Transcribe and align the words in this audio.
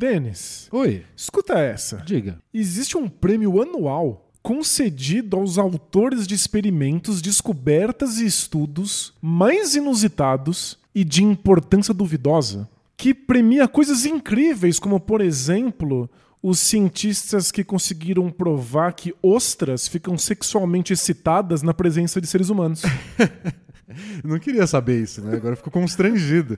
Denis, 0.00 0.68
Oi, 0.70 1.04
escuta 1.16 1.58
essa. 1.58 1.96
diga. 2.06 2.38
Existe 2.54 2.96
um 2.96 3.08
prêmio 3.08 3.60
anual 3.60 4.30
concedido 4.40 5.36
aos 5.36 5.58
autores 5.58 6.24
de 6.24 6.36
experimentos, 6.36 7.20
descobertas 7.20 8.18
e 8.18 8.24
estudos 8.24 9.12
mais 9.20 9.74
inusitados 9.74 10.78
e 10.94 11.02
de 11.02 11.24
importância 11.24 11.92
duvidosa, 11.92 12.68
que 12.96 13.12
premia 13.12 13.66
coisas 13.66 14.06
incríveis, 14.06 14.78
como, 14.78 15.00
por 15.00 15.20
exemplo, 15.20 16.08
os 16.40 16.60
cientistas 16.60 17.50
que 17.50 17.64
conseguiram 17.64 18.30
provar 18.30 18.92
que 18.92 19.12
ostras 19.20 19.88
ficam 19.88 20.16
sexualmente 20.16 20.92
excitadas 20.92 21.60
na 21.60 21.74
presença 21.74 22.20
de 22.20 22.28
seres 22.28 22.50
humanos. 22.50 22.82
Não 24.22 24.38
queria 24.38 24.66
saber 24.66 25.02
isso, 25.02 25.22
né? 25.22 25.36
Agora 25.36 25.54
eu 25.54 25.56
fico 25.56 25.72
constrangido. 25.72 26.56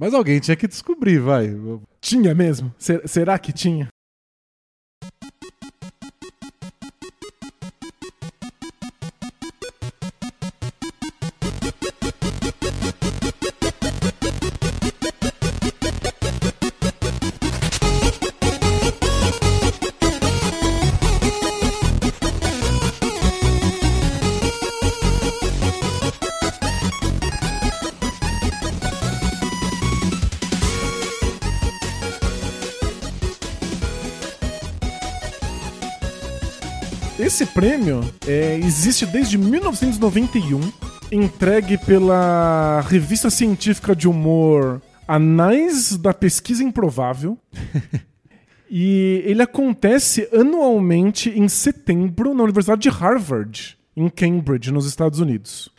Mas 0.00 0.14
alguém 0.14 0.40
tinha 0.40 0.56
que 0.56 0.66
descobrir, 0.66 1.18
vai. 1.18 1.48
tinha 2.00 2.34
mesmo? 2.34 2.74
Ser- 2.78 3.06
será 3.06 3.38
que 3.38 3.52
tinha? 3.52 3.86
Esse 37.40 37.54
prêmio 37.54 38.02
é, 38.26 38.58
existe 38.58 39.06
desde 39.06 39.38
1991, 39.38 40.60
entregue 41.10 41.78
pela 41.78 42.82
revista 42.82 43.30
científica 43.30 43.96
de 43.96 44.06
humor 44.06 44.82
Anais 45.08 45.96
da 45.96 46.12
Pesquisa 46.12 46.62
Improvável. 46.62 47.38
e 48.70 49.22
ele 49.24 49.40
acontece 49.40 50.28
anualmente 50.34 51.30
em 51.30 51.48
setembro 51.48 52.34
na 52.34 52.42
Universidade 52.42 52.82
de 52.82 52.90
Harvard, 52.90 53.78
em 53.96 54.10
Cambridge, 54.10 54.70
nos 54.70 54.84
Estados 54.84 55.18
Unidos. 55.18 55.70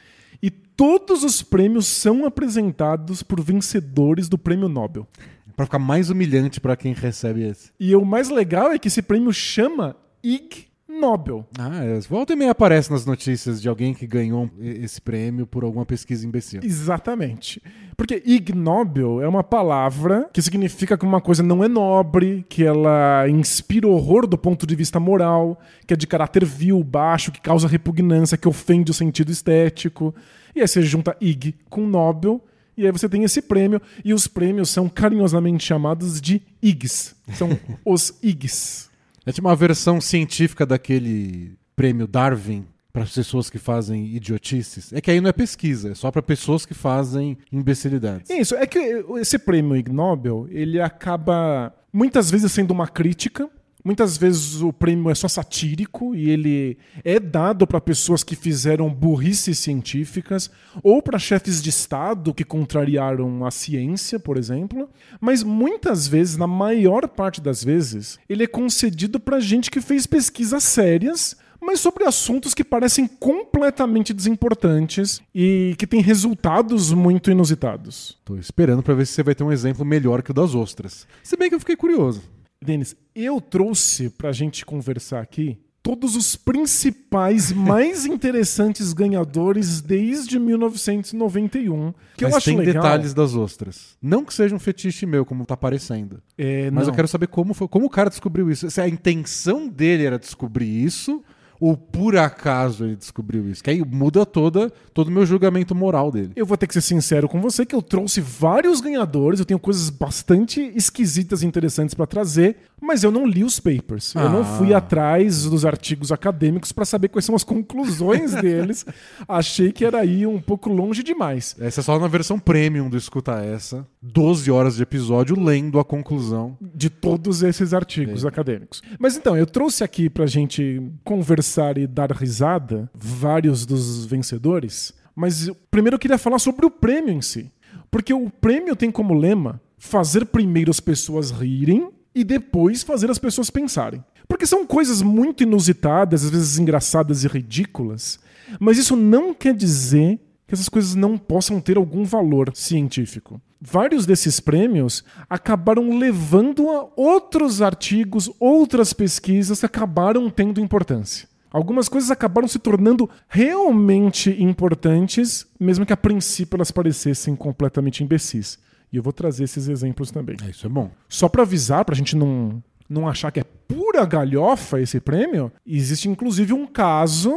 E 0.42 0.50
todos 0.50 1.23
os 1.23 1.44
prêmios 1.44 1.86
são 1.86 2.26
apresentados 2.26 3.22
por 3.22 3.39
vencedores 3.39 4.28
do 4.28 4.36
prêmio 4.36 4.67
Nobel. 4.67 5.08
Pra 5.56 5.66
ficar 5.66 5.78
mais 5.78 6.09
humilhante 6.09 6.59
pra 6.59 6.76
quem 6.76 6.92
recebe 6.92 7.44
esse. 7.44 7.70
E 7.80 7.95
o 7.95 8.04
mais 8.04 8.30
legal 8.30 8.72
é 8.72 8.80
que 8.80 8.88
esse 8.88 9.04
prêmio 9.04 9.32
chama 9.32 9.95
Ig 10.23 10.70
Nobel. 11.00 11.45
Ah, 11.58 11.84
é. 11.84 12.00
Volta 12.02 12.34
e 12.34 12.36
meia 12.36 12.52
aparece 12.52 12.92
nas 12.92 13.06
notícias 13.06 13.61
de 13.61 13.70
alguém 13.70 13.94
que 13.94 14.06
ganhou 14.06 14.50
esse 14.59 15.00
prêmio 15.02 15.48
por 15.48 15.64
alguma 15.64 15.86
pesquisa 15.86 16.25
imbecil. 16.25 16.61
Exatamente. 16.64 17.61
Porque 17.95 18.22
Ig 18.25 18.53
Nobel 18.53 19.22
é 19.22 19.28
uma 19.28 19.44
palavra 19.44 20.30
que 20.33 20.42
significa 20.42 20.98
que 20.98 21.06
uma 21.06 21.22
coisa 21.22 21.42
não 21.42 21.64
é 21.64 21.67
nobre, 21.67 22.45
que 22.50 22.64
ela 22.64 23.28
inspira 23.30 23.88
horror 23.88 24.28
do 24.28 24.38
ponto 24.38 24.67
de 24.67 24.75
vista 24.75 25.00
moral, 25.00 25.59
que 25.88 25.94
é 25.94 25.98
de 25.98 26.08
caráter 26.08 26.45
vil, 26.45 26.83
baixo, 26.83 27.31
que 27.31 27.42
causa 27.42 27.67
repugnância, 27.67 28.38
que 28.38 28.48
ofende 28.48 28.92
o 28.92 28.94
sentido 28.94 29.31
estético. 29.31 30.14
E 30.55 30.61
aí 30.61 30.67
você 30.67 30.81
junta 30.81 31.16
Ig 31.22 31.55
com 31.70 31.88
Nobel, 31.88 32.44
e 32.78 32.86
aí 32.86 32.92
você 32.92 33.08
tem 33.08 33.23
esse 33.23 33.42
prêmio, 33.42 33.81
e 34.03 34.14
os 34.14 34.28
prêmios 34.28 34.70
são 34.70 34.89
carinhosamente 34.89 35.66
chamados 35.66 36.20
de 36.20 36.42
Igs. 36.61 37.16
São 37.33 37.50
os 37.86 38.17
Igs. 38.22 38.91
É 39.25 39.31
tipo 39.31 39.47
uma 39.47 39.55
versão 39.55 40.02
científica 40.02 40.66
daquele 40.66 41.53
prêmio 41.75 42.08
Darwin 42.08 42.66
para 42.91 43.05
pessoas 43.05 43.50
que 43.50 43.58
fazem 43.58 44.16
idiotices. 44.16 44.92
É 44.92 44.99
que 44.99 45.09
aí 45.09 45.21
não 45.21 45.30
é 45.30 45.33
pesquisa, 45.33 45.92
é 45.92 45.95
só 45.95 46.11
para 46.11 46.21
pessoas 46.21 46.65
que 46.65 46.73
fazem 46.73 47.37
imbecilidades. 47.52 48.30
É 48.30 48.39
Isso, 48.39 48.55
é 48.55 48.65
que 48.65 48.80
esse 49.20 49.39
prêmio 49.39 49.76
Ig 49.77 49.92
Nobel, 49.92 50.48
ele 50.49 50.81
acaba 50.81 51.73
muitas 51.93 52.30
vezes 52.30 52.52
sendo 52.52 52.71
uma 52.71 52.87
crítica, 52.87 53.49
muitas 53.83 54.17
vezes 54.17 54.61
o 54.61 54.71
prêmio 54.71 55.09
é 55.09 55.15
só 55.15 55.27
satírico 55.27 56.15
e 56.15 56.30
ele 56.30 56.77
é 57.03 57.19
dado 57.19 57.65
para 57.65 57.81
pessoas 57.81 58.23
que 58.23 58.36
fizeram 58.36 58.89
burrices 58.89 59.59
científicas 59.59 60.49
ou 60.83 61.02
para 61.02 61.19
chefes 61.19 61.61
de 61.61 61.69
estado 61.69 62.33
que 62.33 62.43
contrariaram 62.43 63.45
a 63.45 63.52
ciência, 63.52 64.19
por 64.19 64.37
exemplo, 64.37 64.89
mas 65.19 65.43
muitas 65.43 66.08
vezes, 66.08 66.37
na 66.37 66.47
maior 66.47 67.08
parte 67.08 67.42
das 67.42 67.64
vezes, 67.64 68.19
ele 68.30 68.43
é 68.43 68.47
concedido 68.47 69.19
para 69.19 69.39
gente 69.39 69.71
que 69.71 69.81
fez 69.81 70.05
pesquisas 70.05 70.63
sérias 70.63 71.36
mas 71.63 71.80
sobre 71.80 72.05
assuntos 72.05 72.55
que 72.55 72.63
parecem 72.63 73.08
completamente 73.08 74.13
desimportantes 74.13 75.21
e 75.33 75.75
que 75.77 75.86
têm 75.86 76.02
resultados 76.02 76.92
muito 76.92 77.30
inusitados. 77.30 78.17
Tô 78.25 78.36
esperando 78.36 78.81
para 78.81 78.95
ver 78.95 79.05
se 79.05 79.13
você 79.13 79.21
vai 79.21 79.36
ter 79.36 79.43
um 79.43 79.52
exemplo 79.52 79.86
melhor 79.86 80.23
que 80.23 80.31
o 80.31 80.33
das 80.33 80.55
ostras. 80.55 81.08
Se 81.21 81.37
bem 81.37 81.49
que 81.49 81.55
eu 81.55 81.59
fiquei 81.59 81.75
curioso. 81.75 82.23
Denis, 82.64 82.95
eu 83.16 83.42
trouxe 83.42 84.10
pra 84.10 84.32
gente 84.32 84.66
conversar 84.66 85.20
aqui 85.22 85.58
todos 85.82 86.16
os 86.16 86.36
principais, 86.36 87.52
mais 87.52 88.05
interessantes 88.05 88.94
ganhadores 88.94 89.82
desde 89.82 90.38
1991. 90.39 91.92
Que 92.16 92.23
Mas 92.23 92.32
eu 92.33 92.38
acho 92.38 92.45
tem 92.45 92.58
legal. 92.58 92.83
detalhes 92.83 93.14
das 93.16 93.33
ostras. 93.33 93.98
Não 94.02 94.23
que 94.23 94.32
seja 94.33 94.55
um 94.55 94.60
fetiche 94.60 95.08
meu, 95.08 95.26
como 95.26 95.44
tá 95.44 95.58
parecendo. 95.58 96.22
É, 96.38 96.70
Mas 96.70 96.86
não. 96.86 96.94
eu 96.94 96.95
quero 96.95 97.08
saber 97.08 97.27
como, 97.27 97.54
foi, 97.55 97.67
como 97.67 97.88
o 97.88 97.89
cara 97.89 98.10
descobriu 98.10 98.49
isso. 98.52 98.70
Se 98.70 98.80
a 98.80 98.88
intenção 98.88 99.67
dele 99.67 100.05
era 100.05 100.20
descobrir 100.20 100.67
isso, 100.67 101.23
ou 101.61 101.77
por 101.77 102.17
acaso 102.17 102.86
ele 102.86 102.95
descobriu 102.95 103.48
isso. 103.48 103.64
Que 103.64 103.70
aí 103.70 103.86
muda 103.86 104.26
toda, 104.26 104.72
todo 104.95 105.10
o 105.10 105.11
meu 105.11 105.27
julgamento 105.27 105.76
moral 105.76 106.11
dele. 106.11 106.32
Eu 106.36 106.44
vou 106.44 106.58
ter 106.58 106.66
que 106.66 106.73
ser 106.73 106.82
sincero 106.82 107.30
com 107.30 107.39
você 107.39 107.64
que 107.67 107.76
eu 107.76 107.83
trouxe 107.83 108.20
vários 108.20 108.82
ganhadores, 108.82 109.39
eu 109.39 109.45
tenho 109.45 109.60
coisas 109.60 109.92
bastante 109.92 110.60
esquisitas 110.76 111.44
e 111.44 111.45
interessantes 111.45 111.94
pra 111.94 112.08
trazer, 112.08 112.58
mas 112.81 113.03
eu 113.03 113.11
não 113.11 113.25
li 113.25 113.43
os 113.43 113.59
papers. 113.59 114.14
Eu 114.15 114.30
não 114.30 114.42
Ah. 114.42 114.58
fui 114.58 114.73
atrás 114.73 115.45
dos 115.45 115.64
artigos 115.65 116.11
acadêmicos 116.11 116.71
pra 116.71 116.83
saber 116.83 117.09
quais 117.09 117.23
são 117.25 117.36
as 117.36 117.43
conclusões 117.43 118.33
deles. 118.42 118.86
Achei 119.27 119.71
que 119.71 119.86
era 119.86 120.03
ir 120.03 120.25
um 120.27 120.42
pouco 120.42 120.69
longe 120.69 121.03
demais. 121.03 121.55
Essa 121.59 121.81
é 121.81 121.83
só 121.83 121.99
na 121.99 122.08
versão 122.08 122.39
premium 122.39 122.89
do 122.89 122.97
Escuta 122.97 123.33
Essa. 123.33 123.86
12 124.02 124.49
horas 124.49 124.75
de 124.77 124.83
episódio 124.83 125.39
lendo 125.39 125.80
a 125.80 125.86
conclusão. 125.86 126.58
de 126.73 126.89
todos 126.89 127.43
esses 127.43 127.73
artigos 127.73 128.25
acadêmicos. 128.25 128.81
Mas 129.00 129.15
então, 129.15 129.38
eu 129.38 129.45
trouxe 129.45 129.83
aqui 129.83 130.09
pra 130.09 130.25
gente 130.25 130.81
conversar 131.03 131.77
e 131.77 131.86
dar 131.86 132.12
risada 132.12 132.89
vários 132.94 133.65
dos 133.65 134.06
vencedores, 134.06 134.94
mas 135.15 135.50
primeiro 135.69 135.95
eu 135.95 136.00
queria 136.00 136.18
falar 136.18 136.39
sobre 136.39 136.65
o 136.65 136.71
prêmio 136.71 137.13
em 137.13 137.21
si. 137.21 137.51
Porque 137.92 138.13
o 138.13 138.30
prêmio 138.30 138.75
tem 138.75 138.89
como 138.89 139.13
lema 139.13 139.62
fazer 139.77 140.25
primeiro 140.25 140.71
as 140.71 140.80
pessoas 140.80 141.30
rirem 141.30 141.89
e 142.13 142.24
depois 142.24 142.83
fazer 142.83 143.10
as 143.10 143.19
pessoas 143.19 143.50
pensarem. 143.50 144.04
Porque 144.27 144.45
são 144.45 144.66
coisas 144.66 145.01
muito 145.01 145.44
inusitadas, 145.44 146.24
às 146.24 146.30
vezes 146.30 146.57
engraçadas 146.57 147.24
e 147.24 147.27
ridículas, 147.27 148.19
mas 148.60 148.77
isso 148.77 148.95
não 148.95 149.33
quer 149.33 149.54
dizer 149.54 150.19
que 150.48 150.54
essas 150.54 150.69
coisas 150.69 150.95
não 150.95 151.18
possam 151.18 151.62
ter 151.62 151.77
algum 151.77 152.04
valor 152.04 152.51
científico. 152.54 153.42
Vários 153.60 154.06
desses 154.06 154.39
prêmios 154.39 155.04
acabaram 155.30 155.98
levando 155.98 156.69
a 156.69 156.89
outros 156.95 157.62
artigos, 157.62 158.30
outras 158.39 158.92
pesquisas 158.92 159.60
que 159.60 159.66
acabaram 159.66 160.30
tendo 160.30 160.60
importância. 160.60 161.30
Algumas 161.51 161.88
coisas 161.88 162.10
acabaram 162.10 162.48
se 162.48 162.57
tornando 162.57 163.10
realmente 163.28 164.31
importantes, 164.42 165.45
mesmo 165.60 165.86
que 165.86 165.94
a 165.94 165.98
princípio 165.98 166.56
elas 166.56 166.72
parecessem 166.72 167.36
completamente 167.36 168.04
imbecis. 168.04 168.57
E 168.92 168.98
eu 168.98 169.04
vou 169.04 169.13
trazer 169.13 169.44
esses 169.46 169.68
exemplos 169.68 170.12
também. 170.12 170.36
É, 170.46 170.50
isso 170.50 170.66
é 170.66 170.69
bom. 170.69 170.92
Só 171.07 171.30
pra 171.30 171.44
avisar, 171.44 171.86
pra 171.86 171.96
gente 171.96 172.16
não, 172.16 172.62
não 172.90 173.08
achar 173.08 173.32
que 173.32 173.40
é 173.40 173.44
pura 173.44 174.06
galhofa 174.06 174.82
esse 174.82 175.00
prêmio, 175.00 175.52
existe 175.66 176.10
inclusive 176.10 176.52
um 176.54 176.68
caso 176.68 177.32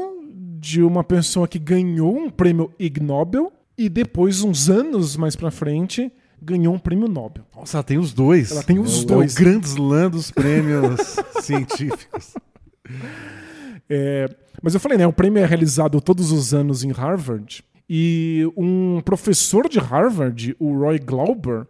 de 0.58 0.82
uma 0.82 1.04
pessoa 1.04 1.46
que 1.46 1.58
ganhou 1.58 2.16
um 2.16 2.28
prêmio 2.30 2.72
Ig 2.78 3.00
Nobel 3.00 3.52
e 3.78 3.88
depois, 3.88 4.42
uns 4.42 4.68
anos 4.70 5.16
mais 5.16 5.36
pra 5.36 5.50
frente, 5.50 6.10
ganhou 6.40 6.74
um 6.74 6.78
prêmio 6.78 7.06
Nobel. 7.08 7.44
Nossa, 7.54 7.76
ela 7.78 7.84
tem 7.84 7.98
os 7.98 8.12
dois. 8.12 8.50
Ela 8.50 8.62
tem 8.62 8.78
os 8.78 9.02
É 9.02 9.06
dois. 9.06 9.36
É 9.36 9.40
o 9.40 9.44
grande 9.44 9.66
slam 9.66 10.10
dos 10.10 10.30
prêmios 10.30 11.16
científicos. 11.42 12.34
É, 13.88 14.28
mas 14.62 14.74
eu 14.74 14.80
falei, 14.80 14.96
né? 14.98 15.06
O 15.06 15.12
prêmio 15.12 15.42
é 15.42 15.46
realizado 15.46 16.00
todos 16.00 16.32
os 16.32 16.54
anos 16.54 16.82
em 16.84 16.90
Harvard. 16.90 17.62
E 17.88 18.50
um 18.56 19.00
professor 19.02 19.68
de 19.68 19.78
Harvard, 19.78 20.56
o 20.58 20.78
Roy 20.78 20.98
Glauber, 20.98 21.66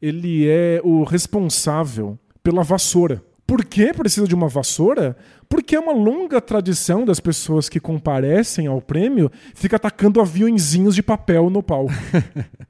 ele 0.00 0.48
é 0.48 0.80
o 0.82 1.04
responsável 1.04 2.18
pela 2.42 2.62
vassoura. 2.62 3.22
Por 3.46 3.64
que 3.64 3.92
precisa 3.94 4.26
de 4.26 4.34
uma 4.34 4.48
vassoura? 4.48 5.16
Porque 5.48 5.74
é 5.74 5.80
uma 5.80 5.92
longa 5.92 6.40
tradição 6.40 7.04
das 7.04 7.18
pessoas 7.18 7.68
que 7.68 7.80
comparecem 7.80 8.66
ao 8.66 8.80
prêmio 8.80 9.30
fica 9.54 9.76
atacando 9.76 10.20
aviõezinhos 10.20 10.94
de 10.94 11.02
papel 11.02 11.48
no 11.50 11.62
palco. 11.62 11.92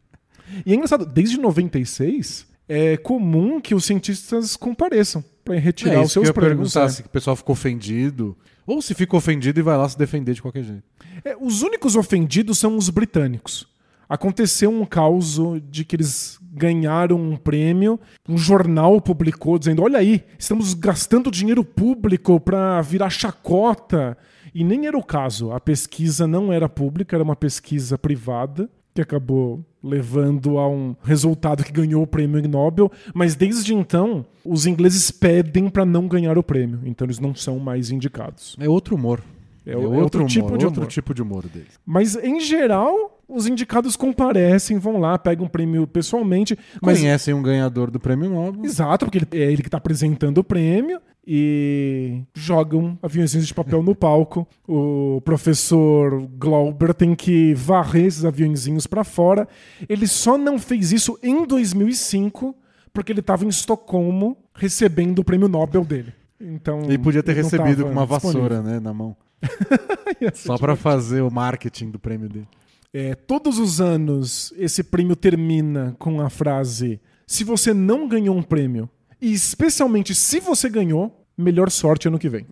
E 0.65 0.73
é 0.73 0.75
engraçado, 0.75 1.05
desde 1.05 1.39
96, 1.39 2.47
é 2.69 2.97
comum 2.97 3.61
que 3.61 3.75
os 3.75 3.85
cientistas 3.85 4.56
compareçam 4.56 5.25
para 5.45 5.59
retirar 5.59 5.95
é 5.95 6.00
os 6.00 6.12
seus 6.12 6.25
que 6.25 6.31
eu 6.31 6.35
prêmios. 6.35 6.73
perguntar, 6.73 6.85
é. 6.85 6.89
se 6.89 7.03
o 7.03 7.09
pessoal 7.09 7.37
ficou 7.37 7.53
ofendido. 7.53 8.37
Ou 8.69 8.82
se 8.82 8.93
fica 8.93 9.17
ofendido 9.17 9.59
e 9.59 9.62
vai 9.62 9.79
lá 9.79 9.88
se 9.88 9.97
defender 9.97 10.35
de 10.35 10.43
qualquer 10.43 10.62
jeito. 10.62 10.82
É, 11.25 11.35
os 11.41 11.62
únicos 11.62 11.97
ofendidos 11.97 12.59
são 12.59 12.76
os 12.76 12.91
britânicos. 12.91 13.67
Aconteceu 14.06 14.70
um 14.70 14.85
caos 14.85 15.41
de 15.70 15.87
que 15.87 15.97
eles 15.97 16.38
ganharam 16.53 17.17
um 17.19 17.35
prêmio, 17.35 17.99
um 18.29 18.37
jornal 18.37 19.00
publicou 19.00 19.59
dizendo: 19.59 19.82
olha 19.82 19.99
aí, 19.99 20.23
estamos 20.38 20.75
gastando 20.75 21.31
dinheiro 21.31 21.65
público 21.65 22.38
para 22.38 22.82
virar 22.82 23.09
chacota. 23.09 24.19
E 24.55 24.62
nem 24.62 24.87
era 24.87 24.99
o 24.99 25.03
caso. 25.03 25.50
A 25.50 25.59
pesquisa 25.59 26.26
não 26.26 26.53
era 26.53 26.69
pública, 26.69 27.17
era 27.17 27.25
uma 27.25 27.37
pesquisa 27.37 27.97
privada 27.97 28.69
que 28.94 29.00
acabou 29.00 29.64
levando 29.82 30.58
a 30.58 30.69
um 30.69 30.94
resultado 31.02 31.64
que 31.64 31.72
ganhou 31.72 32.02
o 32.02 32.06
prêmio 32.06 32.46
Nobel, 32.48 32.90
mas 33.14 33.34
desde 33.34 33.75
então 33.75 34.25
os 34.44 34.66
ingleses 34.66 35.10
pedem 35.10 35.69
para 35.69 35.84
não 35.84 36.08
ganhar 36.08 36.36
o 36.38 36.42
prêmio, 36.42 36.80
então 36.84 37.06
eles 37.06 37.19
não 37.19 37.34
são 37.34 37.58
mais 37.58 37.90
indicados. 37.90 38.56
É 38.58 38.69
outro 38.69 38.94
humor. 38.94 39.22
É, 39.69 39.76
outro, 39.76 40.20
humor, 40.20 40.31
tipo 40.31 40.59
de 40.59 40.65
outro 40.65 40.81
humor. 40.81 40.91
tipo 40.91 41.15
de 41.15 41.23
humor 41.23 41.47
deles. 41.49 41.79
Mas 41.85 42.17
em 42.17 42.41
geral, 42.41 43.20
os 43.29 43.47
indicados 43.47 43.97
comparecem, 43.97 44.79
vão 44.79 44.99
lá, 44.99 45.19
pegam 45.19 45.47
o 45.47 45.50
prêmio 45.50 45.87
pessoalmente, 45.87 46.59
mas 46.81 46.99
Conhecem 46.99 47.35
um 47.35 47.43
ganhador 47.43 47.91
do 47.91 48.00
prêmio 48.00 48.31
Nobel. 48.31 48.65
Exato, 48.65 49.05
porque 49.05 49.19
ele, 49.19 49.26
é 49.32 49.53
ele 49.53 49.62
que 49.62 49.69
está 49.69 49.76
apresentando 49.79 50.38
o 50.38 50.44
prêmio 50.44 51.00
e 51.26 52.23
jogam 52.35 52.99
aviãozinhos 53.03 53.47
de 53.47 53.53
papel 53.53 53.82
no 53.82 53.94
palco. 53.94 54.49
O 54.67 55.20
professor 55.25 56.26
Glauber 56.38 56.94
tem 56.94 57.14
que 57.14 57.53
varrer 57.53 58.06
esses 58.06 58.25
aviãozinhos 58.25 58.87
para 58.87 59.05
fora. 59.05 59.47
Ele 59.87 60.06
só 60.06 60.38
não 60.38 60.59
fez 60.59 60.91
isso 60.91 61.19
em 61.23 61.47
2005 61.47 62.56
porque 62.94 63.12
ele 63.12 63.21
estava 63.21 63.44
em 63.44 63.49
Estocolmo 63.49 64.37
recebendo 64.55 65.19
o 65.19 65.25
prêmio 65.25 65.49
Nobel 65.49 65.85
dele. 65.85 66.14
Então, 66.41 66.91
E 66.91 66.97
podia 66.97 67.23
ter 67.23 67.35
recebido 67.35 67.85
com 67.85 67.91
uma 67.91 68.06
disponível. 68.06 68.06
vassoura, 68.06 68.62
né, 68.62 68.81
na 68.81 68.94
mão. 68.94 69.14
Ser 69.43 70.35
Só 70.35 70.56
pra 70.56 70.76
fazer 70.76 71.23
o 71.23 71.31
marketing 71.31 71.90
do 71.90 71.99
prêmio 71.99 72.29
dele. 72.29 72.49
É, 72.93 73.14
todos 73.14 73.58
os 73.58 73.81
anos 73.81 74.52
esse 74.56 74.82
prêmio 74.82 75.14
termina 75.14 75.94
com 75.99 76.20
a 76.20 76.31
frase: 76.31 77.00
se 77.26 77.44
você 77.44 77.75
não 77.75 78.08
ganhou 78.08 78.37
um 78.37 78.43
prêmio, 78.43 78.88
e 79.20 79.32
especialmente 79.32 80.14
se 80.14 80.40
você 80.40 80.69
ganhou, 80.69 81.26
melhor 81.37 81.70
sorte 81.70 82.08
ano 82.08 82.19
que 82.19 82.29
vem. 82.29 82.46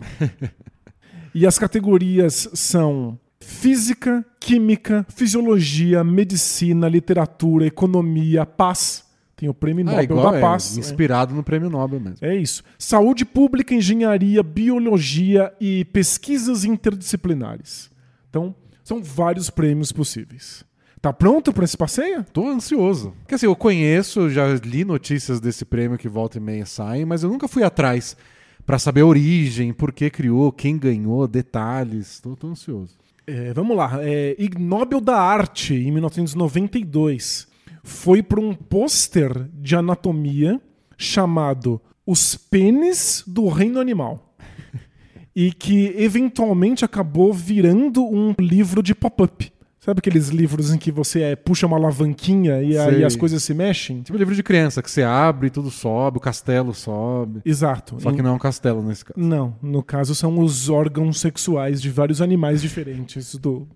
e 1.34 1.46
as 1.46 1.58
categorias 1.58 2.48
são 2.52 3.18
física, 3.40 4.24
química, 4.40 5.06
fisiologia, 5.08 6.04
medicina, 6.04 6.88
literatura, 6.88 7.66
economia, 7.66 8.44
paz. 8.44 9.05
Tem 9.36 9.48
o 9.50 9.54
prêmio 9.54 9.82
Ah, 9.86 9.90
Nobel 9.90 10.04
igual, 10.04 10.32
da 10.32 10.38
é, 10.38 10.40
Paz. 10.40 10.78
inspirado 10.78 11.34
no 11.34 11.42
prêmio 11.42 11.68
Nobel 11.68 12.00
mesmo. 12.00 12.16
É 12.22 12.34
isso. 12.34 12.64
Saúde 12.78 13.24
pública, 13.24 13.74
engenharia, 13.74 14.42
biologia 14.42 15.52
e 15.60 15.84
pesquisas 15.86 16.64
interdisciplinares. 16.64 17.90
Então, 18.30 18.54
são 18.82 19.02
vários 19.02 19.50
prêmios 19.50 19.92
possíveis. 19.92 20.64
Tá 21.02 21.12
pronto 21.12 21.52
para 21.52 21.64
esse 21.64 21.76
passeio? 21.76 22.24
Tô 22.32 22.48
ansioso. 22.48 23.12
Porque 23.20 23.34
assim, 23.34 23.46
eu 23.46 23.54
conheço, 23.54 24.30
já 24.30 24.46
li 24.54 24.84
notícias 24.84 25.38
desse 25.38 25.64
prêmio 25.64 25.98
que 25.98 26.08
volta 26.08 26.38
e 26.38 26.40
meia 26.40 26.64
saem, 26.64 27.04
mas 27.04 27.22
eu 27.22 27.28
nunca 27.30 27.46
fui 27.46 27.62
atrás 27.62 28.16
pra 28.64 28.78
saber 28.78 29.02
a 29.02 29.06
origem, 29.06 29.72
por 29.72 29.92
que 29.92 30.08
criou, 30.10 30.50
quem 30.50 30.78
ganhou, 30.78 31.28
detalhes. 31.28 32.20
Tô, 32.20 32.34
tô 32.34 32.48
ansioso. 32.48 32.96
É, 33.26 33.52
vamos 33.52 33.76
lá. 33.76 33.98
É, 34.02 34.34
Ig 34.38 34.58
Nobel 34.58 35.00
da 35.00 35.20
Arte, 35.20 35.74
em 35.74 35.92
1992, 35.92 37.46
foi 37.86 38.20
por 38.20 38.40
um 38.40 38.52
pôster 38.52 39.48
de 39.54 39.76
anatomia 39.76 40.60
chamado 40.98 41.80
Os 42.04 42.34
Pênis 42.34 43.22
do 43.26 43.48
Reino 43.48 43.78
Animal. 43.78 44.34
e 45.34 45.52
que 45.52 45.94
eventualmente 45.96 46.84
acabou 46.84 47.32
virando 47.32 48.04
um 48.04 48.34
livro 48.40 48.82
de 48.82 48.92
pop-up. 48.92 49.52
Sabe 49.78 50.00
aqueles 50.00 50.30
livros 50.30 50.74
em 50.74 50.78
que 50.78 50.90
você 50.90 51.22
é, 51.22 51.36
puxa 51.36 51.64
uma 51.64 51.76
alavanquinha 51.76 52.60
e 52.60 52.76
aí 52.76 53.04
as 53.04 53.14
coisas 53.14 53.40
se 53.44 53.54
mexem? 53.54 54.02
Tipo 54.02 54.18
livro 54.18 54.34
de 54.34 54.42
criança, 54.42 54.82
que 54.82 54.90
você 54.90 55.04
abre 55.04 55.46
e 55.46 55.50
tudo 55.50 55.70
sobe, 55.70 56.18
o 56.18 56.20
castelo 56.20 56.74
sobe. 56.74 57.40
Exato. 57.44 58.00
Só 58.00 58.10
que 58.10 58.20
não 58.20 58.30
é 58.30 58.32
um 58.32 58.38
castelo 58.38 58.82
nesse 58.82 59.04
caso. 59.04 59.16
Não, 59.16 59.54
no 59.62 59.84
caso 59.84 60.12
são 60.12 60.40
os 60.40 60.68
órgãos 60.68 61.20
sexuais 61.20 61.80
de 61.80 61.88
vários 61.88 62.20
animais 62.20 62.60
diferentes 62.60 63.36
do 63.36 63.68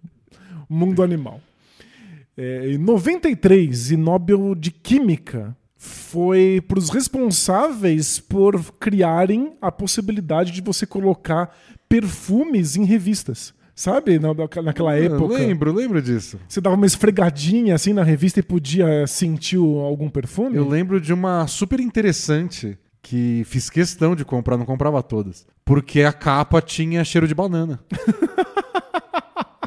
mundo 0.68 1.00
animal. 1.00 1.40
É, 2.42 2.70
em 2.72 2.78
93, 2.78 3.90
e 3.90 3.96
Nobel 3.98 4.54
de 4.54 4.70
Química 4.70 5.54
foi 5.76 6.62
para 6.66 6.78
os 6.78 6.88
responsáveis 6.88 8.18
por 8.18 8.58
criarem 8.78 9.52
a 9.60 9.70
possibilidade 9.70 10.50
de 10.50 10.62
você 10.62 10.86
colocar 10.86 11.54
perfumes 11.86 12.76
em 12.76 12.84
revistas. 12.84 13.52
Sabe, 13.74 14.18
na- 14.18 14.32
naquela 14.62 14.98
Eu 14.98 15.16
época? 15.16 15.34
lembro, 15.34 15.72
lembro 15.72 16.00
disso. 16.02 16.38
Você 16.48 16.60
dava 16.62 16.76
uma 16.76 16.86
esfregadinha 16.86 17.74
assim 17.74 17.92
na 17.92 18.02
revista 18.02 18.40
e 18.40 18.42
podia 18.42 19.06
sentir 19.06 19.56
algum 19.58 20.08
perfume? 20.08 20.56
Eu 20.56 20.66
lembro 20.68 20.98
de 21.00 21.12
uma 21.12 21.46
super 21.46 21.78
interessante 21.80 22.78
que 23.02 23.42
fiz 23.46 23.68
questão 23.70 24.14
de 24.16 24.24
comprar, 24.24 24.56
não 24.56 24.66
comprava 24.66 25.02
todas. 25.02 25.46
Porque 25.64 26.02
a 26.02 26.12
capa 26.12 26.60
tinha 26.60 27.04
cheiro 27.04 27.26
de 27.28 27.34
banana. 27.34 27.80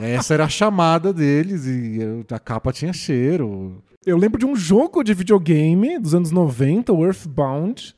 Essa 0.04 0.34
era 0.34 0.46
a 0.46 0.50
chamada 0.50 1.14
deles 1.14 1.66
e 1.66 2.00
a 2.30 2.40
capa 2.40 2.74
tinha 2.74 2.92
cheiro. 2.92 3.82
Eu 4.06 4.18
lembro 4.18 4.38
de 4.38 4.46
um 4.46 4.56
jogo 4.56 5.02
de 5.04 5.14
videogame 5.14 5.98
dos 5.98 6.14
anos 6.14 6.30
90, 6.30 6.92
o 6.92 7.06
Earthbound, 7.06 7.96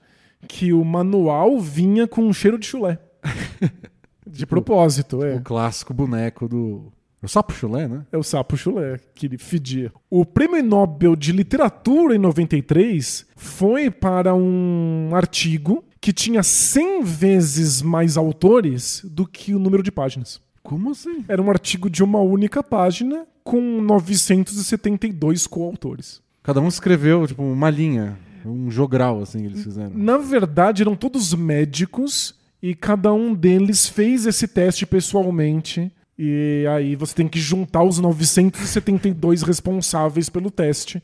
que 0.47 0.71
o 0.71 0.85
manual 0.85 1.59
vinha 1.59 2.07
com 2.07 2.21
um 2.21 2.33
cheiro 2.33 2.59
de 2.59 2.67
chulé. 2.67 2.99
De 4.27 4.45
propósito, 4.45 5.23
é. 5.23 5.35
O 5.35 5.41
clássico 5.41 5.93
boneco 5.93 6.47
do. 6.47 6.91
O 7.21 7.27
sapo 7.27 7.53
chulé, 7.53 7.87
né? 7.87 8.05
É 8.11 8.17
o 8.17 8.23
sapo 8.23 8.57
chulé, 8.57 8.99
que 9.13 9.27
ele 9.27 9.37
fedia. 9.37 9.91
O 10.09 10.25
prêmio 10.25 10.61
Nobel 10.63 11.15
de 11.15 11.31
Literatura 11.31 12.15
em 12.15 12.19
93 12.19 13.25
foi 13.35 13.89
para 13.89 14.33
um 14.35 15.11
artigo 15.13 15.83
que 16.01 16.11
tinha 16.11 16.43
100 16.43 17.03
vezes 17.03 17.81
mais 17.81 18.17
autores 18.17 19.01
do 19.05 19.25
que 19.27 19.53
o 19.53 19.59
número 19.59 19.81
de 19.81 19.91
páginas. 19.91 20.41
Como 20.65 20.91
assim? 20.91 21.23
Era 21.27 21.41
um 21.41 21.49
artigo 21.49 21.89
de 21.89 22.03
uma 22.03 22.19
única 22.19 22.61
página 22.63 23.25
com 23.43 23.79
972 23.81 25.47
coautores. 25.47 26.21
Cada 26.43 26.59
um 26.59 26.67
escreveu, 26.67 27.25
tipo, 27.27 27.43
uma 27.43 27.69
linha, 27.69 28.17
um 28.45 28.69
jogral, 28.69 29.21
assim, 29.21 29.39
que 29.39 29.45
eles 29.45 29.63
fizeram. 29.63 29.91
Na 29.95 30.17
verdade, 30.17 30.81
eram 30.81 30.95
todos 30.95 31.33
médicos 31.33 32.35
e 32.61 32.73
cada 32.75 33.13
um 33.13 33.33
deles 33.33 33.87
fez 33.87 34.25
esse 34.25 34.47
teste 34.47 34.85
pessoalmente. 34.85 35.91
E 36.17 36.65
aí 36.75 36.95
você 36.95 37.13
tem 37.13 37.27
que 37.27 37.39
juntar 37.39 37.83
os 37.83 37.99
972 37.99 39.41
responsáveis 39.43 40.29
pelo 40.29 40.49
teste. 40.49 41.01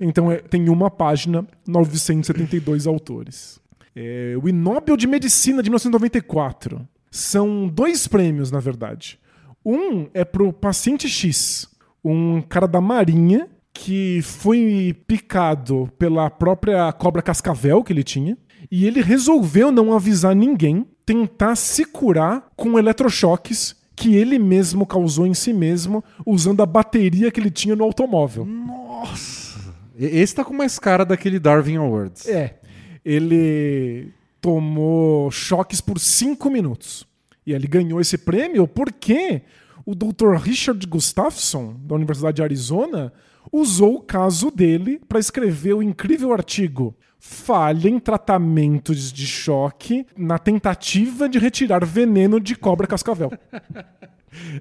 Então 0.00 0.30
é- 0.32 0.38
tem 0.38 0.68
uma 0.68 0.90
página, 0.90 1.46
972 1.66 2.86
autores. 2.86 3.60
É, 3.94 4.34
o 4.42 4.50
Nobel 4.52 4.96
de 4.96 5.06
Medicina 5.06 5.62
de 5.62 5.68
1994. 5.68 6.86
São 7.12 7.68
dois 7.68 8.08
prêmios, 8.08 8.50
na 8.50 8.58
verdade. 8.58 9.20
Um 9.64 10.08
é 10.14 10.24
pro 10.24 10.50
paciente 10.50 11.10
X, 11.10 11.68
um 12.02 12.40
cara 12.40 12.66
da 12.66 12.80
Marinha 12.80 13.48
que 13.74 14.20
foi 14.22 14.96
picado 15.06 15.90
pela 15.98 16.30
própria 16.30 16.90
cobra 16.92 17.20
cascavel 17.20 17.84
que 17.84 17.92
ele 17.92 18.02
tinha. 18.02 18.36
E 18.70 18.86
ele 18.86 19.02
resolveu 19.02 19.70
não 19.70 19.92
avisar 19.92 20.34
ninguém, 20.34 20.86
tentar 21.04 21.54
se 21.54 21.84
curar 21.84 22.50
com 22.56 22.78
eletrochoques 22.78 23.76
que 23.94 24.16
ele 24.16 24.38
mesmo 24.38 24.86
causou 24.86 25.26
em 25.26 25.34
si 25.34 25.52
mesmo, 25.52 26.02
usando 26.24 26.62
a 26.62 26.66
bateria 26.66 27.30
que 27.30 27.38
ele 27.38 27.50
tinha 27.50 27.76
no 27.76 27.84
automóvel. 27.84 28.46
Nossa! 28.46 29.74
Esse 29.98 30.34
tá 30.34 30.44
com 30.44 30.54
mais 30.54 30.78
cara 30.78 31.04
daquele 31.04 31.38
Darwin 31.38 31.76
Awards. 31.76 32.26
É. 32.26 32.58
Ele 33.04 34.12
tomou 34.42 35.30
choques 35.30 35.80
por 35.80 35.98
cinco 35.98 36.50
minutos. 36.50 37.06
E 37.46 37.54
ele 37.54 37.66
ganhou 37.66 37.98
esse 37.98 38.18
prêmio 38.18 38.68
porque 38.68 39.42
o 39.86 39.94
Dr. 39.94 40.34
Richard 40.36 40.86
Gustafson, 40.86 41.76
da 41.80 41.94
Universidade 41.94 42.36
de 42.36 42.42
Arizona, 42.42 43.10
usou 43.50 43.94
o 43.94 44.02
caso 44.02 44.50
dele 44.50 45.00
para 45.08 45.18
escrever 45.18 45.72
o 45.72 45.82
incrível 45.82 46.34
artigo 46.34 46.94
Falha 47.24 47.88
em 47.88 48.00
tratamentos 48.00 49.12
de 49.12 49.28
choque 49.28 50.04
na 50.16 50.40
tentativa 50.40 51.28
de 51.28 51.38
retirar 51.38 51.84
veneno 51.84 52.40
de 52.40 52.56
cobra 52.56 52.86
cascavel. 52.86 53.30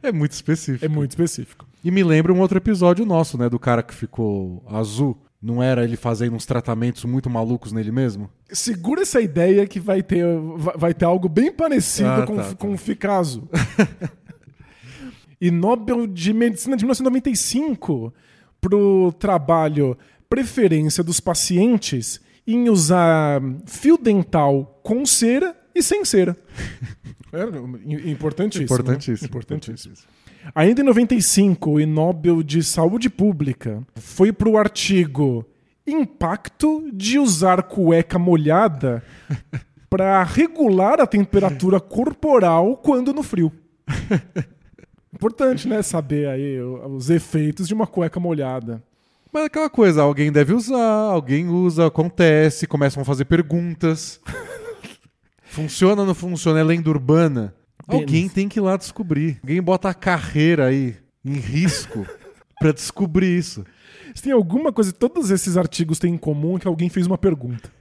É 0.03 0.11
muito 0.11 0.33
específico. 0.33 0.83
É 0.83 0.89
muito 0.89 1.11
específico. 1.11 1.65
E 1.81 1.89
me 1.89 2.03
lembra 2.03 2.33
um 2.33 2.41
outro 2.41 2.57
episódio 2.57 3.05
nosso, 3.05 3.37
né? 3.37 3.47
Do 3.47 3.57
cara 3.57 3.81
que 3.81 3.93
ficou 3.93 4.61
azul. 4.67 5.17
Não 5.41 5.61
era 5.61 5.83
ele 5.83 5.95
fazendo 5.95 6.35
uns 6.35 6.45
tratamentos 6.45 7.03
muito 7.03 7.29
malucos 7.29 7.71
nele 7.71 7.91
mesmo? 7.91 8.29
Segura 8.51 9.01
essa 9.01 9.19
ideia 9.19 9.65
que 9.65 9.79
vai 9.79 10.03
ter, 10.03 10.23
vai 10.77 10.93
ter 10.93 11.05
algo 11.05 11.27
bem 11.27 11.51
parecido 11.51 12.09
Ah, 12.09 12.25
com, 12.27 12.35
tá, 12.35 12.43
tá. 12.43 12.55
com 12.55 12.73
o 12.73 12.77
Ficaso. 12.77 13.49
e 15.41 15.49
Nobel 15.49 16.05
de 16.05 16.31
Medicina 16.31 16.77
de 16.77 16.83
1995 16.85 18.13
pro 18.59 19.11
trabalho 19.13 19.97
Preferência 20.29 21.03
dos 21.03 21.19
Pacientes 21.19 22.21
em 22.45 22.69
usar 22.69 23.41
fio 23.65 23.97
dental 23.97 24.79
com 24.83 25.05
cera 25.05 25.55
e 25.73 25.81
sem 25.81 26.05
cera. 26.05 26.37
É, 27.33 27.45
importantíssimo. 28.09 28.65
Importantíssimo. 28.65 29.19
Né? 29.21 29.27
Importantíssimo. 29.29 29.95
Ainda 30.55 30.81
em 30.81 30.85
95, 30.85 31.71
o 31.71 31.85
Nobel 31.85 32.43
de 32.43 32.63
Saúde 32.63 33.09
Pública 33.09 33.81
foi 33.95 34.31
para 34.33 34.49
o 34.49 34.57
artigo 34.57 35.45
Impacto 35.85 36.89
de 36.93 37.17
usar 37.17 37.63
cueca 37.63 38.19
molhada 38.19 39.03
para 39.89 40.23
regular 40.23 41.01
a 41.01 41.07
temperatura 41.07 41.79
corporal 41.79 42.77
quando 42.77 43.13
no 43.13 43.23
frio. 43.23 43.51
Importante, 45.13 45.67
né? 45.67 45.81
Saber 45.81 46.27
aí 46.27 46.61
os 46.61 47.09
efeitos 47.09 47.67
de 47.67 47.73
uma 47.73 47.85
cueca 47.85 48.19
molhada. 48.19 48.81
Mas 49.33 49.43
é 49.43 49.45
aquela 49.45 49.69
coisa, 49.69 50.01
alguém 50.01 50.31
deve 50.31 50.53
usar, 50.53 51.11
alguém 51.11 51.47
usa, 51.47 51.87
acontece, 51.87 52.67
começam 52.67 53.01
a 53.01 53.05
fazer 53.05 53.25
perguntas. 53.25 54.19
funciona 55.43 56.01
ou 56.01 56.07
não 56.07 56.15
funciona? 56.15 56.59
É 56.59 56.63
lenda 56.63 56.89
urbana? 56.89 57.53
Alguém 57.87 58.29
tem 58.29 58.47
que 58.47 58.59
ir 58.59 58.61
lá 58.61 58.77
descobrir. 58.77 59.39
Alguém 59.41 59.61
bota 59.61 59.89
a 59.89 59.93
carreira 59.93 60.67
aí 60.67 60.95
em 61.23 61.33
risco 61.33 62.05
para 62.59 62.71
descobrir 62.71 63.37
isso. 63.37 63.65
Se 64.13 64.23
tem 64.23 64.31
alguma 64.31 64.71
coisa 64.71 64.91
que 64.91 64.99
todos 64.99 65.31
esses 65.31 65.57
artigos 65.57 65.99
têm 65.99 66.13
em 66.13 66.17
comum 66.17 66.57
é 66.57 66.59
que 66.59 66.67
alguém 66.67 66.89
fez 66.89 67.07
uma 67.07 67.17
pergunta. 67.17 67.71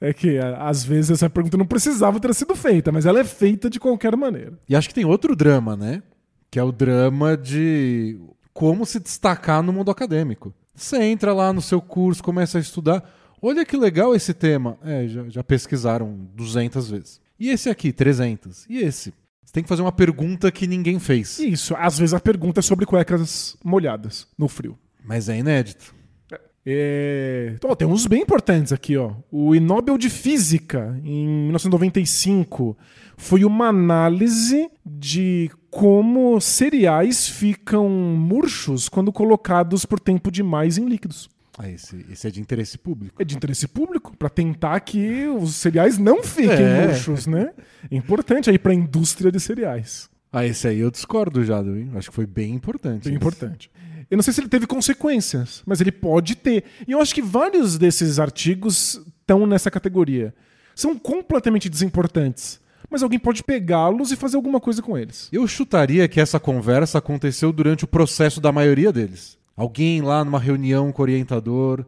É 0.00 0.12
que 0.12 0.38
às 0.38 0.84
vezes 0.84 1.10
essa 1.10 1.30
pergunta 1.30 1.56
não 1.56 1.66
precisava 1.66 2.20
ter 2.20 2.34
sido 2.34 2.54
feita, 2.54 2.92
mas 2.92 3.06
ela 3.06 3.20
é 3.20 3.24
feita 3.24 3.70
de 3.70 3.80
qualquer 3.80 4.14
maneira. 4.16 4.58
E 4.68 4.76
acho 4.76 4.88
que 4.88 4.94
tem 4.94 5.04
outro 5.04 5.34
drama, 5.34 5.76
né? 5.76 6.02
Que 6.50 6.58
é 6.58 6.62
o 6.62 6.70
drama 6.70 7.36
de 7.36 8.18
como 8.52 8.84
se 8.84 9.00
destacar 9.00 9.62
no 9.62 9.72
mundo 9.72 9.90
acadêmico. 9.90 10.52
Você 10.74 11.02
entra 11.02 11.32
lá 11.32 11.52
no 11.52 11.62
seu 11.62 11.80
curso, 11.80 12.22
começa 12.22 12.58
a 12.58 12.60
estudar. 12.60 13.02
Olha 13.40 13.64
que 13.64 13.76
legal 13.76 14.14
esse 14.14 14.34
tema. 14.34 14.78
É, 14.82 15.08
já, 15.08 15.28
já 15.28 15.44
pesquisaram 15.44 16.28
200 16.34 16.90
vezes. 16.90 17.20
E 17.38 17.50
esse 17.50 17.70
aqui, 17.70 17.92
300. 17.92 18.66
E 18.68 18.78
esse? 18.78 19.14
Tem 19.56 19.62
que 19.62 19.70
fazer 19.70 19.80
uma 19.80 19.90
pergunta 19.90 20.52
que 20.52 20.66
ninguém 20.66 20.98
fez. 20.98 21.38
Isso, 21.38 21.74
às 21.78 21.98
vezes 21.98 22.12
a 22.12 22.20
pergunta 22.20 22.60
é 22.60 22.62
sobre 22.62 22.84
cuecas 22.84 23.56
molhadas 23.64 24.28
no 24.36 24.48
frio. 24.48 24.78
Mas 25.02 25.30
é 25.30 25.38
inédito. 25.38 25.94
É... 26.66 27.52
Então, 27.54 27.74
tem 27.74 27.88
uns 27.88 28.06
bem 28.06 28.20
importantes 28.20 28.70
aqui, 28.70 28.98
ó. 28.98 29.14
O 29.32 29.54
Nobel 29.54 29.96
de 29.96 30.10
Física, 30.10 31.00
em 31.02 31.26
1995, 31.44 32.76
foi 33.16 33.46
uma 33.46 33.68
análise 33.68 34.68
de 34.84 35.50
como 35.70 36.38
cereais 36.38 37.26
ficam 37.26 37.88
murchos 37.88 38.90
quando 38.90 39.10
colocados 39.10 39.86
por 39.86 39.98
tempo 39.98 40.30
demais 40.30 40.76
em 40.76 40.84
líquidos. 40.84 41.30
Ah, 41.58 41.70
esse, 41.70 42.04
esse 42.10 42.26
é 42.28 42.30
de 42.30 42.40
interesse 42.40 42.76
público. 42.76 43.20
É 43.20 43.24
de 43.24 43.34
interesse 43.34 43.66
público, 43.66 44.14
para 44.16 44.28
tentar 44.28 44.78
que 44.80 45.26
os 45.26 45.54
cereais 45.54 45.96
não 45.96 46.22
fiquem 46.22 46.50
é. 46.50 46.86
murchos, 46.86 47.26
né? 47.26 47.52
É 47.90 47.96
importante 47.96 48.50
aí 48.50 48.58
para 48.58 48.72
a 48.72 48.74
indústria 48.74 49.32
de 49.32 49.40
cereais. 49.40 50.10
Ah, 50.30 50.44
esse 50.44 50.68
aí 50.68 50.80
eu 50.80 50.90
discordo 50.90 51.42
já, 51.42 51.60
hein? 51.60 51.90
acho 51.94 52.10
que 52.10 52.14
foi 52.14 52.26
bem 52.26 52.52
importante. 52.52 53.04
Bem 53.04 53.14
esse. 53.14 53.16
importante. 53.16 53.70
Eu 54.10 54.16
não 54.16 54.22
sei 54.22 54.34
se 54.34 54.40
ele 54.40 54.48
teve 54.48 54.66
consequências, 54.66 55.62
mas 55.64 55.80
ele 55.80 55.90
pode 55.90 56.36
ter. 56.36 56.64
E 56.86 56.92
eu 56.92 57.00
acho 57.00 57.14
que 57.14 57.22
vários 57.22 57.78
desses 57.78 58.18
artigos 58.18 59.00
estão 59.20 59.46
nessa 59.46 59.70
categoria. 59.70 60.34
São 60.74 60.96
completamente 60.96 61.68
desimportantes. 61.68 62.60
Mas 62.88 63.02
alguém 63.02 63.18
pode 63.18 63.42
pegá-los 63.42 64.12
e 64.12 64.16
fazer 64.16 64.36
alguma 64.36 64.60
coisa 64.60 64.80
com 64.80 64.96
eles. 64.96 65.28
Eu 65.32 65.46
chutaria 65.48 66.06
que 66.06 66.20
essa 66.20 66.38
conversa 66.38 66.98
aconteceu 66.98 67.52
durante 67.52 67.84
o 67.84 67.88
processo 67.88 68.40
da 68.40 68.52
maioria 68.52 68.92
deles. 68.92 69.36
Alguém 69.56 70.02
lá 70.02 70.24
numa 70.24 70.38
reunião 70.38 70.92
com 70.92 71.00
o 71.00 71.04
orientador. 71.04 71.84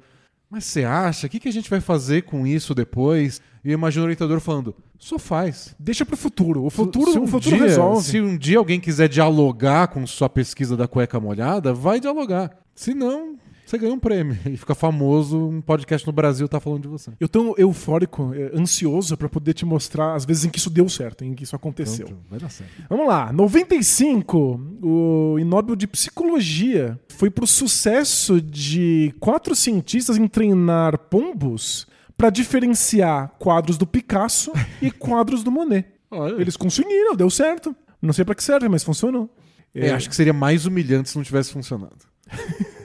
Mas 0.50 0.64
você 0.64 0.84
acha? 0.84 1.26
O 1.26 1.30
que, 1.30 1.38
que 1.38 1.48
a 1.48 1.52
gente 1.52 1.68
vai 1.68 1.80
fazer 1.80 2.22
com 2.22 2.46
isso 2.46 2.74
depois? 2.74 3.42
E 3.62 3.68
eu 3.68 3.74
imagino 3.74 4.02
o 4.02 4.06
orientador 4.06 4.40
falando: 4.40 4.74
só 4.98 5.18
faz. 5.18 5.74
Deixa 5.78 6.06
para 6.06 6.14
o 6.14 6.18
futuro. 6.18 6.64
O 6.64 6.70
futuro, 6.70 7.12
se, 7.12 7.18
um 7.18 7.24
o 7.24 7.26
futuro 7.26 7.56
dia, 7.56 7.66
resolve. 7.66 8.02
Se 8.04 8.20
um 8.20 8.36
dia 8.36 8.58
alguém 8.58 8.80
quiser 8.80 9.08
dialogar 9.08 9.88
com 9.88 10.06
sua 10.06 10.28
pesquisa 10.30 10.76
da 10.76 10.88
cueca 10.88 11.20
molhada, 11.20 11.74
vai 11.74 12.00
dialogar. 12.00 12.56
Se 12.74 12.94
não, 12.94 13.36
você 13.68 13.76
ganha 13.76 13.92
um 13.92 13.98
prêmio 13.98 14.38
e 14.50 14.56
fica 14.56 14.74
famoso, 14.74 15.38
um 15.38 15.60
podcast 15.60 16.06
no 16.06 16.12
Brasil 16.12 16.48
tá 16.48 16.58
falando 16.58 16.82
de 16.82 16.88
você. 16.88 17.10
Eu 17.20 17.28
tô 17.28 17.54
eufórico, 17.58 18.32
é, 18.34 18.58
ansioso 18.58 19.16
para 19.16 19.28
poder 19.28 19.52
te 19.52 19.66
mostrar 19.66 20.14
as 20.14 20.24
vezes 20.24 20.46
em 20.46 20.48
que 20.48 20.58
isso 20.58 20.70
deu 20.70 20.88
certo, 20.88 21.24
em 21.24 21.34
que 21.34 21.44
isso 21.44 21.54
aconteceu. 21.54 22.06
Pronto, 22.06 22.22
vai 22.30 22.38
dar 22.38 22.48
certo. 22.48 22.72
Vamos 22.88 23.06
lá, 23.06 23.30
95, 23.30 24.60
o 24.82 25.38
Nobel 25.44 25.76
de 25.76 25.86
Psicologia 25.86 26.98
foi 27.10 27.28
pro 27.28 27.46
sucesso 27.46 28.40
de 28.40 29.14
quatro 29.20 29.54
cientistas 29.54 30.16
em 30.16 30.26
treinar 30.26 30.96
pombos 30.96 31.86
para 32.16 32.30
diferenciar 32.30 33.34
quadros 33.38 33.76
do 33.76 33.86
Picasso 33.86 34.50
e 34.80 34.90
quadros 34.90 35.42
do 35.42 35.52
Monet. 35.52 35.86
Olha. 36.10 36.40
Eles 36.40 36.56
conseguiram, 36.56 37.14
deu 37.14 37.28
certo. 37.28 37.76
Não 38.00 38.14
sei 38.14 38.24
para 38.24 38.34
que 38.34 38.42
serve, 38.42 38.66
mas 38.68 38.82
funcionou. 38.82 39.28
É, 39.74 39.88
é, 39.88 39.90
acho 39.92 40.08
que 40.08 40.16
seria 40.16 40.32
mais 40.32 40.64
humilhante 40.64 41.10
se 41.10 41.16
não 41.16 41.22
tivesse 41.22 41.52
funcionado. 41.52 41.98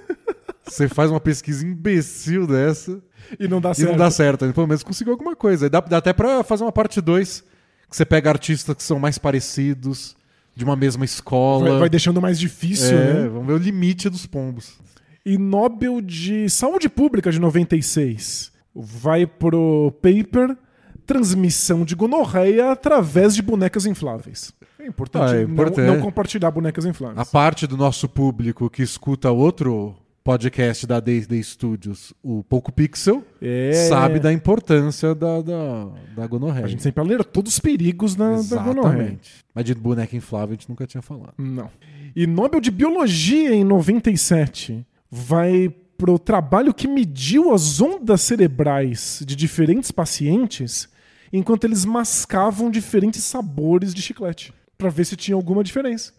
Você 0.74 0.88
faz 0.88 1.12
uma 1.12 1.20
pesquisa 1.20 1.66
imbecil 1.66 2.48
dessa. 2.48 3.00
E 3.40 3.48
não 3.48 3.62
dá 3.62 3.72
e 3.72 3.76
certo. 3.76 3.90
não 3.90 3.98
dá 3.98 4.10
certo. 4.10 4.54
Pelo 4.54 4.68
menos 4.68 4.82
conseguiu 4.82 5.14
alguma 5.14 5.36
coisa. 5.36 5.70
Dá, 5.70 5.80
dá 5.80 5.98
até 5.98 6.12
pra 6.12 6.44
fazer 6.44 6.64
uma 6.64 6.72
parte 6.72 7.00
2. 7.00 7.44
Que 7.90 7.96
você 7.96 8.04
pega 8.04 8.32
artistas 8.32 8.76
que 8.76 8.82
são 8.82 8.98
mais 8.98 9.20
parecidos, 9.20 10.16
de 10.56 10.64
uma 10.64 10.76
mesma 10.76 11.06
escola. 11.06 11.70
Vai, 11.70 11.80
vai 11.82 11.90
deixando 11.90 12.20
mais 12.20 12.40
difícil, 12.40 12.98
é, 12.98 13.14
né? 13.14 13.28
Vamos 13.28 13.46
ver 13.46 13.54
o 13.54 13.58
limite 13.58 14.10
dos 14.10 14.26
pombos. 14.26 14.80
E 15.24 15.38
Nobel 15.38 16.02
de 16.02 16.50
Saúde 16.50 16.90
Pública 16.90 17.32
de 17.32 17.40
96 17.40 18.52
vai 18.74 19.28
pro 19.28 19.94
paper 20.02 20.58
transmissão 21.06 21.86
de 21.86 21.96
gonorreia 21.96 22.72
através 22.72 23.36
de 23.36 23.42
bonecas 23.42 23.86
infláveis. 23.86 24.54
É 24.80 24.88
importante, 24.88 25.34
ah, 25.34 25.38
é 25.38 25.44
importante. 25.44 25.86
Não, 25.86 25.96
não, 25.96 26.02
compartilhar 26.02 26.50
bonecas 26.50 26.86
infláveis. 26.86 27.20
A 27.20 27.26
parte 27.26 27.68
do 27.68 27.78
nosso 27.78 28.10
público 28.10 28.70
que 28.70 28.82
escuta 28.82 29.32
outro 29.32 29.96
podcast 30.24 30.88
da 30.88 31.02
D&D 31.02 31.44
Studios, 31.44 32.14
o 32.24 32.44
Poco 32.44 32.72
Pixel, 32.72 33.26
é... 33.42 33.74
sabe 33.90 34.20
da 34.20 34.32
importância 34.32 35.14
da, 35.14 35.42
da, 35.42 35.90
da 36.16 36.28
gonorreia. 36.28 36.66
A 36.66 36.70
gente 36.70 36.82
sempre 36.82 37.02
alertou 37.02 37.34
todos 37.34 37.54
os 37.54 37.60
perigos 37.60 38.16
da, 38.16 38.42
da 38.42 38.64
gonorreia. 38.64 39.20
Mas 39.54 39.66
de 39.66 39.76
boneca 39.76 40.16
inflável 40.16 40.50
a 40.50 40.54
gente 40.54 40.70
nunca 40.70 40.88
tinha 40.88 41.02
falado. 41.02 41.34
Não. 41.38 41.70
E 42.16 42.26
Nobel 42.26 42.62
de 42.62 42.72
Biologia 42.72 43.54
em 43.54 43.64
97 43.64 44.86
vai 45.12 45.70
pro 45.98 46.18
trabalho 46.18 46.74
que 46.74 46.88
mediu 46.88 47.54
as 47.54 47.82
ondas 47.82 48.22
cerebrais 48.22 49.22
de 49.26 49.36
diferentes 49.36 49.92
pacientes 49.92 50.88
enquanto 51.32 51.66
eles 51.66 51.84
mascavam 51.84 52.70
diferentes 52.70 53.24
sabores 53.24 53.94
de 53.94 54.02
chiclete 54.02 54.54
para 54.78 54.90
ver 54.90 55.06
se 55.06 55.16
tinha 55.16 55.36
alguma 55.36 55.64
diferença. 55.64 56.14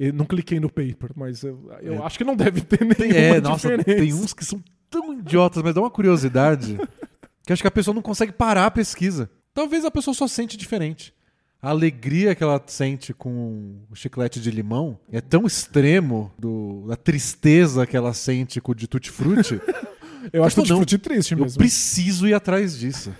Eu 0.00 0.14
não 0.14 0.24
cliquei 0.24 0.58
no 0.58 0.70
paper, 0.70 1.10
mas 1.14 1.42
eu, 1.42 1.70
eu 1.82 1.92
é. 1.92 1.98
acho 1.98 2.16
que 2.16 2.24
não 2.24 2.34
deve 2.34 2.62
ter 2.62 2.80
nenhuma 2.98 3.18
é, 3.18 3.38
nossa, 3.38 3.76
diferença. 3.76 4.00
Tem 4.00 4.14
uns 4.14 4.32
que 4.32 4.42
são 4.42 4.64
tão 4.88 5.12
idiotas, 5.12 5.62
mas 5.62 5.74
dá 5.74 5.82
uma 5.82 5.90
curiosidade 5.90 6.80
que 7.44 7.52
acho 7.52 7.62
que 7.62 7.68
a 7.68 7.70
pessoa 7.70 7.94
não 7.94 8.00
consegue 8.00 8.32
parar 8.32 8.64
a 8.64 8.70
pesquisa. 8.70 9.30
Talvez 9.52 9.84
a 9.84 9.90
pessoa 9.90 10.14
só 10.14 10.26
sente 10.26 10.56
diferente. 10.56 11.12
A 11.60 11.68
alegria 11.68 12.34
que 12.34 12.42
ela 12.42 12.62
sente 12.66 13.12
com 13.12 13.82
o 13.90 13.94
chiclete 13.94 14.40
de 14.40 14.50
limão 14.50 14.98
é 15.12 15.20
tão 15.20 15.46
extremo 15.46 16.32
do, 16.38 16.86
da 16.88 16.96
tristeza 16.96 17.86
que 17.86 17.94
ela 17.94 18.14
sente 18.14 18.58
com 18.58 18.72
o 18.72 18.74
de 18.74 18.88
tutti-frutti. 18.88 19.60
eu 20.32 20.42
acho 20.42 20.56
tutti 20.56 20.68
frutti 20.68 20.96
triste 20.96 21.36
mesmo. 21.36 21.50
Eu 21.50 21.58
preciso 21.58 22.26
ir 22.26 22.32
atrás 22.32 22.78
disso. 22.78 23.14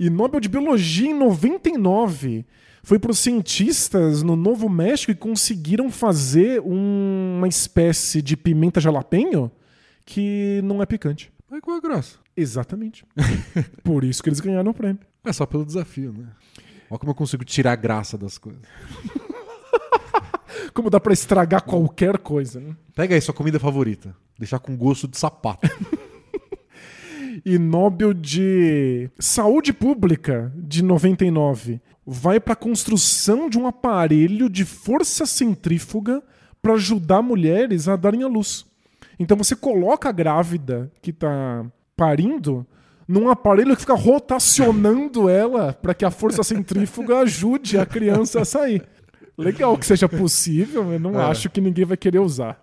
e 0.00 0.08
Nobel 0.08 0.40
de 0.40 0.48
Biologia 0.48 1.10
em 1.10 1.14
99 1.14 2.46
foi 2.86 3.00
para 3.00 3.10
os 3.10 3.18
cientistas 3.18 4.22
no 4.22 4.36
Novo 4.36 4.68
México 4.68 5.10
e 5.10 5.14
conseguiram 5.16 5.90
fazer 5.90 6.60
um, 6.60 7.34
uma 7.38 7.48
espécie 7.48 8.22
de 8.22 8.36
pimenta 8.36 8.80
jalapeño 8.80 9.50
que 10.04 10.60
não 10.62 10.80
é 10.80 10.86
picante. 10.86 11.32
Mas 11.50 11.60
qual 11.62 11.78
a 11.78 11.80
graça? 11.80 12.16
Exatamente. 12.36 13.04
Por 13.82 14.04
isso 14.04 14.22
que 14.22 14.28
eles 14.28 14.38
ganharam 14.38 14.70
o 14.70 14.74
prêmio. 14.74 15.00
É 15.24 15.32
só 15.32 15.44
pelo 15.44 15.66
desafio, 15.66 16.12
né? 16.12 16.28
Olha 16.88 17.00
como 17.00 17.10
eu 17.10 17.16
consigo 17.16 17.44
tirar 17.44 17.72
a 17.72 17.76
graça 17.76 18.16
das 18.16 18.38
coisas. 18.38 18.62
como 20.72 20.88
dá 20.88 21.00
para 21.00 21.12
estragar 21.12 21.64
qualquer 21.64 22.18
coisa, 22.18 22.60
né? 22.60 22.76
Pega 22.94 23.16
aí 23.16 23.20
sua 23.20 23.34
comida 23.34 23.58
favorita. 23.58 24.14
Deixar 24.38 24.60
com 24.60 24.76
gosto 24.76 25.08
de 25.08 25.18
sapato. 25.18 25.68
e 27.44 27.58
Nobel 27.58 28.14
de 28.14 29.10
Saúde 29.18 29.72
Pública 29.72 30.52
de 30.56 30.82
99 30.82 31.80
vai 32.06 32.38
para 32.38 32.52
a 32.52 32.56
construção 32.56 33.50
de 33.50 33.58
um 33.58 33.66
aparelho 33.66 34.48
de 34.48 34.64
força 34.64 35.26
centrífuga 35.26 36.22
para 36.62 36.74
ajudar 36.74 37.22
mulheres 37.22 37.88
a 37.88 37.96
darem 37.96 38.22
à 38.22 38.28
luz. 38.28 38.64
Então 39.18 39.36
você 39.36 39.56
coloca 39.56 40.08
a 40.08 40.12
grávida 40.12 40.90
que 41.02 41.10
está 41.10 41.64
parindo 41.96 42.66
num 43.08 43.28
aparelho 43.28 43.74
que 43.74 43.82
fica 43.82 43.94
rotacionando 43.94 45.28
ela 45.28 45.72
para 45.72 45.94
que 45.94 46.04
a 46.04 46.10
força 46.10 46.42
centrífuga 46.42 47.18
ajude 47.20 47.78
a 47.78 47.86
criança 47.86 48.42
a 48.42 48.44
sair. 48.44 48.82
Legal 49.38 49.76
que 49.76 49.86
seja 49.86 50.08
possível, 50.08 50.92
eu 50.92 50.98
não 50.98 51.20
é. 51.20 51.24
acho 51.24 51.50
que 51.50 51.60
ninguém 51.60 51.84
vai 51.84 51.96
querer 51.96 52.20
usar. 52.20 52.60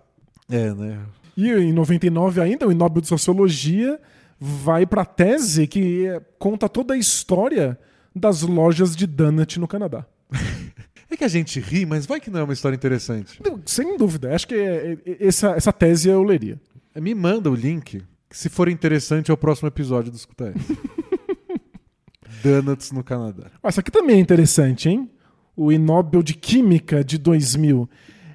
É, 0.50 0.72
né? 0.74 0.98
E 1.36 1.50
em 1.50 1.72
99 1.72 2.40
ainda, 2.40 2.66
o 2.66 2.74
Nobel 2.74 3.00
de 3.00 3.08
Sociologia 3.08 4.00
vai 4.38 4.86
para 4.86 5.02
a 5.02 5.06
tese 5.06 5.66
que 5.66 6.20
conta 6.38 6.68
toda 6.68 6.94
a 6.94 6.96
história 6.96 7.78
das 8.14 8.42
lojas 8.42 8.94
de 8.94 9.06
donut 9.06 9.58
no 9.58 9.68
Canadá. 9.68 10.06
É 11.10 11.16
que 11.16 11.22
a 11.22 11.28
gente 11.28 11.60
ri, 11.60 11.86
mas 11.86 12.06
vai 12.06 12.18
que 12.18 12.28
não 12.28 12.40
é 12.40 12.42
uma 12.42 12.52
história 12.52 12.74
interessante. 12.74 13.40
Sem 13.66 13.96
dúvida. 13.96 14.34
Acho 14.34 14.48
que 14.48 14.54
é, 14.56 14.98
é, 15.06 15.16
essa, 15.20 15.50
essa 15.50 15.72
tese 15.72 16.08
eu 16.08 16.20
leria. 16.24 16.60
Me 16.96 17.14
manda 17.14 17.48
o 17.48 17.54
link, 17.54 18.02
que 18.28 18.36
se 18.36 18.48
for 18.48 18.68
interessante 18.68 19.30
é 19.30 19.34
o 19.34 19.36
próximo 19.36 19.68
episódio 19.68 20.10
do 20.10 20.16
Escuta 20.16 20.52
Donuts 22.42 22.90
no 22.90 23.04
Canadá. 23.04 23.48
Ah, 23.62 23.68
essa 23.68 23.80
aqui 23.80 23.92
também 23.92 24.16
é 24.16 24.18
interessante, 24.18 24.88
hein? 24.88 25.08
O 25.54 25.70
Nobel 25.78 26.20
de 26.20 26.34
Química 26.34 27.04
de 27.04 27.16
2000 27.16 27.88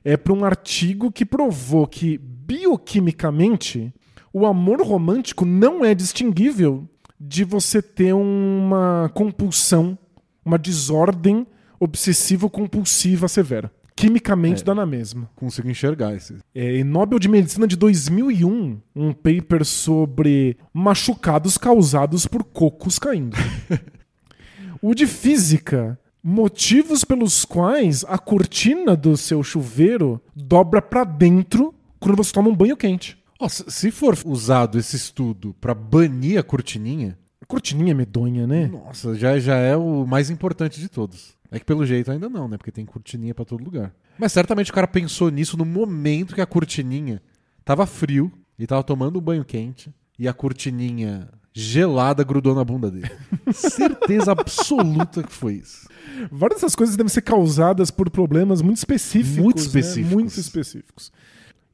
é 0.06 0.15
para 0.15 0.32
um 0.32 0.46
artigo 0.46 1.12
que 1.12 1.25
provou 1.25 1.86
que 1.86 2.18
bioquimicamente 2.18 3.94
o 4.33 4.45
amor 4.45 4.81
romântico 4.81 5.45
não 5.45 5.83
é 5.83 5.93
distinguível 5.93 6.88
de 7.19 7.43
você 7.43 7.81
ter 7.81 8.13
uma 8.13 9.12
compulsão, 9.13 9.98
uma 10.45 10.57
desordem 10.57 11.45
obsessivo-compulsiva 11.79 13.27
severa. 13.27 13.71
Quimicamente 13.95 14.62
é, 14.62 14.65
dá 14.65 14.74
na 14.74 14.86
mesma. 14.86 15.29
Consigo 15.36 15.69
enxergar 15.69 16.15
esse. 16.15 16.38
É, 16.55 16.77
em 16.77 16.86
Nobel 16.86 17.19
de 17.19 17.27
Medicina 17.27 17.67
de 17.67 17.75
2001, 17.75 18.79
um 18.95 19.12
paper 19.12 19.65
sobre 19.65 20.57
machucados 20.74 21.57
causados 21.57 22.25
por 22.25 22.45
cocos 22.45 22.98
caindo. 22.98 23.36
o 24.81 24.95
de 24.95 25.05
Física, 25.05 26.00
motivos 26.24 27.03
pelos 27.03 27.43
quais 27.43 28.05
a 28.07 28.17
cortina 28.17 28.95
do 28.95 29.17
seu 29.17 29.43
chuveiro 29.43 30.21
dobra 30.33 30.81
para 30.81 31.03
dentro 31.03 31.75
quando 32.00 32.15
você 32.15 32.31
toma 32.31 32.50
um 32.50 32.55
banho 32.55 32.77
quente. 32.77 33.18
Se 33.48 33.91
for 33.91 34.17
usado 34.25 34.77
esse 34.77 34.96
estudo 34.96 35.55
para 35.62 35.74
banir 35.74 36.39
a 36.39 36.43
cortininha. 36.43 37.17
Cortininha 37.48 37.96
medonha, 37.96 38.46
né? 38.46 38.67
Nossa, 38.67 39.15
já, 39.15 39.39
já 39.39 39.55
é 39.55 39.75
o 39.75 40.05
mais 40.05 40.29
importante 40.29 40.79
de 40.79 40.88
todos. 40.88 41.34
É 41.50 41.58
que 41.58 41.65
pelo 41.65 41.86
jeito 41.86 42.12
ainda 42.12 42.29
não, 42.29 42.48
né? 42.48 42.58
Porque 42.58 42.72
tem 42.72 42.86
cortininha 42.86 43.34
para 43.34 43.46
todo 43.46 43.63
lugar. 43.63 43.91
Mas 44.19 44.34
certamente 44.34 44.69
o 44.69 44.74
cara 44.74 44.88
pensou 44.88 45.31
nisso 45.31 45.58
no 45.58 45.65
momento 45.65 46.36
que 46.36 46.41
a 46.41 46.46
cortininha 46.46 47.22
tava 47.65 47.88
frio 47.88 48.31
e 48.58 48.67
tava 48.67 48.84
tomando 48.84 49.17
um 49.17 49.22
banho 49.22 49.43
quente 49.43 49.91
e 50.17 50.27
a 50.27 50.34
cortininha 50.34 51.29
gelada 51.53 52.24
grudou 52.24 52.53
na 52.53 52.63
bunda 52.63 52.91
dele. 52.91 53.10
Certeza 53.53 54.31
absoluta 54.31 55.24
que 55.24 55.31
foi 55.31 55.55
isso. 55.55 55.88
Várias 56.31 56.62
dessas 56.62 56.75
coisas 56.75 56.96
devem 56.96 57.10
ser 57.10 57.22
causadas 57.22 57.89
por 57.89 58.10
problemas 58.10 58.62
muito 58.62 58.77
específicos. 58.77 59.43
Muito 59.43 59.58
né? 59.58 59.65
específicos. 59.65 60.10
Né? 60.10 60.15
Muito 60.15 60.39
específicos. 60.39 61.12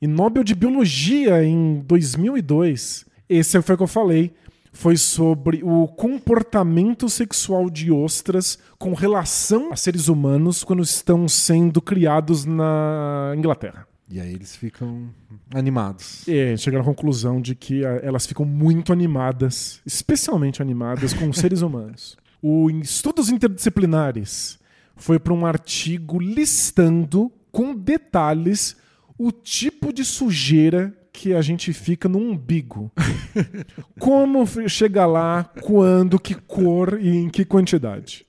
E 0.02 0.08
Nobel 0.08 0.44
de 0.44 0.54
Biologia 0.54 1.44
em 1.44 1.82
2002, 1.88 3.06
esse 3.30 3.62
foi 3.62 3.76
o 3.76 3.78
que 3.78 3.84
eu 3.84 3.88
falei, 3.88 4.34
foi 4.74 4.98
sobre 4.98 5.62
o 5.64 5.88
comportamento 5.88 7.08
sexual 7.08 7.70
de 7.70 7.92
ostras 7.92 8.60
com 8.78 8.94
relação 8.94 9.72
a 9.72 9.76
seres 9.78 10.10
humanos 10.10 10.66
quando 10.66 10.84
estão 10.84 11.30
sendo 11.30 11.82
criados 11.82 12.44
na 12.44 13.34
Inglaterra. 13.38 13.88
E 14.10 14.20
aí 14.20 14.34
eles 14.34 14.56
ficam 14.56 15.10
animados. 15.54 16.28
É, 16.28 16.56
chegaram 16.58 16.84
à 16.84 16.86
conclusão 16.86 17.42
de 17.42 17.56
que 17.56 17.84
elas 17.84 18.28
ficam 18.28 18.46
muito 18.46 18.94
animadas, 18.94 19.82
especialmente 19.86 20.62
animadas 20.62 21.14
com 21.14 21.32
seres 21.34 21.62
humanos. 21.62 22.18
O 22.42 22.70
estudos 22.70 23.30
interdisciplinares 23.30 24.60
foi 24.96 25.18
para 25.18 25.34
um 25.34 25.46
artigo 25.46 26.20
listando 26.20 27.32
com 27.52 27.74
detalhes 27.74 28.76
o 29.18 29.32
tipo 29.32 29.94
de 29.94 30.04
sujeira 30.04 30.96
que 31.12 31.34
a 31.34 31.42
gente 31.42 31.72
fica 31.72 32.10
no 32.10 32.20
umbigo. 32.20 32.92
Como 34.00 34.46
chega 34.68 35.06
lá, 35.06 35.44
quando, 35.62 36.20
que 36.20 36.36
cor 36.36 37.00
e 37.02 37.10
em 37.10 37.30
que 37.30 37.46
quantidade. 37.46 38.26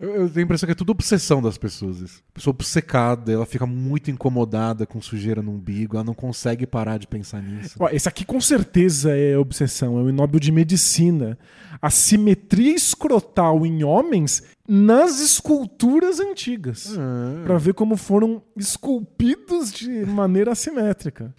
Eu, 0.00 0.14
eu, 0.14 0.30
tenho 0.30 0.44
a 0.44 0.44
impressão 0.44 0.66
que 0.66 0.72
é 0.72 0.76
tudo 0.76 0.90
obsessão 0.90 1.42
das 1.42 1.58
pessoas. 1.58 1.98
Isso. 1.98 2.22
Pessoa 2.32 2.54
obcecada, 2.54 3.32
ela 3.32 3.44
fica 3.44 3.66
muito 3.66 4.12
incomodada 4.12 4.86
com 4.86 5.00
sujeira 5.00 5.42
no 5.42 5.50
umbigo, 5.50 5.96
ela 5.96 6.04
não 6.04 6.14
consegue 6.14 6.66
parar 6.68 6.98
de 6.98 7.08
pensar 7.08 7.42
nisso. 7.42 7.74
Ó, 7.80 7.88
esse 7.90 8.08
aqui 8.08 8.24
com 8.24 8.40
certeza 8.40 9.16
é 9.16 9.36
obsessão, 9.36 9.98
é 9.98 10.02
o 10.02 10.12
Nobel 10.12 10.38
de 10.38 10.52
Medicina. 10.52 11.36
A 11.82 11.90
simetria 11.90 12.74
escrotal 12.74 13.66
em 13.66 13.82
homens 13.82 14.44
nas 14.68 15.20
esculturas 15.20 16.20
antigas. 16.20 16.96
Ah. 16.96 17.42
para 17.44 17.58
ver 17.58 17.74
como 17.74 17.96
foram 17.96 18.40
esculpidos 18.56 19.72
de 19.72 20.06
maneira 20.06 20.52
assimétrica. 20.52 21.34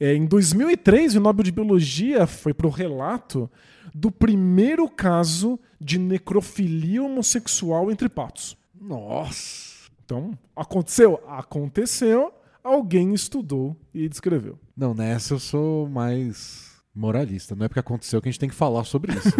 É, 0.00 0.14
em 0.14 0.26
2003, 0.26 1.14
o 1.14 1.20
Nobel 1.20 1.44
de 1.44 1.52
Biologia 1.52 2.26
foi 2.26 2.54
para 2.54 2.66
o 2.66 2.70
relato 2.70 3.48
do 3.94 4.10
primeiro 4.10 4.88
caso 4.88 5.60
de 5.80 5.98
necrofilia 5.98 7.02
homossexual 7.02 7.90
entre 7.90 8.08
patos. 8.08 8.56
Nossa! 8.78 9.88
Então, 10.04 10.36
aconteceu? 10.54 11.20
Aconteceu, 11.28 12.32
alguém 12.62 13.14
estudou 13.14 13.76
e 13.94 14.08
descreveu. 14.08 14.58
Não, 14.76 14.92
nessa 14.92 15.34
eu 15.34 15.38
sou 15.38 15.88
mais 15.88 16.70
moralista. 16.94 17.54
Não 17.54 17.64
é 17.64 17.68
porque 17.68 17.80
aconteceu 17.80 18.20
que 18.20 18.28
a 18.28 18.32
gente 18.32 18.40
tem 18.40 18.48
que 18.48 18.54
falar 18.54 18.84
sobre 18.84 19.12
isso. 19.12 19.30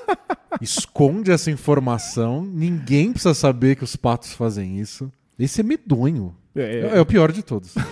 Esconde 0.60 1.30
essa 1.30 1.50
informação, 1.50 2.42
ninguém 2.42 3.12
precisa 3.12 3.34
saber 3.34 3.76
que 3.76 3.84
os 3.84 3.94
patos 3.94 4.32
fazem 4.32 4.80
isso. 4.80 5.10
Esse 5.38 5.60
é 5.60 5.64
medonho. 5.64 6.34
É, 6.54 6.80
é... 6.80 6.96
é 6.96 7.00
o 7.00 7.06
pior 7.06 7.30
de 7.30 7.42
todos. 7.42 7.74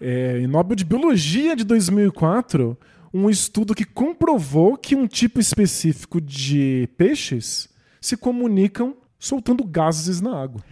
é, 0.00 0.40
em 0.40 0.46
Nobel 0.46 0.74
de 0.74 0.84
Biologia 0.84 1.54
de 1.54 1.64
2004, 1.64 2.76
um 3.12 3.30
estudo 3.30 3.74
que 3.74 3.84
comprovou 3.84 4.76
que 4.76 4.94
um 4.94 5.06
tipo 5.06 5.40
específico 5.40 6.20
de 6.20 6.88
peixes 6.96 7.68
se 8.00 8.16
comunicam 8.16 8.96
soltando 9.18 9.64
gases 9.64 10.20
na 10.20 10.40
água. 10.40 10.62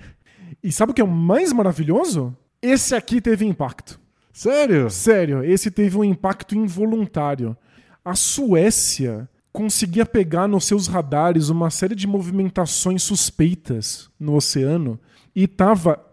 E 0.63 0.71
sabe 0.71 0.93
o 0.93 0.95
que 0.95 1.01
é 1.01 1.05
o 1.05 1.09
mais 1.09 1.53
maravilhoso? 1.53 2.37
Esse 2.61 2.95
aqui 2.95 3.21
teve 3.21 3.45
impacto. 3.45 4.01
Sério? 4.33 4.91
Sério, 4.91 5.45
esse 5.45 5.71
teve 5.71 5.97
um 5.97 6.05
impacto 6.05 6.55
involuntário. 6.55 7.57
A 8.05 8.15
Suécia 8.15 9.29
conseguia 9.53 10.05
pegar 10.05 10.49
nos 10.49 10.65
seus 10.65 10.89
radares 10.89 11.49
uma 11.49 11.71
série 11.71 11.95
de 11.95 12.07
movimentações 12.07 13.03
suspeitas 13.03 14.11
no 14.19 14.35
oceano 14.35 14.99
e 15.35 15.45
estava 15.45 16.05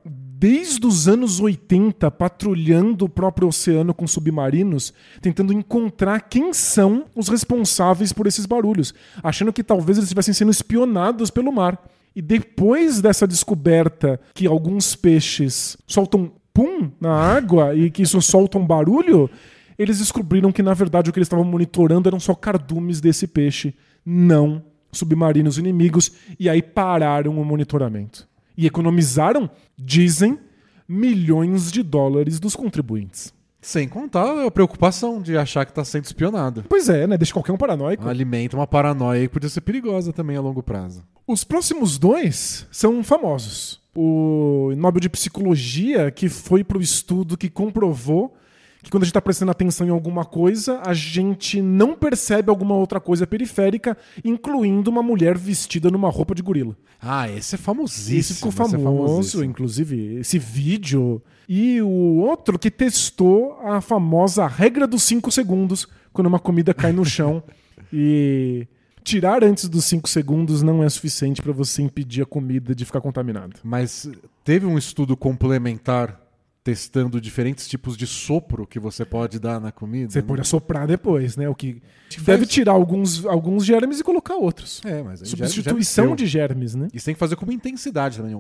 desde 0.42 0.88
os 0.88 1.08
anos 1.08 1.40
80 1.40 2.10
patrulhando 2.10 3.06
o 3.06 3.10
próprio 3.10 3.48
oceano 3.48 3.94
com 3.94 4.08
submarinos, 4.08 4.92
tentando 5.22 5.54
encontrar 5.54 6.20
quem 6.22 6.52
são 6.52 7.06
os 7.16 7.28
responsáveis 7.28 8.12
por 8.12 8.26
esses 8.26 8.48
barulhos, 8.48 8.92
achando 9.22 9.54
que 9.54 9.64
talvez 9.64 10.00
eles 10.00 10.06
estivessem 10.06 10.34
sendo 10.34 10.50
espionados 10.50 11.30
pelo 11.30 11.52
mar. 11.52 11.80
E 12.16 12.24
depois 12.24 13.00
dessa 13.00 13.28
descoberta 13.28 14.20
que 14.34 14.48
alguns 14.48 14.96
peixes 14.96 15.78
soltam 15.86 16.32
pum 16.52 16.90
na 17.00 17.14
água 17.14 17.76
e 17.76 17.92
que 17.92 18.02
isso 18.02 18.20
solta 18.20 18.58
um 18.58 18.66
barulho, 18.66 19.30
eles 19.78 20.00
descobriram 20.00 20.52
que 20.52 20.64
na 20.64 20.74
verdade 20.74 21.08
o 21.08 21.14
que 21.14 21.20
eles 21.20 21.28
estavam 21.28 21.46
monitorando 21.46 22.10
eram 22.10 22.20
só 22.20 22.34
cardumes 22.34 23.00
desse 23.00 23.28
peixe, 23.28 23.76
não 24.04 24.64
submarinos 24.92 25.60
inimigos, 25.60 26.12
e 26.40 26.50
aí 26.50 26.64
pararam 26.64 27.40
o 27.40 27.46
monitoramento 27.46 28.31
e 28.62 28.68
economizaram, 28.68 29.50
dizem, 29.76 30.38
milhões 30.88 31.72
de 31.72 31.82
dólares 31.82 32.40
dos 32.40 32.56
contribuintes. 32.56 33.34
Sem 33.60 33.88
contar 33.88 34.46
a 34.46 34.52
preocupação 34.52 35.20
de 35.20 35.36
achar 35.36 35.66
que 35.66 35.72
está 35.72 35.84
sendo 35.84 36.06
espionado. 36.06 36.64
Pois 36.70 36.88
é, 36.88 37.08
né? 37.08 37.18
Deixa 37.18 37.34
qualquer 37.34 37.52
um 37.52 37.58
paranoico. 37.58 38.08
Alimenta 38.08 38.56
uma 38.56 38.68
paranoia 38.68 39.22
que 39.22 39.34
podia 39.34 39.50
ser 39.50 39.62
perigosa 39.62 40.14
também 40.14 40.38
a 40.38 40.42
longo 40.42 40.62
prazo. 40.62 41.04
Os 41.28 41.44
próximos 41.44 41.98
dois 41.98 42.68
são 42.72 43.04
famosos. 43.04 43.82
O 43.96 44.74
Nobel 44.78 45.02
de 45.02 45.10
Psicologia, 45.10 46.12
que 46.12 46.30
foi 46.30 46.64
para 46.64 46.78
o 46.78 46.82
estudo 46.82 47.38
que 47.38 47.50
comprovou 47.50 48.36
que 48.82 48.90
quando 48.90 49.04
a 49.04 49.06
gente 49.06 49.12
está 49.12 49.22
prestando 49.22 49.52
atenção 49.52 49.86
em 49.86 49.92
alguma 49.92 50.26
coisa, 50.26 50.82
a 50.86 50.94
gente 50.94 51.62
não 51.62 51.96
percebe 51.96 52.50
alguma 52.50 52.76
outra 52.76 53.00
coisa 53.00 53.28
periférica, 53.28 53.98
incluindo 54.24 54.90
uma 54.90 55.04
mulher 55.04 55.38
vestida 55.38 55.90
numa 55.90 56.10
roupa 56.10 56.34
de 56.34 56.42
gorila. 56.42 56.76
Ah, 57.02 57.30
esse 57.30 57.56
é 57.56 57.58
famosíssimo. 57.58 58.20
Esse 58.20 58.34
ficou 58.36 58.52
famoso, 58.52 58.76
esse 58.76 58.82
é 58.82 58.86
famosíssimo. 58.86 59.44
inclusive, 59.44 60.16
esse 60.20 60.40
vídeo. 60.40 61.22
E 61.48 61.82
o 61.82 62.18
outro 62.18 62.58
que 62.58 62.72
testou 62.72 63.60
a 63.64 63.82
famosa 63.82 64.48
regra 64.48 64.88
dos 64.88 65.04
5 65.04 65.32
segundos, 65.32 65.88
quando 66.12 66.28
uma 66.28 66.40
comida 66.40 66.74
cai 66.74 66.92
no 66.92 67.06
chão. 67.06 67.44
e 67.94 68.68
tirar 69.04 69.44
antes 69.44 69.68
dos 69.68 69.86
5 69.86 70.08
segundos 70.08 70.62
não 70.62 70.84
é 70.84 70.90
suficiente 70.90 71.42
para 71.42 71.52
você 71.52 71.82
impedir 71.82 72.22
a 72.22 72.26
comida 72.26 72.74
de 72.74 72.86
ficar 72.86 73.02
contaminada. 73.02 73.56
Mas 73.64 74.10
teve 74.44 74.66
um 74.66 74.78
estudo 74.78 75.18
complementar 75.18 76.21
testando 76.64 77.20
diferentes 77.20 77.68
tipos 77.68 77.98
de 77.98 78.06
sopro 78.06 78.68
que 78.68 78.80
você 78.80 79.04
pode 79.04 79.40
dar 79.40 79.60
na 79.60 79.72
comida. 79.72 80.12
Você 80.12 80.22
né? 80.22 80.28
pode 80.28 80.42
assoprar 80.42 80.88
depois, 80.88 81.36
né? 81.36 81.50
O 81.50 81.56
que 81.56 81.82
deve 82.20 82.46
tirar 82.46 82.74
alguns, 82.74 83.26
alguns 83.26 83.66
germes 83.66 84.00
e 84.00 84.04
colocar 84.04 84.36
outros. 84.36 84.82
É, 84.86 85.02
mas 85.02 85.28
substituição 85.28 86.16
de 86.16 86.28
germes, 86.28 86.76
né? 86.76 86.88
E 86.94 87.00
você 87.00 87.06
tem 87.06 87.16
que 87.16 87.20
fazer 87.20 87.36
com 87.36 87.46
uma 87.46 87.54
intensidade 87.54 88.18
também. 88.18 88.34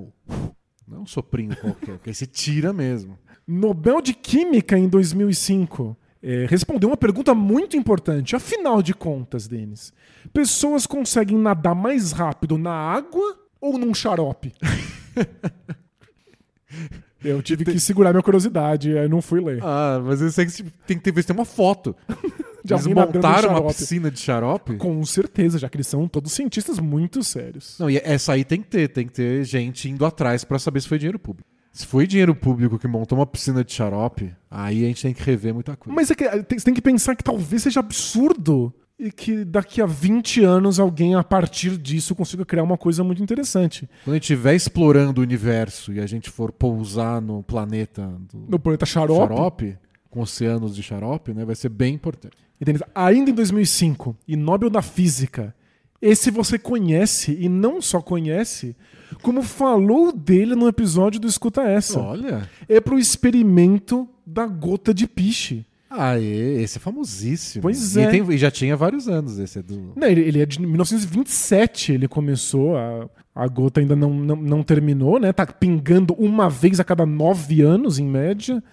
Não 0.88 0.98
é 0.98 1.00
um 1.00 1.06
soprinho 1.06 1.56
qualquer, 1.58 1.94
porque 1.94 2.10
aí 2.10 2.14
você 2.14 2.26
tira 2.26 2.72
mesmo. 2.72 3.18
Nobel 3.48 4.02
de 4.02 4.14
Química 4.14 4.78
em 4.78 4.88
2005 4.88 5.98
é, 6.22 6.46
respondeu 6.48 6.90
uma 6.90 6.98
pergunta 6.98 7.34
muito 7.34 7.76
importante. 7.76 8.36
Afinal 8.36 8.84
de 8.84 8.94
contas, 8.94 9.48
Denis, 9.48 9.92
pessoas 10.32 10.86
conseguem 10.86 11.38
nadar 11.38 11.74
mais 11.74 12.12
rápido 12.12 12.58
na 12.58 12.74
água 12.74 13.40
ou 13.60 13.80
num 13.80 13.94
xarope? 13.94 14.54
Eu 17.24 17.42
tive 17.42 17.66
que 17.66 17.80
segurar 17.80 18.12
minha 18.12 18.24
curiosidade, 18.24 18.98
aí 18.98 19.08
não 19.08 19.22
fui 19.22 19.40
ler. 19.42 19.60
Ah, 19.64 20.02
mas 20.04 20.22
eu 20.22 20.32
sei 20.32 20.46
que 20.46 20.64
tem 20.88 20.98
que 20.98 21.12
ter, 21.12 21.24
tem 21.24 21.36
uma 21.36 21.46
foto. 21.46 21.96
De 22.64 22.76
Eles 22.76 22.86
montaram 22.86 23.50
uma 23.60 23.74
piscina 23.74 24.12
de 24.12 24.20
xarope? 24.20 24.76
Com 24.78 25.04
certeza, 25.04 25.58
já 25.58 25.68
que 25.68 25.78
eles 25.78 25.88
são 25.88 26.08
todos 26.08 26.32
cientistas 26.32 26.78
muito 26.78 27.24
sérios. 27.24 27.76
Não, 27.80 27.90
e 27.90 27.98
essa 28.04 28.34
aí 28.34 28.44
tem 28.46 28.62
que 28.62 28.68
ter, 28.68 28.88
tem 28.88 29.08
que 29.08 29.14
ter 29.14 29.44
gente 29.44 29.90
indo 29.90 30.06
atrás 30.06 30.44
pra 30.44 30.60
saber 30.60 30.80
se 30.80 30.88
foi 30.88 31.00
dinheiro 31.00 31.18
público. 31.18 31.50
Se 31.74 31.88
foi 31.88 32.06
dinheiro 32.06 32.36
público 32.36 32.78
que 32.78 32.88
montou 32.88 33.18
uma 33.18 33.26
piscina 33.26 33.64
de 33.64 33.72
xarope, 33.74 34.32
aí 34.50 34.84
a 34.84 34.88
gente 34.90 35.02
tem 35.02 35.12
que 35.14 35.24
rever 35.24 35.56
muita 35.56 35.76
coisa. 35.76 35.96
Mas 35.96 36.12
é 36.12 36.16
que, 36.16 36.30
tem- 36.44 36.60
você 36.60 36.66
tem 36.66 36.74
que 36.76 36.82
pensar 36.84 37.16
que 37.16 37.24
talvez 37.24 37.64
seja 37.64 37.80
absurdo 37.80 38.72
e 39.02 39.12
que 39.12 39.44
daqui 39.44 39.82
a 39.82 39.86
20 39.88 40.44
anos 40.44 40.80
alguém, 40.80 41.16
a 41.16 41.24
partir 41.24 41.76
disso, 41.76 42.14
consiga 42.14 42.46
criar 42.46 42.62
uma 42.62 42.78
coisa 42.78 43.04
muito 43.04 43.22
interessante. 43.22 43.90
Quando 44.04 44.14
a 44.14 44.18
gente 44.18 44.24
estiver 44.24 44.54
explorando 44.54 45.22
o 45.22 45.24
universo 45.24 45.92
e 45.92 46.00
a 46.00 46.06
gente 46.06 46.30
for 46.30 46.52
pousar 46.52 47.20
no 47.20 47.42
planeta 47.42 48.08
do 48.32 48.46
No 48.48 48.60
planeta 48.60 48.86
Xarope, 48.86 49.34
xarope, 49.34 49.78
com 50.08 50.22
oceanos 50.22 50.76
de 50.76 50.84
xarope, 50.84 51.34
né, 51.34 51.44
vai 51.44 51.56
ser 51.56 51.70
bem 51.70 51.96
importante. 51.96 52.38
Entende? 52.62 52.80
Ainda 52.94 53.32
em 53.32 53.34
2005, 53.34 54.16
e 54.28 54.36
Nobel 54.36 54.70
da 54.70 54.84
Física. 54.84 55.56
Esse 56.00 56.30
você 56.30 56.60
conhece, 56.60 57.36
e 57.40 57.50
não 57.50 57.82
só 57.82 58.02
conhece, 58.02 58.76
como 59.24 59.42
falou 59.42 60.12
dele 60.12 60.54
no 60.54 60.68
episódio 60.68 61.20
do 61.20 61.28
Escuta 61.28 61.64
Essa. 61.64 62.00
Olha, 62.00 62.48
É 62.70 62.80
pro 62.80 63.00
experimento 63.00 64.08
da 64.26 64.46
gota 64.46 64.94
de 64.94 65.08
piche. 65.08 65.66
Aê, 65.92 66.62
esse 66.62 66.78
é 66.78 66.82
famosíssimo. 66.82 67.62
Pois 67.62 67.96
E 67.96 68.02
é. 68.02 68.10
tem- 68.10 68.32
E, 68.32 68.38
já 68.38 68.50
tinha 68.50 68.76
vários 68.78 69.08
anos 69.08 69.38
esse 69.40 69.60
é 69.60 69.62
do... 69.62 69.94
Não, 69.96 70.08
ele, 70.08 70.22
ele 70.22 70.42
é 70.42 70.46
de 70.46 70.60
1927, 70.62 71.92
ele 71.94 72.08
começou, 72.08 72.78
a, 72.78 73.10
a 73.36 73.48
gota 73.48 73.80
ainda 73.80 73.96
não, 73.96 74.14
não, 74.14 74.36
não 74.36 74.64
terminou, 74.64 75.20
né? 75.20 75.32
Tá 75.34 75.46
pingando 75.46 76.14
uma 76.16 76.50
vez 76.50 76.80
a 76.80 76.84
cada 76.84 77.06
nove 77.06 77.62
anos, 77.62 78.00
em 78.00 78.06
média. 78.08 78.64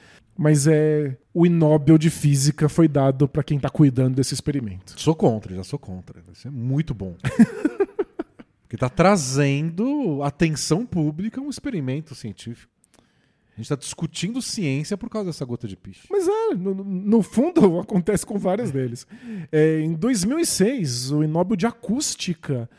Mas 0.41 0.69
é 0.69 1.17
o 1.35 1.47
Nobel 1.47 1.99
de 1.99 2.11
Física 2.11 2.69
foi 2.69 2.87
dado 2.87 3.27
para 3.29 3.43
quem 3.43 3.59
tá 3.59 3.69
cuidando 3.69 4.15
desse 4.15 4.35
experimento. 4.35 4.95
Sou 4.97 5.13
contra, 5.15 5.53
já 5.53 5.65
sou 5.65 5.81
contra. 5.81 6.23
Isso 6.33 6.47
é 6.47 6.51
muito 6.51 6.95
bom. 6.95 7.17
Porque 8.63 8.77
tá 8.77 8.89
trazendo 8.89 10.23
atenção 10.23 10.85
pública 10.87 11.41
a 11.41 11.45
um 11.45 11.49
experimento 11.49 12.15
científico. 12.15 12.71
A 13.59 13.61
gente 13.61 13.71
tá 13.71 13.75
discutindo 13.75 14.41
ciência 14.41 14.97
por 14.97 15.11
causa 15.11 15.31
dessa 15.31 15.45
gota 15.45 15.67
de 15.67 15.77
piche. 15.77 16.07
Mas 16.09 16.29
é, 16.29 16.55
no, 16.55 16.73
no 16.75 17.23
fundo 17.23 17.79
acontece 17.83 18.25
com 18.25 18.39
vários 18.39 18.71
deles. 18.71 19.05
É, 19.51 19.81
em 19.81 19.95
2006, 19.95 21.11
o 21.11 21.27
Nobel 21.27 21.57
de 21.57 21.67
Acústica 21.67 22.71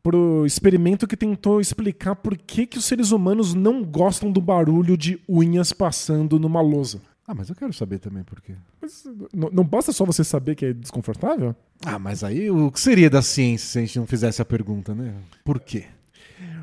pro 0.00 0.46
experimento 0.46 1.08
que 1.08 1.16
tentou 1.16 1.60
explicar 1.60 2.14
por 2.14 2.38
que, 2.38 2.68
que 2.68 2.78
os 2.78 2.84
seres 2.84 3.10
humanos 3.10 3.52
não 3.52 3.82
gostam 3.82 4.30
do 4.30 4.40
barulho 4.40 4.96
de 4.96 5.20
unhas 5.28 5.72
passando 5.72 6.38
numa 6.38 6.60
lousa. 6.60 7.00
Ah, 7.26 7.34
mas 7.34 7.48
eu 7.48 7.56
quero 7.56 7.72
saber 7.72 7.98
também 7.98 8.22
por 8.22 8.40
quê. 8.40 8.54
Mas 8.80 9.04
não, 9.34 9.50
não 9.50 9.64
basta 9.64 9.90
só 9.90 10.04
você 10.04 10.22
saber 10.22 10.54
que 10.54 10.66
é 10.66 10.72
desconfortável? 10.72 11.52
Ah, 11.84 11.98
mas 11.98 12.22
aí 12.22 12.48
o 12.48 12.70
que 12.70 12.78
seria 12.78 13.10
da 13.10 13.22
ciência 13.22 13.66
se 13.66 13.78
a 13.78 13.80
gente 13.80 13.98
não 13.98 14.06
fizesse 14.06 14.40
a 14.40 14.44
pergunta, 14.44 14.94
né? 14.94 15.14
Por 15.44 15.58
quê? 15.58 15.86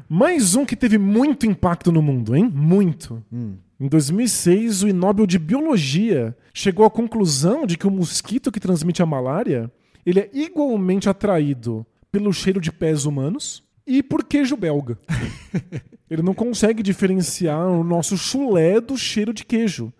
Mais 0.07 0.55
um 0.55 0.65
que 0.65 0.75
teve 0.75 0.97
muito 0.97 1.45
impacto 1.45 1.91
no 1.91 2.01
mundo, 2.01 2.35
hein? 2.35 2.49
Muito. 2.53 3.23
Hum. 3.33 3.55
Em 3.79 3.87
2006, 3.87 4.83
o 4.83 4.93
Nobel 4.93 5.27
de 5.27 5.37
Biologia 5.37 6.35
chegou 6.53 6.85
à 6.85 6.89
conclusão 6.89 7.65
de 7.65 7.77
que 7.77 7.85
o 7.85 7.91
mosquito 7.91 8.51
que 8.51 8.59
transmite 8.59 9.01
a 9.01 9.05
malária 9.05 9.69
ele 10.05 10.19
é 10.19 10.29
igualmente 10.33 11.09
atraído 11.09 11.85
pelo 12.11 12.31
cheiro 12.31 12.61
de 12.61 12.71
pés 12.71 13.05
humanos 13.05 13.63
e 13.85 14.01
por 14.01 14.23
queijo 14.23 14.55
belga. 14.55 14.97
ele 16.09 16.21
não 16.21 16.33
consegue 16.33 16.81
diferenciar 16.81 17.67
o 17.67 17.83
nosso 17.83 18.17
chulé 18.17 18.79
do 18.79 18.97
cheiro 18.97 19.33
de 19.33 19.43
queijo. 19.43 19.91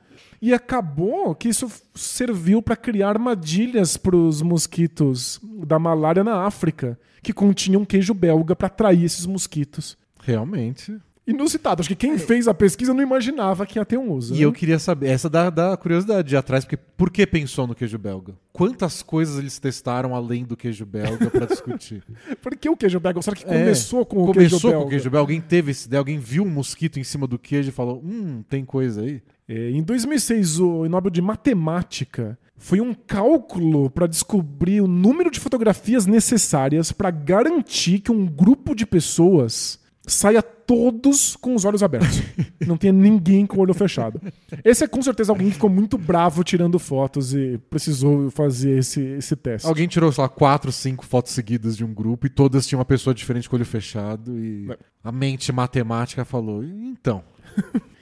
E 0.42 0.54
acabou 0.54 1.34
que 1.34 1.50
isso 1.50 1.70
serviu 1.94 2.62
para 2.62 2.76
criar 2.76 3.10
armadilhas 3.10 3.98
para 3.98 4.16
os 4.16 4.42
mosquitos 4.42 5.40
da 5.66 5.80
malária 5.80 6.24
na 6.24 6.46
África, 6.46 7.00
que 7.22 7.34
continham 7.34 7.84
queijo 7.84 8.14
belga 8.14 8.56
para 8.56 8.68
atrair 8.68 9.04
esses 9.04 9.26
mosquitos. 9.26 9.98
Realmente. 10.22 10.98
Inusitado. 11.28 11.82
Acho 11.82 11.90
que 11.90 11.96
quem 11.96 12.18
fez 12.18 12.48
a 12.48 12.54
pesquisa 12.54 12.94
não 12.94 13.02
imaginava 13.02 13.66
que 13.66 13.80
ia 13.80 13.86
ter 13.86 13.98
um 13.98 14.12
uso. 14.12 14.34
E 14.36 14.40
né? 14.40 14.46
eu 14.46 14.54
queria 14.54 14.78
saber, 14.78 15.08
essa 15.08 15.28
dá, 15.30 15.50
dá 15.50 15.76
curiosidade 15.76 16.28
de 16.28 16.38
atrás, 16.38 16.64
porque 16.64 16.78
por 16.78 17.10
que 17.10 17.26
pensou 17.26 17.66
no 17.66 17.74
queijo 17.74 17.98
belga? 17.98 18.36
Quantas 18.54 19.02
coisas 19.02 19.40
eles 19.40 19.58
testaram 19.58 20.16
além 20.16 20.44
do 20.46 20.56
queijo 20.56 20.86
belga 20.86 21.30
pra 21.30 21.46
discutir? 21.46 22.04
Por 22.42 22.56
que 22.56 22.70
o 22.70 22.78
queijo 22.78 23.00
belga? 23.00 23.22
Será 23.22 23.36
que 23.36 23.44
É, 23.44 23.48
começou 23.48 24.06
com 24.06 24.24
o 24.24 24.28
Começou 24.28 24.34
queijo 24.34 24.62
com 24.62 24.70
belga? 24.70 24.86
o 24.86 24.90
queijo 24.90 25.10
belga? 25.10 25.20
Alguém 25.20 25.42
teve 25.42 25.72
esse 25.72 25.88
ideia? 25.88 26.00
Alguém 26.00 26.20
viu 26.20 26.44
um 26.44 26.50
mosquito 26.50 26.98
em 27.00 27.04
cima 27.04 27.28
do 27.28 27.38
queijo 27.38 27.70
e 27.70 27.72
falou: 27.72 28.02
Hum, 28.06 28.44
tem 28.48 28.64
coisa 28.64 29.02
aí? 29.02 29.22
É, 29.48 29.72
em 29.72 29.84
2006, 29.84 30.60
o 30.60 30.88
Nobel 30.88 31.12
de 31.12 31.22
Matemática 31.22 32.38
foi 32.58 32.80
um 32.80 32.94
cálculo 32.94 33.90
para 33.90 34.08
descobrir 34.08 34.80
o 34.80 34.88
número 34.88 35.30
de 35.30 35.40
fotografias 35.40 36.06
necessárias 36.06 36.92
para 36.92 37.12
garantir 37.12 38.00
que 38.00 38.12
um 38.12 38.26
grupo 38.26 38.74
de 38.74 38.86
pessoas 38.86 39.80
saia 40.08 40.42
todos 40.42 41.36
com 41.36 41.56
os 41.56 41.64
olhos 41.66 41.84
abertos. 41.84 42.22
Não 42.66 42.78
tenha 42.78 42.94
ninguém 42.94 43.46
com 43.46 43.58
o 43.58 43.62
olho 43.62 43.74
fechado. 43.74 44.20
Esse 44.64 44.84
é 44.84 44.88
com 44.88 45.02
certeza 45.02 45.32
alguém 45.32 45.48
que 45.48 45.54
ficou 45.54 45.70
muito 45.70 45.98
bravo 45.98 46.44
tirando 46.44 46.80
fotos 46.80 47.34
e 47.34 47.60
precisou 47.70 48.30
fazer 48.32 48.78
esse, 48.80 49.02
esse 49.02 49.36
teste. 49.36 49.68
Alguém 49.68 49.88
tirou, 49.88 50.12
sei 50.12 50.22
lá, 50.24 50.30
quatro, 50.30 50.72
cinco 50.72 51.06
fotos 51.06 51.34
seguidas 51.34 51.78
de 51.78 51.84
um 51.86 51.94
grupo 51.94 52.26
e 52.26 52.30
todas 52.30 52.66
tinham 52.66 52.80
uma 52.80 52.86
pessoa 52.86 53.14
diferente 53.14 53.50
com 53.50 53.56
o 53.56 53.60
olho 53.60 53.66
fechado 53.66 54.38
e 54.40 54.72
É. 54.72 54.78
a 55.04 55.12
mente 55.12 55.52
matemática 55.52 56.24
falou: 56.26 56.64
Então. 56.64 57.24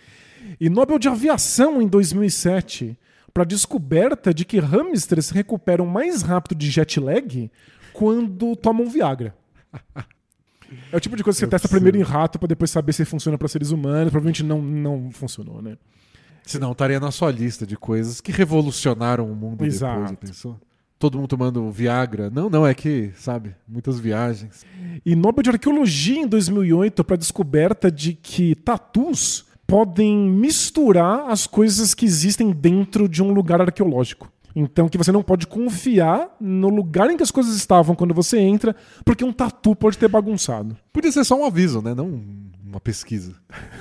E 0.60 0.70
Nobel 0.70 1.00
de 1.00 1.08
Aviação 1.08 1.82
em 1.82 1.88
2007 1.88 2.98
para 3.34 3.44
descoberta 3.46 4.34
de 4.34 4.46
que 4.46 4.60
hamsters 4.60 5.30
recuperam 5.30 5.86
mais 5.86 6.22
rápido 6.22 6.56
de 6.58 6.70
jet 6.70 7.00
lag 7.00 7.50
quando 7.94 8.56
tomam 8.56 8.88
Viagra. 8.88 9.34
É 10.92 10.98
o 10.98 11.00
tipo 11.00 11.16
de 11.16 11.24
coisa 11.24 11.36
que 11.38 11.40
você 11.42 11.46
Eu 11.46 11.50
testa 11.50 11.68
preciso. 11.68 11.82
primeiro 11.84 11.98
em 11.98 12.10
rato 12.10 12.38
para 12.40 12.48
depois 12.48 12.70
saber 12.72 12.94
se 12.94 13.06
funciona 13.06 13.38
para 13.38 13.48
seres 13.48 13.72
humanos. 13.72 14.12
Provavelmente 14.12 14.44
não, 14.44 14.62
não 14.62 15.10
funcionou, 15.12 15.62
né? 15.62 15.78
Senão 16.46 16.72
estaria 16.74 17.00
na 17.00 17.10
sua 17.12 17.32
lista 17.32 17.66
de 17.66 17.78
coisas 17.78 18.20
que 18.20 18.32
revolucionaram 18.32 19.32
o 19.32 19.36
mundo 19.36 19.52
depois, 19.52 19.76
Exato. 19.76 20.10
já 20.10 20.16
pensou? 20.16 20.60
Todo 21.00 21.18
mundo 21.18 21.28
tomando 21.28 21.70
Viagra. 21.72 22.30
Não, 22.30 22.50
não, 22.50 22.66
é 22.68 22.74
que, 22.74 23.12
sabe, 23.16 23.56
muitas 23.68 24.00
viagens. 24.00 24.66
E 25.06 25.16
Nobel 25.16 25.44
de 25.44 25.50
Arqueologia 25.50 26.20
em 26.20 26.28
2008 26.28 27.04
para 27.04 27.16
descoberta 27.16 27.92
de 27.92 28.14
que 28.14 28.56
tatus 28.56 29.46
podem 29.66 30.30
misturar 30.30 31.30
as 31.30 31.48
coisas 31.48 31.94
que 31.94 32.06
existem 32.06 32.52
dentro 32.52 33.08
de 33.08 33.24
um 33.24 33.32
lugar 33.34 33.62
arqueológico. 33.62 34.32
Então 34.56 34.88
que 34.88 34.98
você 34.98 35.12
não 35.12 35.24
pode 35.24 35.48
confiar 35.48 36.36
no 36.40 36.70
lugar 36.70 37.10
em 37.10 37.18
que 37.18 37.24
as 37.24 37.32
coisas 37.32 37.56
estavam 37.56 37.96
quando 37.96 38.14
você 38.14 38.38
entra, 38.40 38.76
porque 39.04 39.24
um 39.24 39.34
tatu 39.34 39.76
pode 39.76 39.98
ter 39.98 40.08
bagunçado. 40.08 40.78
Podia 40.92 41.12
ser 41.12 41.24
só 41.24 41.36
um 41.40 41.46
aviso, 41.46 41.82
né? 41.82 41.94
Não 41.96 42.22
uma 42.64 42.80
pesquisa. 42.80 43.34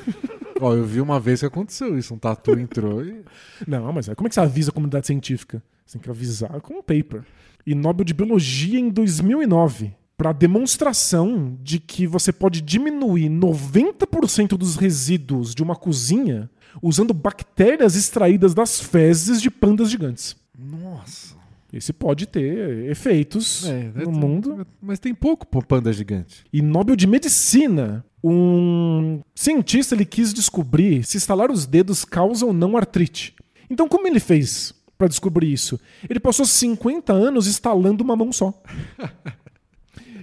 Ó, 0.61 0.75
eu 0.75 0.85
vi 0.85 1.01
uma 1.01 1.19
vez 1.19 1.41
que 1.41 1.47
aconteceu 1.47 1.99
isso. 1.99 2.15
Um 2.15 2.19
tatu 2.19 2.53
entrou 2.53 3.05
e. 3.05 3.25
Não, 3.67 3.93
mas 3.93 4.09
é, 4.09 4.15
como 4.15 4.27
é 4.27 4.29
que 4.29 4.35
você 4.35 4.41
avisa 4.41 4.71
a 4.71 4.75
comunidade 4.75 5.07
científica? 5.07 5.63
Você 5.85 5.99
tem 5.99 6.03
que 6.03 6.11
avisar 6.11 6.61
com 6.61 6.75
um 6.75 6.83
paper. 6.83 7.25
E 7.67 7.75
Nobel 7.75 8.05
de 8.05 8.15
Biologia 8.15 8.79
em 8.79 8.91
2009 8.91 9.95
para 10.17 10.33
demonstração 10.33 11.59
de 11.63 11.81
que 11.81 12.07
você 12.07 12.33
pode 12.33 12.61
diminuir 12.61 13.29
90% 13.29 14.57
dos 14.57 14.77
resíduos 14.77 15.55
de 15.55 15.63
uma 15.63 15.75
cozinha 15.75 16.49
usando 16.81 17.13
bactérias 17.13 17.97
extraídas 17.97 18.55
das 18.55 18.81
fezes 18.81 19.43
de 19.43 19.51
pandas 19.51 19.91
gigantes. 19.91 20.37
Nossa. 20.59 21.37
Esse 21.73 21.93
pode 21.93 22.27
ter 22.27 22.91
efeitos 22.91 23.65
É, 23.65 23.91
no 24.05 24.12
mundo. 24.12 24.67
Mas 24.81 24.99
tem 24.99 25.15
pouco 25.15 25.47
panda 25.62 25.93
gigante. 25.93 26.45
E 26.53 26.61
Nobel 26.61 26.95
de 26.95 27.07
Medicina, 27.07 28.05
um 28.23 29.23
cientista 29.35 29.95
ele 29.95 30.05
quis 30.05 30.35
descobrir 30.35 31.03
se 31.03 31.17
estalar 31.17 31.51
os 31.51 31.65
dedos 31.65 32.05
causa 32.05 32.45
ou 32.45 32.53
não 32.53 32.77
artrite. 32.77 33.35
Então, 33.71 33.88
como 33.88 34.07
ele 34.07 34.21
fez 34.21 34.75
para 34.99 35.09
descobrir 35.09 35.51
isso? 35.51 35.81
Ele 36.09 36.21
passou 36.21 36.45
50 36.45 37.11
anos 37.12 37.47
instalando 37.47 38.05
uma 38.05 38.15
mão 38.15 38.31
só. 38.31 38.53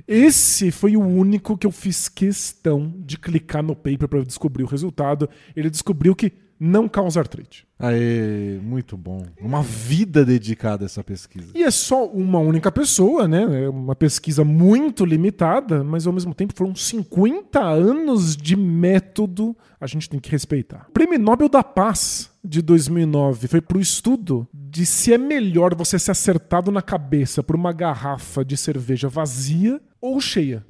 Esse 0.07 0.71
foi 0.71 0.95
o 0.95 1.01
único 1.01 1.57
que 1.57 1.67
eu 1.67 1.71
fiz 1.71 2.07
questão 2.09 2.93
de 2.97 3.17
clicar 3.17 3.61
no 3.61 3.75
paper 3.75 4.07
para 4.07 4.23
descobrir 4.23 4.63
o 4.63 4.67
resultado. 4.67 5.29
Ele 5.55 5.69
descobriu 5.69 6.15
que 6.15 6.31
não 6.59 6.89
causa 6.89 7.21
artrite. 7.21 7.65
Aê, 7.79 8.59
muito 8.61 8.97
bom. 8.97 9.25
Uma 9.39 9.63
vida 9.63 10.25
dedicada 10.25 10.83
a 10.83 10.87
essa 10.87 11.01
pesquisa. 11.01 11.53
E 11.55 11.63
é 11.63 11.71
só 11.71 12.05
uma 12.05 12.39
única 12.39 12.69
pessoa, 12.69 13.25
né? 13.25 13.63
É 13.63 13.69
uma 13.69 13.95
pesquisa 13.95 14.43
muito 14.43 15.05
limitada, 15.05 15.81
mas 15.81 16.05
ao 16.05 16.11
mesmo 16.11 16.33
tempo 16.33 16.53
foram 16.53 16.75
50 16.75 17.61
anos 17.61 18.35
de 18.35 18.57
método, 18.57 19.55
a 19.79 19.87
gente 19.87 20.09
tem 20.09 20.19
que 20.19 20.29
respeitar. 20.29 20.87
Prêmio 20.93 21.17
Nobel 21.17 21.47
da 21.47 21.63
Paz 21.63 22.29
de 22.43 22.61
2009 22.61 23.47
foi 23.47 23.61
para 23.61 23.77
o 23.77 23.81
estudo 23.81 24.45
de 24.53 24.85
se 24.85 25.13
é 25.13 25.17
melhor 25.17 25.73
você 25.73 25.97
ser 25.97 26.11
acertado 26.11 26.71
na 26.71 26.81
cabeça 26.81 27.41
por 27.41 27.55
uma 27.55 27.71
garrafa 27.71 28.43
de 28.43 28.57
cerveja 28.57 29.07
vazia 29.07 29.79
ou 30.01 30.19
cheia. 30.19 30.65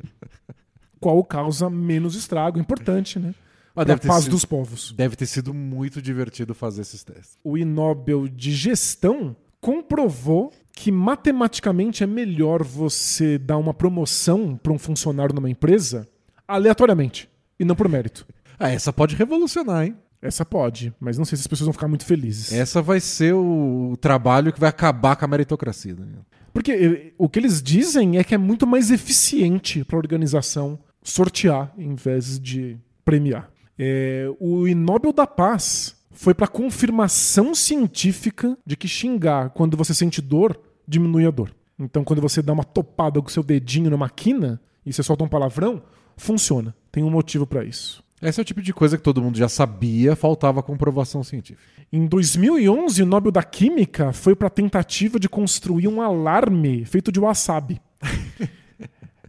Qual 0.99 1.23
causa 1.23 1.69
menos 1.69 2.13
estrago? 2.13 2.59
Importante, 2.59 3.17
né? 3.17 3.33
Mas 3.75 3.85
Para 3.85 3.95
deve 3.95 3.97
a 3.97 4.01
ter 4.01 4.07
paz 4.07 4.23
sido- 4.23 4.31
dos 4.31 4.45
povos. 4.45 4.91
Deve 4.97 5.15
ter 5.15 5.25
sido 5.25 5.53
muito 5.53 6.01
divertido 6.01 6.53
fazer 6.53 6.81
esses 6.81 7.03
testes. 7.03 7.37
O 7.43 7.57
Inóbel 7.57 8.27
de 8.27 8.51
Gestão 8.51 9.35
comprovou 9.61 10.51
que 10.73 10.91
matematicamente 10.91 12.03
é 12.03 12.07
melhor 12.07 12.63
você 12.63 13.37
dar 13.37 13.57
uma 13.57 13.73
promoção 13.73 14.55
para 14.55 14.71
um 14.71 14.79
funcionário 14.79 15.35
numa 15.35 15.49
empresa 15.49 16.07
aleatoriamente 16.47 17.29
e 17.59 17.65
não 17.65 17.75
por 17.75 17.87
mérito. 17.89 18.25
Ah, 18.61 18.69
essa 18.71 18.91
pode 18.91 19.15
revolucionar, 19.15 19.85
hein? 19.85 19.95
Essa 20.21 20.43
pode, 20.43 20.93
mas 20.99 21.17
não 21.17 21.23
sei 21.23 21.37
se 21.37 21.43
as 21.43 21.47
pessoas 21.47 21.67
vão 21.67 21.71
ficar 21.71 21.87
muito 21.87 22.03
felizes. 22.03 22.51
Essa 22.51 22.81
vai 22.81 22.99
ser 22.99 23.33
o 23.33 23.95
trabalho 24.01 24.51
que 24.51 24.59
vai 24.59 24.67
acabar 24.67 25.15
com 25.15 25.23
a 25.23 25.27
meritocracia. 25.29 25.95
Daniel. 25.95 26.25
Porque 26.51 26.71
eh, 26.73 27.13
o 27.17 27.29
que 27.29 27.39
eles 27.39 27.63
dizem 27.63 28.17
é 28.17 28.23
que 28.25 28.35
é 28.35 28.37
muito 28.37 28.67
mais 28.67 28.91
eficiente 28.91 29.85
para 29.85 29.95
a 29.95 29.99
organização 30.01 30.77
sortear 31.01 31.71
em 31.77 31.95
vez 31.95 32.37
de 32.37 32.77
premiar. 33.05 33.49
É, 33.79 34.29
o 34.41 34.67
Inóbel 34.67 35.13
da 35.13 35.25
Paz 35.25 35.95
foi 36.11 36.33
para 36.33 36.47
confirmação 36.47 37.55
científica 37.55 38.57
de 38.65 38.75
que 38.75 38.89
xingar 38.89 39.51
quando 39.51 39.77
você 39.77 39.93
sente 39.93 40.21
dor 40.21 40.59
diminui 40.85 41.25
a 41.25 41.31
dor. 41.31 41.55
Então, 41.79 42.03
quando 42.03 42.21
você 42.21 42.41
dá 42.41 42.51
uma 42.51 42.65
topada 42.65 43.21
com 43.21 43.27
o 43.27 43.31
seu 43.31 43.41
dedinho 43.41 43.89
numa 43.89 44.09
quina 44.09 44.59
e 44.85 44.91
você 44.91 45.01
solta 45.01 45.23
um 45.23 45.29
palavrão, 45.29 45.81
funciona. 46.17 46.75
Tem 46.91 47.03
um 47.03 47.09
motivo 47.09 47.47
para 47.47 47.63
isso. 47.63 48.03
Esse 48.21 48.41
é 48.41 48.43
o 48.43 48.45
tipo 48.45 48.61
de 48.61 48.73
coisa 48.73 48.97
que 48.97 49.03
todo 49.03 49.21
mundo 49.21 49.37
já 49.37 49.47
sabia, 49.47 50.13
faltava 50.13 50.61
comprovação 50.61 51.23
científica. 51.23 51.63
Em 51.91 52.05
2011, 52.05 53.01
o 53.01 53.05
Nobel 53.05 53.31
da 53.31 53.41
Química 53.41 54.11
foi 54.11 54.35
para 54.35 54.47
a 54.47 54.51
tentativa 54.51 55.17
de 55.17 55.29
construir 55.29 55.87
um 55.87 56.01
alarme 56.01 56.83
feito 56.83 57.13
de 57.13 57.19
wasabi. 57.19 57.79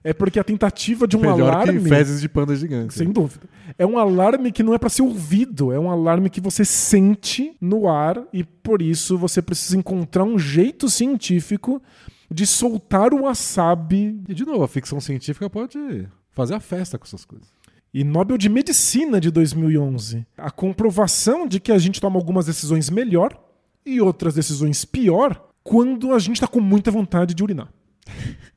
é 0.02 0.12
porque 0.12 0.38
a 0.38 0.44
tentativa 0.44 1.06
de 1.06 1.16
um 1.16 1.20
Melhor 1.20 1.52
alarme. 1.52 1.80
que 1.80 1.88
fezes 1.88 2.20
de 2.20 2.28
panda 2.28 2.56
gigante. 2.56 2.94
Sem 2.94 3.10
dúvida. 3.10 3.46
É 3.76 3.84
um 3.84 3.98
alarme 3.98 4.50
que 4.50 4.62
não 4.62 4.74
é 4.74 4.78
para 4.78 4.88
ser 4.88 5.02
ouvido, 5.02 5.72
é 5.72 5.78
um 5.78 5.90
alarme 5.90 6.30
que 6.30 6.40
você 6.40 6.64
sente 6.64 7.54
no 7.60 7.88
ar 7.88 8.22
e 8.32 8.42
por 8.42 8.80
isso 8.80 9.18
você 9.18 9.42
precisa 9.42 9.76
encontrar 9.76 10.24
um 10.24 10.38
jeito 10.38 10.88
científico 10.88 11.82
de 12.30 12.46
soltar 12.46 13.12
o 13.12 13.22
wasabi. 13.22 14.20
E 14.28 14.34
de 14.34 14.46
novo, 14.46 14.62
a 14.62 14.68
ficção 14.68 15.00
científica 15.00 15.50
pode 15.50 16.08
fazer 16.30 16.54
a 16.54 16.60
festa 16.60 16.98
com 16.98 17.04
essas 17.04 17.24
coisas. 17.24 17.48
E 17.92 18.04
Nobel 18.04 18.38
de 18.38 18.48
Medicina 18.48 19.20
de 19.20 19.30
2011. 19.30 20.24
A 20.38 20.50
comprovação 20.50 21.46
de 21.46 21.58
que 21.58 21.72
a 21.72 21.78
gente 21.78 22.00
toma 22.00 22.16
algumas 22.16 22.46
decisões 22.46 22.88
melhor 22.88 23.36
e 23.84 24.00
outras 24.00 24.34
decisões 24.34 24.84
pior 24.84 25.48
quando 25.62 26.14
a 26.14 26.18
gente 26.18 26.36
está 26.36 26.46
com 26.46 26.60
muita 26.60 26.90
vontade 26.90 27.34
de 27.34 27.42
urinar. 27.42 27.68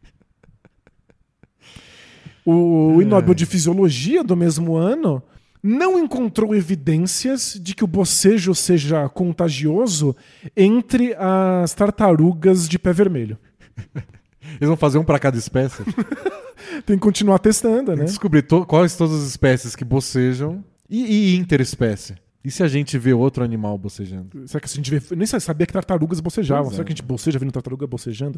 O 2.46 3.02
É. 3.02 3.06
Nobel 3.06 3.34
de 3.34 3.46
Fisiologia 3.46 4.24
do 4.24 4.36
mesmo 4.36 4.76
ano 4.76 5.22
não 5.62 5.98
encontrou 5.98 6.54
evidências 6.54 7.58
de 7.62 7.74
que 7.74 7.84
o 7.84 7.88
bocejo 7.88 8.54
seja 8.54 9.08
contagioso 9.08 10.16
entre 10.58 11.16
as 11.18 11.74
tartarugas 11.74 12.68
de 12.68 12.78
pé 12.78 12.92
vermelho. 12.92 13.38
Eles 14.60 14.68
vão 14.68 14.76
fazer 14.76 14.98
um 14.98 15.04
pra 15.06 15.18
cada 15.20 15.38
espécie. 15.38 15.84
Tem 16.86 16.98
que 16.98 17.02
continuar 17.04 17.40
testando, 17.40 17.92
Tem 17.92 18.00
né? 18.00 18.04
descobrir 18.06 18.42
to- 18.42 18.66
quais 18.66 18.96
todas 18.96 19.16
as 19.22 19.28
espécies 19.30 19.76
que 19.76 19.86
bocejam 19.86 20.64
e, 20.90 21.34
e 21.34 21.36
interespécie. 21.38 22.16
E 22.44 22.52
se 22.52 22.62
a 22.62 22.68
gente 22.68 22.98
vê 22.98 23.14
outro 23.14 23.42
animal 23.42 23.78
bocejando? 23.78 24.46
Será 24.48 24.60
que 24.60 24.66
a 24.66 24.70
gente 24.70 24.92
vê. 24.92 25.02
Eu 25.12 25.16
nem 25.16 25.26
sabia 25.26 25.66
que 25.66 25.72
tartarugas 25.72 26.20
bocejavam. 26.20 26.68
É. 26.68 26.72
Será 26.72 26.84
que 26.84 26.90
a 26.92 26.96
gente 26.96 27.02
boceja 27.04 27.40
vendo 27.40 27.54
tartaruga 27.54 27.88
bocejando? 27.88 28.38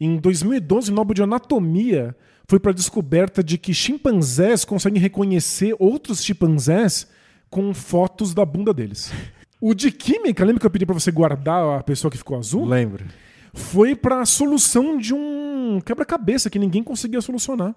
Em 0.00 0.16
2012, 0.16 0.90
o 0.90 0.94
Nobel 0.94 1.12
de 1.14 1.22
Anatomia 1.22 2.16
foi 2.46 2.60
para 2.60 2.70
a 2.70 2.74
descoberta 2.74 3.42
de 3.42 3.58
que 3.58 3.74
chimpanzés 3.74 4.64
conseguem 4.64 5.00
reconhecer 5.00 5.74
outros 5.78 6.22
chimpanzés 6.24 7.08
com 7.50 7.74
fotos 7.74 8.32
da 8.32 8.44
bunda 8.44 8.72
deles. 8.72 9.12
O 9.60 9.74
de 9.74 9.90
química, 9.90 10.44
lembra 10.44 10.60
que 10.60 10.66
eu 10.66 10.70
pedi 10.70 10.86
para 10.86 10.94
você 10.94 11.10
guardar 11.10 11.78
a 11.78 11.82
pessoa 11.82 12.10
que 12.10 12.18
ficou 12.18 12.38
azul? 12.38 12.64
Lembra? 12.64 13.06
Foi 13.54 13.96
para 13.96 14.20
a 14.20 14.26
solução 14.26 14.98
de 14.98 15.14
um 15.14 15.80
quebra-cabeça 15.84 16.50
que 16.50 16.58
ninguém 16.58 16.82
conseguia 16.82 17.20
solucionar. 17.20 17.74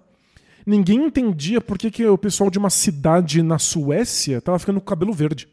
Ninguém 0.66 1.06
entendia 1.06 1.60
por 1.60 1.78
que, 1.78 1.90
que 1.90 2.06
o 2.06 2.18
pessoal 2.18 2.50
de 2.50 2.58
uma 2.58 2.70
cidade 2.70 3.42
na 3.42 3.58
Suécia 3.58 4.40
tava 4.40 4.58
ficando 4.58 4.78
com 4.78 4.86
cabelo 4.86 5.12
verde. 5.12 5.48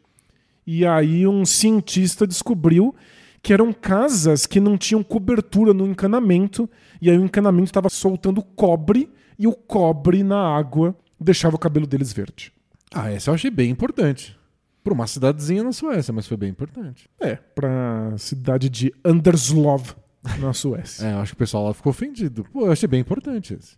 E 0.65 0.85
aí 0.85 1.25
um 1.25 1.45
cientista 1.45 2.27
descobriu 2.27 2.93
que 3.41 3.53
eram 3.53 3.71
casas 3.71 4.45
que 4.45 4.59
não 4.59 4.77
tinham 4.77 5.03
cobertura 5.03 5.73
no 5.73 5.87
encanamento, 5.87 6.69
e 7.01 7.09
aí 7.09 7.17
o 7.17 7.23
encanamento 7.23 7.65
estava 7.65 7.89
soltando 7.89 8.41
cobre, 8.41 9.09
e 9.39 9.47
o 9.47 9.53
cobre 9.53 10.23
na 10.23 10.55
água 10.57 10.95
deixava 11.19 11.55
o 11.55 11.59
cabelo 11.59 11.85
deles 11.85 12.11
verde. 12.11 12.51
Ah, 12.93 13.11
essa 13.11 13.29
eu 13.29 13.35
achei 13.35 13.51
bem 13.51 13.69
importante. 13.69 14.37
Pra 14.83 14.93
uma 14.93 15.05
cidadezinha 15.05 15.63
na 15.63 15.71
Suécia, 15.71 16.13
mas 16.13 16.25
foi 16.27 16.37
bem 16.37 16.49
importante. 16.49 17.09
É, 17.19 17.35
pra 17.35 18.13
cidade 18.17 18.69
de 18.69 18.93
Anderslov, 19.03 19.93
na 20.39 20.53
Suécia. 20.53 21.05
É, 21.07 21.13
eu 21.13 21.17
acho 21.19 21.33
que 21.33 21.35
o 21.35 21.39
pessoal 21.39 21.65
lá 21.65 21.73
ficou 21.73 21.91
ofendido. 21.91 22.45
Pô, 22.51 22.65
eu 22.65 22.71
achei 22.71 22.87
bem 22.87 23.01
importante 23.01 23.53
esse. 23.53 23.75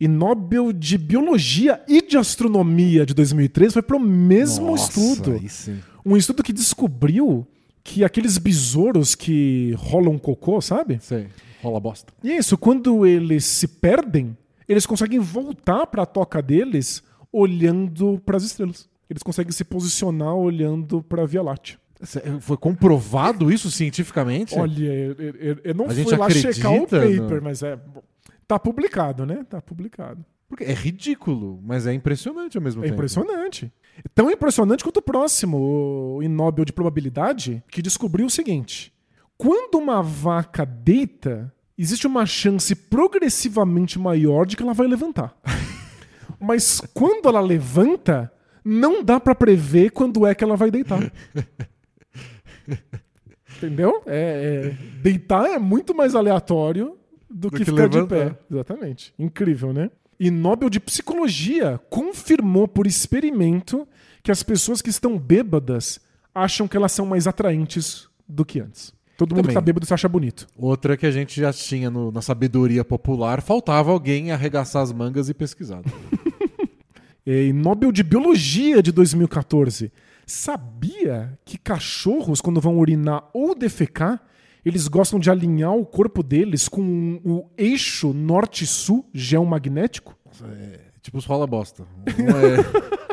E 0.00 0.08
Nobel 0.08 0.72
de 0.72 0.98
Biologia 0.98 1.82
e 1.88 2.02
de 2.02 2.16
Astronomia 2.16 3.06
de 3.06 3.14
2003 3.14 3.72
foi 3.72 3.82
pro 3.82 3.98
mesmo 4.00 4.72
Nossa, 4.72 4.98
estudo. 4.98 5.32
aí 5.32 5.48
sim. 5.48 5.80
Um 6.04 6.16
estudo 6.16 6.42
que 6.42 6.52
descobriu 6.52 7.46
que 7.84 8.02
aqueles 8.02 8.38
besouros 8.38 9.14
que 9.14 9.72
rolam 9.76 10.18
cocô, 10.18 10.60
sabe? 10.60 10.98
Sei. 11.00 11.28
Rola 11.62 11.78
bosta. 11.78 12.12
Isso, 12.24 12.56
quando 12.58 13.06
eles 13.06 13.44
se 13.44 13.68
perdem, 13.68 14.36
eles 14.66 14.86
conseguem 14.86 15.20
voltar 15.20 15.86
para 15.86 16.02
a 16.02 16.06
toca 16.06 16.40
deles 16.42 17.02
olhando 17.30 18.20
para 18.24 18.36
as 18.38 18.42
estrelas. 18.42 18.88
Eles 19.08 19.22
conseguem 19.22 19.52
se 19.52 19.64
posicionar 19.64 20.34
olhando 20.34 21.02
para 21.02 21.22
a 21.22 21.26
Via 21.26 21.42
Láctea. 21.42 21.76
Cê- 22.02 22.22
Foi 22.40 22.56
comprovado 22.56 23.52
isso 23.52 23.70
cientificamente? 23.70 24.58
Olha, 24.58 24.84
eu, 24.92 25.12
eu- 25.18 25.58
eu 25.64 25.74
não 25.74 25.86
A 25.86 25.90
fui 25.90 26.16
lá 26.16 26.28
checar 26.30 26.72
o 26.72 26.86
paper, 26.86 27.36
no- 27.36 27.42
mas 27.42 27.62
é. 27.62 27.78
Tá 28.46 28.58
publicado, 28.58 29.24
né? 29.24 29.44
Tá 29.48 29.60
publicado. 29.60 30.24
Porque 30.54 30.70
é 30.70 30.72
ridículo, 30.72 31.58
mas 31.64 31.84
é 31.84 31.92
impressionante 31.92 32.56
ao 32.56 32.62
mesmo 32.62 32.80
É 32.82 32.84
tempo. 32.84 32.94
impressionante. 32.94 33.72
Tão 34.14 34.30
impressionante 34.30 34.84
quanto 34.84 34.98
o 34.98 35.02
próximo, 35.02 35.56
o 36.16 36.22
Inóbel 36.22 36.64
de 36.64 36.72
Probabilidade, 36.72 37.60
que 37.68 37.82
descobriu 37.82 38.26
o 38.26 38.30
seguinte: 38.30 38.92
quando 39.36 39.74
uma 39.78 40.00
vaca 40.00 40.64
deita, 40.64 41.52
existe 41.76 42.06
uma 42.06 42.24
chance 42.24 42.72
progressivamente 42.76 43.98
maior 43.98 44.46
de 44.46 44.56
que 44.56 44.62
ela 44.62 44.72
vai 44.74 44.86
levantar. 44.86 45.36
Mas 46.38 46.80
quando 46.94 47.28
ela 47.28 47.40
levanta, 47.40 48.32
não 48.64 49.02
dá 49.02 49.18
pra 49.18 49.34
prever 49.34 49.90
quando 49.90 50.24
é 50.24 50.36
que 50.36 50.44
ela 50.44 50.54
vai 50.56 50.70
deitar. 50.70 51.00
Entendeu? 53.56 54.02
É, 54.06 54.70
é- 54.72 55.00
deitar 55.02 55.46
é 55.50 55.58
muito 55.58 55.94
mais 55.96 56.14
aleatório 56.14 56.96
do, 57.28 57.50
que, 57.50 57.58
que 57.58 57.64
ficar 57.64 57.88
de 57.88 57.96
levantar. 57.98 58.34
pé. 58.34 58.38
Exatamente. 58.50 59.12
Incrível, 59.18 59.72
né? 59.72 59.90
E 60.18 60.30
Nobel 60.30 60.70
de 60.70 60.78
Psicologia 60.80 61.80
confirmou 61.90 62.68
por 62.68 62.86
experimento 62.86 63.86
que 64.22 64.30
as 64.30 64.42
pessoas 64.42 64.80
que 64.80 64.90
estão 64.90 65.18
bêbadas 65.18 66.00
acham 66.34 66.66
que 66.68 66.76
elas 66.76 66.92
são 66.92 67.04
mais 67.06 67.26
atraentes 67.26 68.08
do 68.28 68.44
que 68.44 68.60
antes. 68.60 68.92
Todo 69.16 69.34
mundo 69.34 69.48
que 69.48 69.54
tá 69.54 69.60
bêbado 69.60 69.86
se 69.86 69.94
acha 69.94 70.08
bonito. 70.08 70.46
Outra 70.56 70.96
que 70.96 71.06
a 71.06 71.10
gente 71.10 71.40
já 71.40 71.52
tinha 71.52 71.88
no- 71.90 72.10
na 72.10 72.20
sabedoria 72.20 72.84
popular, 72.84 73.40
faltava 73.42 73.92
alguém 73.92 74.32
arregaçar 74.32 74.82
as 74.82 74.92
mangas 74.92 75.28
e 75.28 75.34
pesquisar. 75.34 75.82
E 77.26 77.54
Nobel 77.54 77.90
de 77.90 78.02
Biologia 78.02 78.82
de 78.82 78.92
2014. 78.92 79.90
Sabia 80.26 81.38
que 81.42 81.56
cachorros, 81.56 82.40
quando 82.40 82.60
vão 82.60 82.78
urinar 82.78 83.24
ou 83.32 83.54
defecar, 83.54 84.22
eles 84.64 84.88
gostam 84.88 85.18
de 85.18 85.30
alinhar 85.30 85.74
o 85.74 85.84
corpo 85.84 86.22
deles 86.22 86.68
com 86.68 87.20
o 87.24 87.50
eixo 87.56 88.12
norte-sul 88.12 89.08
geomagnético? 89.12 90.16
tipo 91.02 91.18
os 91.18 91.26
rola 91.26 91.46
bosta. 91.46 91.84
Não 92.18 92.38
é- 92.38 92.64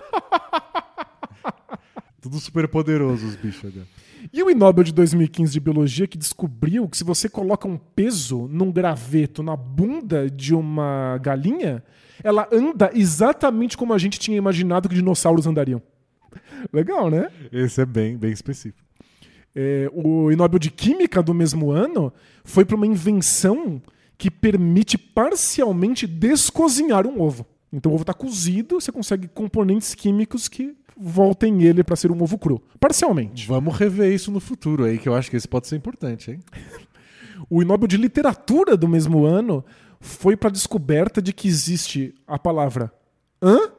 Tudo 2.21 2.39
super 2.39 2.67
poderoso 2.67 3.25
os 3.25 3.35
bichos 3.35 3.65
ali. 3.65 3.83
E 4.31 4.43
o 4.43 4.55
Nobel 4.55 4.83
de 4.83 4.93
2015 4.93 5.51
de 5.51 5.59
Biologia 5.59 6.07
que 6.07 6.17
descobriu 6.17 6.87
que 6.87 6.95
se 6.95 7.03
você 7.03 7.27
coloca 7.27 7.67
um 7.67 7.77
peso 7.77 8.47
num 8.47 8.71
graveto 8.71 9.41
na 9.41 9.55
bunda 9.55 10.29
de 10.29 10.53
uma 10.53 11.17
galinha, 11.17 11.83
ela 12.23 12.47
anda 12.51 12.91
exatamente 12.93 13.75
como 13.75 13.93
a 13.93 13.97
gente 13.97 14.19
tinha 14.19 14.37
imaginado 14.37 14.87
que 14.87 14.93
dinossauros 14.93 15.47
andariam. 15.47 15.81
Legal, 16.71 17.09
né? 17.09 17.31
Esse 17.51 17.81
é 17.81 17.85
bem, 17.85 18.15
bem 18.15 18.31
específico. 18.31 18.87
É, 19.55 19.89
o 19.93 20.29
Nobel 20.35 20.59
de 20.59 20.71
Química 20.71 21.21
do 21.21 21.33
mesmo 21.33 21.71
ano 21.71 22.13
foi 22.43 22.63
para 22.63 22.75
uma 22.75 22.87
invenção 22.87 23.81
que 24.17 24.31
permite 24.31 24.97
parcialmente 24.97 26.05
descozinhar 26.05 27.07
um 27.07 27.21
ovo. 27.21 27.45
Então 27.73 27.91
o 27.91 27.95
ovo 27.95 28.03
está 28.03 28.13
cozido, 28.13 28.79
você 28.79 28.91
consegue 28.91 29.27
componentes 29.27 29.95
químicos 29.95 30.47
que 30.47 30.75
voltem 30.97 31.63
ele 31.63 31.83
para 31.83 31.95
ser 31.95 32.11
um 32.11 32.21
ovo 32.21 32.37
cru. 32.37 32.61
Parcialmente. 32.79 33.47
Vamos 33.47 33.75
rever 33.75 34.13
isso 34.13 34.31
no 34.31 34.39
futuro 34.39 34.83
aí, 34.83 34.97
que 34.97 35.09
eu 35.09 35.15
acho 35.15 35.29
que 35.29 35.37
esse 35.37 35.47
pode 35.47 35.67
ser 35.67 35.77
importante, 35.77 36.31
hein? 36.31 36.39
o 37.49 37.63
Nobel 37.63 37.87
de 37.87 37.97
Literatura 37.97 38.77
do 38.77 38.87
mesmo 38.87 39.25
ano 39.25 39.65
foi 39.99 40.35
para 40.35 40.49
a 40.49 40.51
descoberta 40.51 41.21
de 41.21 41.33
que 41.33 41.47
existe 41.47 42.13
a 42.27 42.37
palavra 42.37 42.91
hã 43.41 43.71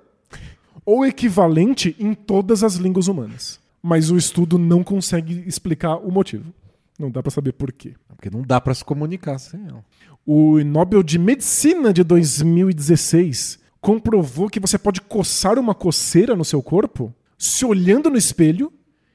ou 0.85 1.07
equivalente 1.07 1.95
em 1.99 2.15
todas 2.15 2.65
as 2.65 2.75
línguas 2.75 3.07
humanas. 3.07 3.62
Mas 3.83 4.11
o 4.11 4.16
estudo 4.16 4.59
não 4.59 4.85
consegue 4.85 5.42
explicar 5.47 5.97
o 5.97 6.11
motivo. 6.11 6.53
Não 6.99 7.11
dá 7.11 7.23
para 7.23 7.33
saber 7.33 7.53
por 7.53 7.73
quê. 7.73 7.95
Porque 8.16 8.31
não 8.31 8.42
dá 8.42 8.61
para 8.61 8.75
se 8.75 8.85
comunicar 8.85 9.38
sem 9.38 9.61
ela. 9.66 9.85
O 10.25 10.62
Nobel 10.62 11.03
de 11.03 11.18
Medicina 11.18 11.92
de 11.92 12.05
2016 12.05 13.59
comprovou 13.81 14.49
que 14.49 14.61
você 14.61 14.79
pode 14.79 15.01
coçar 15.01 15.59
uma 15.59 15.75
coceira 15.75 16.37
no 16.37 16.45
seu 16.45 16.62
corpo 16.62 17.12
se 17.37 17.64
olhando 17.64 18.09
no 18.09 18.16
espelho 18.16 18.73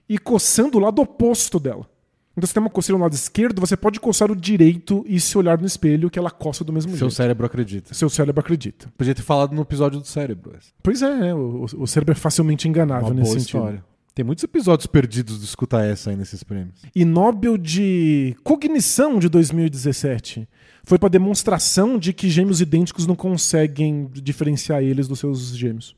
e 0.09 0.17
coçando 0.17 0.77
o 0.77 0.81
lado 0.81 1.01
oposto 1.01 1.59
dela. 1.59 1.87
Então, 2.35 2.45
se 2.45 2.53
tem 2.53 2.61
uma 2.61 2.69
coceira 2.69 2.97
no 2.97 3.03
lado 3.03 3.13
esquerdo, 3.13 3.59
você 3.59 3.75
pode 3.75 3.99
coçar 3.99 4.29
o 4.29 4.35
direito 4.35 5.03
e 5.07 5.19
se 5.19 5.35
olhar 5.37 5.57
no 5.57 5.65
espelho 5.65 6.09
que 6.09 6.19
ela 6.19 6.29
coça 6.29 6.63
do 6.63 6.71
mesmo 6.71 6.91
Seu 6.91 6.99
jeito. 7.07 7.13
cérebro 7.15 7.45
acredita. 7.47 7.93
Seu 7.95 8.09
cérebro 8.09 8.41
acredita. 8.41 8.93
Podia 8.95 9.15
ter 9.15 9.23
falado 9.23 9.55
no 9.55 9.61
episódio 9.63 9.99
do 9.99 10.05
cérebro. 10.05 10.53
Pois 10.83 11.01
é, 11.01 11.29
é, 11.29 11.33
o, 11.33 11.65
o 11.77 11.87
cérebro 11.87 12.11
é 12.11 12.15
facilmente 12.15 12.67
enganável 12.67 13.07
Uma 13.07 13.15
nesse 13.15 13.29
boa 13.31 13.39
sentido. 13.39 13.57
história. 13.57 13.85
Tem 14.17 14.25
muitos 14.25 14.43
episódios 14.43 14.87
perdidos 14.87 15.37
do 15.37 15.45
Escuta 15.45 15.79
Essa 15.79 16.09
aí 16.09 16.15
nesses 16.15 16.41
prêmios. 16.41 16.81
E 16.95 17.05
Nobel 17.05 17.55
de 17.55 18.35
Cognição 18.43 19.19
de 19.19 19.29
2017 19.29 20.49
foi 20.83 20.97
para 20.97 21.09
demonstração 21.09 21.99
de 21.99 22.11
que 22.13 22.27
gêmeos 22.27 22.59
idênticos 22.59 23.05
não 23.05 23.15
conseguem 23.15 24.09
diferenciar 24.11 24.81
eles 24.81 25.07
dos 25.07 25.19
seus 25.19 25.55
gêmeos. 25.55 25.95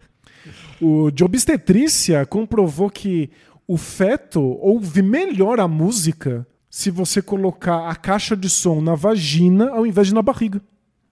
o 0.80 1.10
de 1.10 1.22
obstetrícia 1.24 2.24
comprovou 2.24 2.88
que 2.88 3.28
o 3.68 3.76
feto 3.76 4.40
ouve 4.40 5.02
melhor 5.02 5.60
a 5.60 5.68
música 5.68 6.46
se 6.70 6.90
você 6.90 7.20
colocar 7.20 7.90
a 7.90 7.94
caixa 7.94 8.34
de 8.34 8.48
som 8.48 8.80
na 8.80 8.94
vagina 8.94 9.68
ao 9.72 9.86
invés 9.86 10.06
de 10.06 10.14
na 10.14 10.22
barriga. 10.22 10.62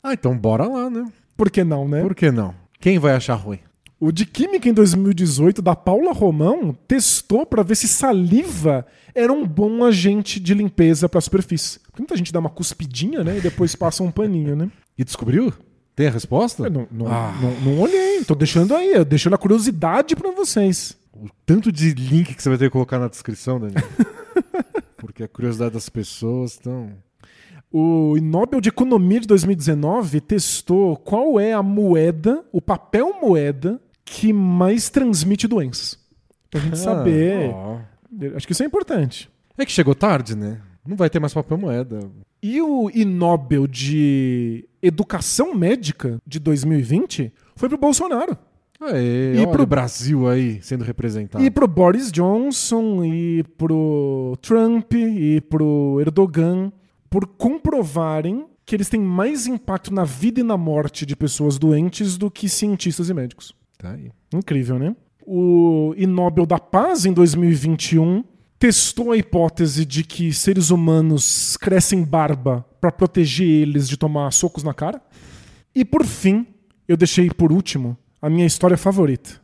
Ah, 0.02 0.14
então 0.14 0.34
bora 0.38 0.66
lá, 0.66 0.88
né? 0.88 1.04
Por 1.36 1.50
que 1.50 1.62
não, 1.62 1.86
né? 1.86 2.00
Por 2.00 2.14
que 2.14 2.30
não? 2.30 2.54
Quem 2.80 2.98
vai 2.98 3.14
achar 3.14 3.34
ruim? 3.34 3.58
O 4.00 4.10
de 4.12 4.26
Química 4.26 4.68
em 4.68 4.72
2018, 4.72 5.62
da 5.62 5.74
Paula 5.74 6.12
Romão, 6.12 6.76
testou 6.86 7.46
para 7.46 7.62
ver 7.62 7.74
se 7.76 7.88
saliva 7.88 8.84
era 9.14 9.32
um 9.32 9.46
bom 9.46 9.84
agente 9.84 10.40
de 10.40 10.52
limpeza 10.52 11.08
para 11.08 11.18
a 11.18 11.22
superfície. 11.22 11.78
Porque 11.80 12.02
muita 12.02 12.16
gente 12.16 12.32
dá 12.32 12.40
uma 12.40 12.50
cuspidinha, 12.50 13.22
né? 13.22 13.38
E 13.38 13.40
depois 13.40 13.76
passa 13.76 14.02
um 14.02 14.10
paninho, 14.10 14.56
né? 14.56 14.68
E 14.98 15.04
descobriu? 15.04 15.52
Tem 15.94 16.08
a 16.08 16.10
resposta? 16.10 16.68
Não, 16.68 16.88
não, 16.90 17.06
Ah. 17.06 17.32
não, 17.40 17.60
não 17.60 17.80
olhei, 17.80 18.24
tô 18.24 18.34
deixando 18.34 18.74
aí, 18.74 19.04
deixando 19.04 19.34
a 19.34 19.38
curiosidade 19.38 20.16
para 20.16 20.32
vocês. 20.32 20.96
O 21.12 21.28
tanto 21.46 21.70
de 21.70 21.94
link 21.94 22.34
que 22.34 22.42
você 22.42 22.48
vai 22.48 22.58
ter 22.58 22.64
que 22.64 22.70
colocar 22.72 22.98
na 22.98 23.06
descrição, 23.06 23.60
Daniel. 23.60 23.76
Porque 24.98 25.22
a 25.22 25.28
curiosidade 25.28 25.74
das 25.74 25.88
pessoas 25.88 26.52
estão. 26.52 26.90
O 27.70 28.16
Nobel 28.20 28.60
de 28.60 28.68
Economia 28.68 29.20
de 29.20 29.26
2019 29.28 30.20
testou 30.20 30.96
qual 30.96 31.38
é 31.38 31.52
a 31.52 31.62
moeda, 31.62 32.44
o 32.52 32.60
papel 32.60 33.14
moeda, 33.20 33.80
que 34.04 34.32
mais 34.32 34.90
transmite 34.90 35.46
doenças. 35.48 35.98
Pra 36.50 36.60
gente 36.60 36.78
saber. 36.78 37.50
ó. 37.52 37.78
Acho 38.36 38.46
que 38.46 38.52
isso 38.52 38.62
é 38.62 38.66
importante. 38.66 39.28
É 39.58 39.64
que 39.64 39.72
chegou 39.72 39.94
tarde, 39.94 40.36
né? 40.36 40.60
Não 40.86 40.96
vai 40.96 41.08
ter 41.10 41.18
mais 41.18 41.32
papel 41.34 41.56
moeda. 41.58 42.00
E 42.42 42.60
o 42.60 42.90
Nobel 43.06 43.66
de 43.66 44.68
Educação 44.82 45.54
Médica 45.54 46.18
de 46.26 46.38
2020 46.38 47.32
foi 47.56 47.68
pro 47.68 47.78
Bolsonaro. 47.78 48.36
Aê, 48.80 49.34
E 49.36 49.38
olha 49.38 49.48
pro- 49.48 49.62
o 49.62 49.66
Brasil 49.66 50.28
aí 50.28 50.60
sendo 50.62 50.84
representado. 50.84 51.42
E 51.42 51.50
pro 51.50 51.66
Boris 51.66 52.12
Johnson, 52.12 53.02
e 53.04 53.42
pro 53.56 54.36
Trump, 54.42 54.92
e 54.92 55.40
pro 55.40 55.98
Erdogan, 56.00 56.70
por 57.08 57.26
comprovarem 57.26 58.44
que 58.66 58.76
eles 58.76 58.88
têm 58.88 59.00
mais 59.00 59.46
impacto 59.46 59.92
na 59.92 60.04
vida 60.04 60.40
e 60.40 60.42
na 60.42 60.56
morte 60.56 61.06
de 61.06 61.16
pessoas 61.16 61.58
doentes 61.58 62.16
do 62.18 62.30
que 62.30 62.48
cientistas 62.48 63.08
e 63.08 63.14
médicos. 63.14 63.54
Tá. 63.78 63.96
Incrível, 64.32 64.78
né? 64.78 64.96
O 65.26 65.94
I 65.96 66.06
Nobel 66.06 66.46
da 66.46 66.58
Paz, 66.58 67.06
em 67.06 67.12
2021, 67.12 68.24
testou 68.58 69.12
a 69.12 69.16
hipótese 69.16 69.84
de 69.84 70.04
que 70.04 70.32
seres 70.32 70.70
humanos 70.70 71.56
crescem 71.56 72.02
barba 72.02 72.64
para 72.80 72.92
proteger 72.92 73.46
eles 73.46 73.88
de 73.88 73.96
tomar 73.96 74.30
socos 74.32 74.62
na 74.62 74.74
cara. 74.74 75.02
E 75.74 75.84
por 75.84 76.04
fim, 76.04 76.46
eu 76.86 76.96
deixei 76.96 77.28
por 77.30 77.52
último 77.52 77.96
a 78.20 78.30
minha 78.30 78.46
história 78.46 78.76
favorita. 78.76 79.43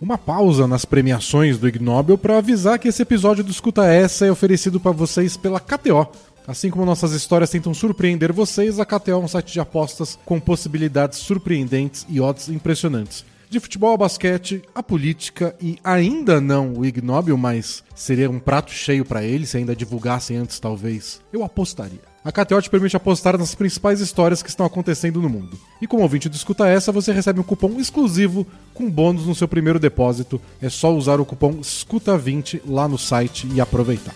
Uma 0.00 0.16
pausa 0.16 0.68
nas 0.68 0.84
premiações 0.84 1.58
do 1.58 1.66
Ig 1.66 1.80
Nobel 1.80 2.16
para 2.16 2.38
avisar 2.38 2.78
que 2.78 2.86
esse 2.86 3.02
episódio 3.02 3.42
do 3.42 3.50
Escuta 3.50 3.84
Essa 3.84 4.26
é 4.26 4.30
oferecido 4.30 4.78
para 4.78 4.92
vocês 4.92 5.36
pela 5.36 5.58
KTO. 5.58 6.06
Assim 6.46 6.70
como 6.70 6.86
nossas 6.86 7.10
histórias 7.10 7.50
tentam 7.50 7.74
surpreender 7.74 8.32
vocês, 8.32 8.78
a 8.78 8.86
KTO 8.86 9.10
é 9.10 9.16
um 9.16 9.26
site 9.26 9.52
de 9.52 9.60
apostas 9.60 10.16
com 10.24 10.38
possibilidades 10.38 11.18
surpreendentes 11.18 12.06
e 12.08 12.20
odds 12.20 12.48
impressionantes. 12.48 13.24
De 13.50 13.58
futebol 13.58 13.92
a 13.92 13.96
basquete, 13.96 14.62
a 14.72 14.84
política 14.84 15.56
e 15.60 15.78
ainda 15.82 16.40
não 16.40 16.74
o 16.74 16.86
Ig 16.86 17.02
Nobel, 17.02 17.36
mas 17.36 17.82
seria 17.92 18.30
um 18.30 18.38
prato 18.38 18.70
cheio 18.70 19.04
para 19.04 19.24
eles 19.24 19.48
se 19.48 19.56
ainda 19.56 19.74
divulgassem 19.74 20.36
antes, 20.36 20.60
talvez. 20.60 21.20
Eu 21.32 21.42
apostaria. 21.42 22.07
A 22.24 22.32
KTO 22.32 22.60
te 22.60 22.68
permite 22.68 22.96
apostar 22.96 23.38
nas 23.38 23.54
principais 23.54 24.00
histórias 24.00 24.42
que 24.42 24.48
estão 24.48 24.66
acontecendo 24.66 25.22
no 25.22 25.28
mundo. 25.28 25.56
E 25.80 25.86
como 25.86 26.02
ouvinte 26.02 26.28
do 26.28 26.34
Escuta 26.34 26.66
Essa, 26.66 26.90
você 26.90 27.12
recebe 27.12 27.38
um 27.38 27.44
cupom 27.44 27.78
exclusivo 27.78 28.44
com 28.74 28.90
bônus 28.90 29.26
no 29.26 29.34
seu 29.36 29.46
primeiro 29.46 29.78
depósito. 29.78 30.40
É 30.60 30.68
só 30.68 30.92
usar 30.92 31.20
o 31.20 31.24
cupom 31.24 31.60
ESCUTA20 31.60 32.62
lá 32.66 32.88
no 32.88 32.98
site 32.98 33.48
e 33.54 33.60
aproveitar. 33.60 34.14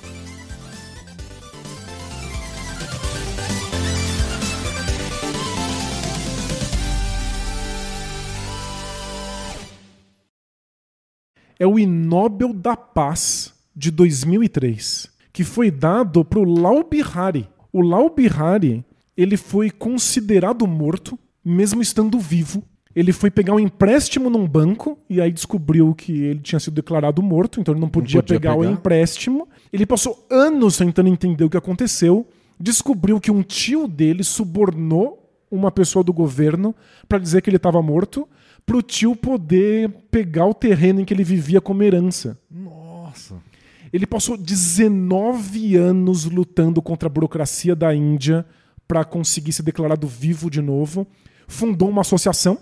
É 11.57 11.67
o 11.67 11.79
I 11.79 11.87
Nobel 11.87 12.53
da 12.53 12.77
Paz 12.77 13.55
de 13.75 13.93
2003, 13.93 15.09
que 15.33 15.45
foi 15.45 15.71
dado 15.71 16.25
para 16.25 16.41
o 16.41 16.45
Lau 16.45 16.83
Bihari. 16.83 17.52
O 17.73 17.81
Lau 17.81 18.11
Bihari, 18.11 18.85
ele 19.17 19.37
foi 19.37 19.71
considerado 19.71 20.67
morto, 20.67 21.19
mesmo 21.45 21.81
estando 21.81 22.19
vivo. 22.19 22.63
Ele 22.95 23.13
foi 23.13 23.31
pegar 23.31 23.55
um 23.55 23.61
empréstimo 23.61 24.29
num 24.29 24.47
banco 24.47 24.99
e 25.09 25.21
aí 25.21 25.33
descobriu 25.33 25.95
que 25.95 26.13
ele 26.13 26.41
tinha 26.41 26.61
sido 26.61 26.75
declarado 26.75 27.23
morto, 27.23 27.59
então 27.59 27.73
ele 27.73 27.81
não 27.81 27.89
podia, 27.89 28.23
podia 28.23 28.39
pegar, 28.39 28.55
o 28.55 28.61
pegar. 28.61 28.73
empréstimo. 28.73 29.49
Ele 29.73 29.87
passou 29.87 30.27
anos 30.31 30.77
tentando 30.77 31.09
entender 31.09 31.45
o 31.45 31.49
que 31.49 31.57
aconteceu, 31.57 32.27
descobriu 32.61 33.19
que 33.19 33.31
um 33.31 33.43
tio 33.43 33.89
dele 33.89 34.23
subornou 34.23 35.19
uma 35.51 35.71
pessoa 35.71 36.05
do 36.05 36.13
governo 36.13 36.75
para 37.09 37.19
dizer 37.19 37.41
que 37.41 37.49
ele 37.49 37.57
estava 37.57 37.81
morto, 37.81 38.29
para 38.65 38.77
o 38.77 38.83
tio 38.83 39.17
poder 39.17 39.91
pegar 40.11 40.47
o 40.47 40.55
terreno 40.55 41.01
em 41.01 41.05
que 41.05 41.13
ele 41.13 41.25
vivia 41.25 41.61
como 41.61 41.83
herança. 41.83 42.39
Nossa. 42.51 43.37
Ele 43.93 44.07
passou 44.07 44.37
19 44.39 45.77
anos 45.77 46.25
lutando 46.25 46.81
contra 46.81 47.09
a 47.09 47.11
burocracia 47.11 47.77
da 47.77 47.95
Índia 47.95 48.47
para 48.89 49.05
conseguir 49.05 49.53
ser 49.53 49.63
declarado 49.63 50.07
vivo 50.07 50.51
de 50.51 50.63
novo. 50.63 51.07
Fundou 51.47 51.91
uma 51.91 52.01
associação, 52.01 52.59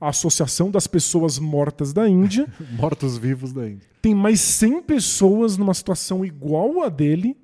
a 0.00 0.08
Associação 0.08 0.70
das 0.70 0.86
Pessoas 0.86 1.38
Mortas 1.38 1.92
da 1.92 2.08
Índia. 2.08 2.48
Mortos-vivos 2.78 3.52
da 3.52 3.68
Índia. 3.68 3.88
Tem 4.00 4.14
mais 4.14 4.40
100 4.40 4.82
pessoas 4.82 5.58
numa 5.58 5.74
situação 5.74 6.24
igual 6.24 6.82
a 6.82 6.88
dele. 6.88 7.36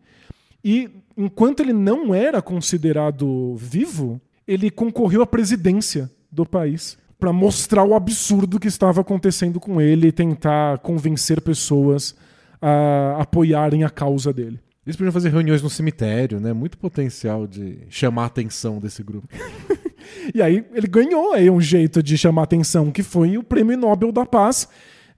E 0.65 0.89
enquanto 1.15 1.61
ele 1.61 1.75
não 1.75 2.15
era 2.15 2.41
considerado 2.41 3.55
vivo, 3.57 4.19
ele 4.49 4.71
concorreu 4.71 5.21
à 5.21 5.27
presidência 5.27 6.11
do 6.33 6.47
país 6.47 6.97
para 7.19 7.33
mostrar 7.33 7.85
o 7.85 7.95
absurdo 7.95 8.59
que 8.59 8.69
estava 8.69 9.03
acontecendo 9.03 9.61
com 9.61 9.81
ele 9.81 10.09
e 10.09 10.13
tentar 10.13 10.79
convencer 10.79 11.41
pessoas 11.43 12.15
a 12.61 13.17
apoiarem 13.21 13.85
a 13.85 13.91
causa 13.91 14.33
dele. 14.33 14.61
Eles 14.87 14.97
podiam 14.97 15.13
fazer 15.13 15.31
reuniões 15.31 15.63
no 15.63 15.69
cemitério, 15.69 16.39
né? 16.39 16.53
Muito 16.53 16.79
potencial 16.79 17.47
de 17.47 17.79
chamar 17.89 18.23
a 18.23 18.27
atenção 18.27 18.79
desse 18.79 19.03
grupo. 19.03 19.29
E 20.35 20.41
aí 20.41 20.65
ele 20.73 20.87
ganhou 20.87 21.33
aí 21.33 21.51
um 21.51 21.61
jeito 21.61 22.03
de 22.03 22.17
chamar 22.17 22.45
atenção, 22.45 22.91
que 22.91 23.03
foi 23.03 23.37
o 23.37 23.43
Prêmio 23.43 23.77
Nobel 23.77 24.13
da 24.13 24.25
Paz, 24.25 24.69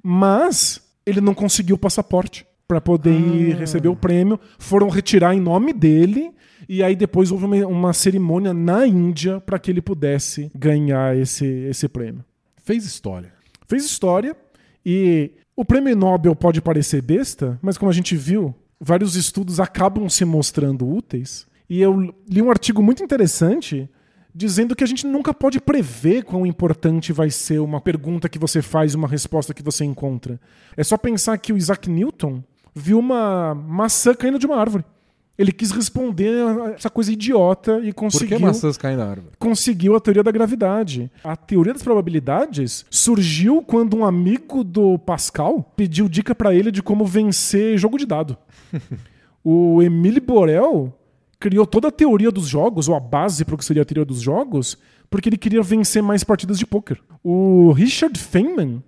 mas 0.03 0.81
ele 1.05 1.21
não 1.21 1.35
conseguiu 1.35 1.77
o 1.77 1.79
passaporte 1.79 2.47
para 2.67 2.81
poder 2.81 3.19
ir 3.19 3.57
receber 3.57 3.89
o 3.89 3.97
prêmio. 3.97 4.39
Foram 4.59 4.89
retirar 4.89 5.35
em 5.35 5.41
nome 5.41 5.73
dele 5.73 6.33
e 6.69 6.83
aí 6.83 6.95
depois 6.95 7.31
houve 7.31 7.47
uma, 7.47 7.67
uma 7.67 7.93
cerimônia 7.93 8.53
na 8.53 8.87
Índia 8.87 9.41
para 9.41 9.59
que 9.59 9.71
ele 9.71 9.81
pudesse 9.81 10.51
ganhar 10.55 11.17
esse, 11.17 11.47
esse 11.47 11.89
prêmio. 11.89 12.25
Fez 12.63 12.85
história. 12.85 13.33
Fez 13.67 13.85
história 13.85 14.37
e 14.85 15.33
O 15.59 15.65
prêmio 15.65 15.97
Nobel 15.97 16.37
pode 16.37 16.63
parecer 16.63 17.03
besta, 17.03 17.59
mas 17.61 17.77
como 17.77 17.91
a 17.91 17.93
gente 17.93 18.15
viu, 18.15 18.55
vários 18.79 19.17
estudos 19.17 19.59
acabam 19.59 20.09
se 20.09 20.25
mostrando 20.25 20.89
úteis. 20.89 21.49
E 21.69 21.81
eu 21.81 22.15
li 22.31 22.41
um 22.41 22.49
artigo 22.49 22.81
muito 22.81 23.03
interessante 23.03 23.91
dizendo 24.33 24.77
que 24.77 24.85
a 24.85 24.87
gente 24.87 25.05
nunca 25.05 25.35
pode 25.35 25.61
prever 25.61 26.23
quão 26.23 26.47
importante 26.47 27.13
vai 27.13 27.29
ser 27.29 27.59
uma 27.59 27.81
pergunta 27.81 28.29
que 28.29 28.39
você 28.39 28.63
faz 28.63 28.95
uma 28.95 29.09
resposta 29.09 29.53
que 29.53 29.61
você 29.61 29.85
encontra. 29.85 30.41
É 30.77 30.85
só 30.85 30.97
pensar 30.97 31.37
que 31.39 31.53
o 31.53 31.57
Isaac 31.57 31.91
Newton 31.91 32.41
viu 32.73 33.01
uma 33.01 33.53
maçã 33.53 34.15
caindo 34.15 34.39
de 34.39 34.47
uma 34.47 34.59
árvore. 34.59 34.85
Ele 35.39 35.53
quis 35.53 35.71
responder 35.71 36.31
a 36.31 36.71
essa 36.71 36.91
coisa 36.91 37.13
idiota 37.13 37.81
e 37.85 37.93
conseguiu. 37.93 38.31
Por 38.31 38.37
que 38.39 38.45
maçãs 38.45 38.77
caem 38.77 38.97
na 38.97 39.05
árvore? 39.05 39.37
Conseguiu 39.39 39.95
a 39.95 40.01
teoria 40.01 40.25
da 40.25 40.33
gravidade. 40.33 41.11
A 41.23 41.37
teoria 41.37 41.73
das 41.73 41.83
probabilidades 41.83 42.85
surgiu 42.91 43.63
quando 43.63 43.97
um 43.97 44.05
amigo 44.05 44.65
do 44.65 44.99
Pascal 44.99 45.73
pediu 45.77 46.09
dica 46.09 46.35
para 46.35 46.53
ele 46.53 46.73
de 46.73 46.83
como 46.83 47.07
vencer 47.07 47.79
jogo 47.79 47.97
de 47.97 48.05
dado. 48.05 48.37
o 49.45 49.81
Emile 49.81 50.19
Borel 50.19 50.93
criou 51.39 51.65
toda 51.65 51.87
a 51.87 51.93
teoria 51.93 52.33
dos 52.33 52.49
jogos, 52.49 52.89
ou 52.89 52.97
a 52.97 53.01
base 53.01 53.45
para 53.45 53.55
o 53.55 53.59
que 53.59 53.65
seria 53.65 53.83
a 53.83 53.87
teoria 53.87 54.05
dos 54.05 54.21
jogos, 54.21 54.77
porque 55.09 55.29
ele 55.29 55.39
queria 55.39 55.63
vencer 55.63 56.03
mais 56.03 56.25
partidas 56.25 56.59
de 56.59 56.67
poker. 56.67 56.99
O 57.23 57.71
Richard 57.71 58.19
Feynman, 58.19 58.83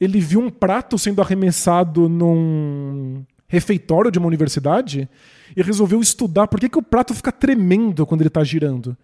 ele 0.00 0.18
viu 0.18 0.40
um 0.40 0.50
prato 0.50 0.98
sendo 0.98 1.22
arremessado 1.22 2.08
num 2.08 3.22
refeitório 3.46 4.10
de 4.10 4.18
uma 4.18 4.26
universidade 4.26 5.08
e 5.56 5.62
resolveu 5.62 6.00
estudar 6.00 6.48
por 6.48 6.60
que, 6.60 6.68
que 6.68 6.78
o 6.78 6.82
prato 6.82 7.14
fica 7.14 7.32
tremendo 7.32 8.06
quando 8.06 8.20
ele 8.20 8.28
está 8.28 8.42
girando. 8.44 8.96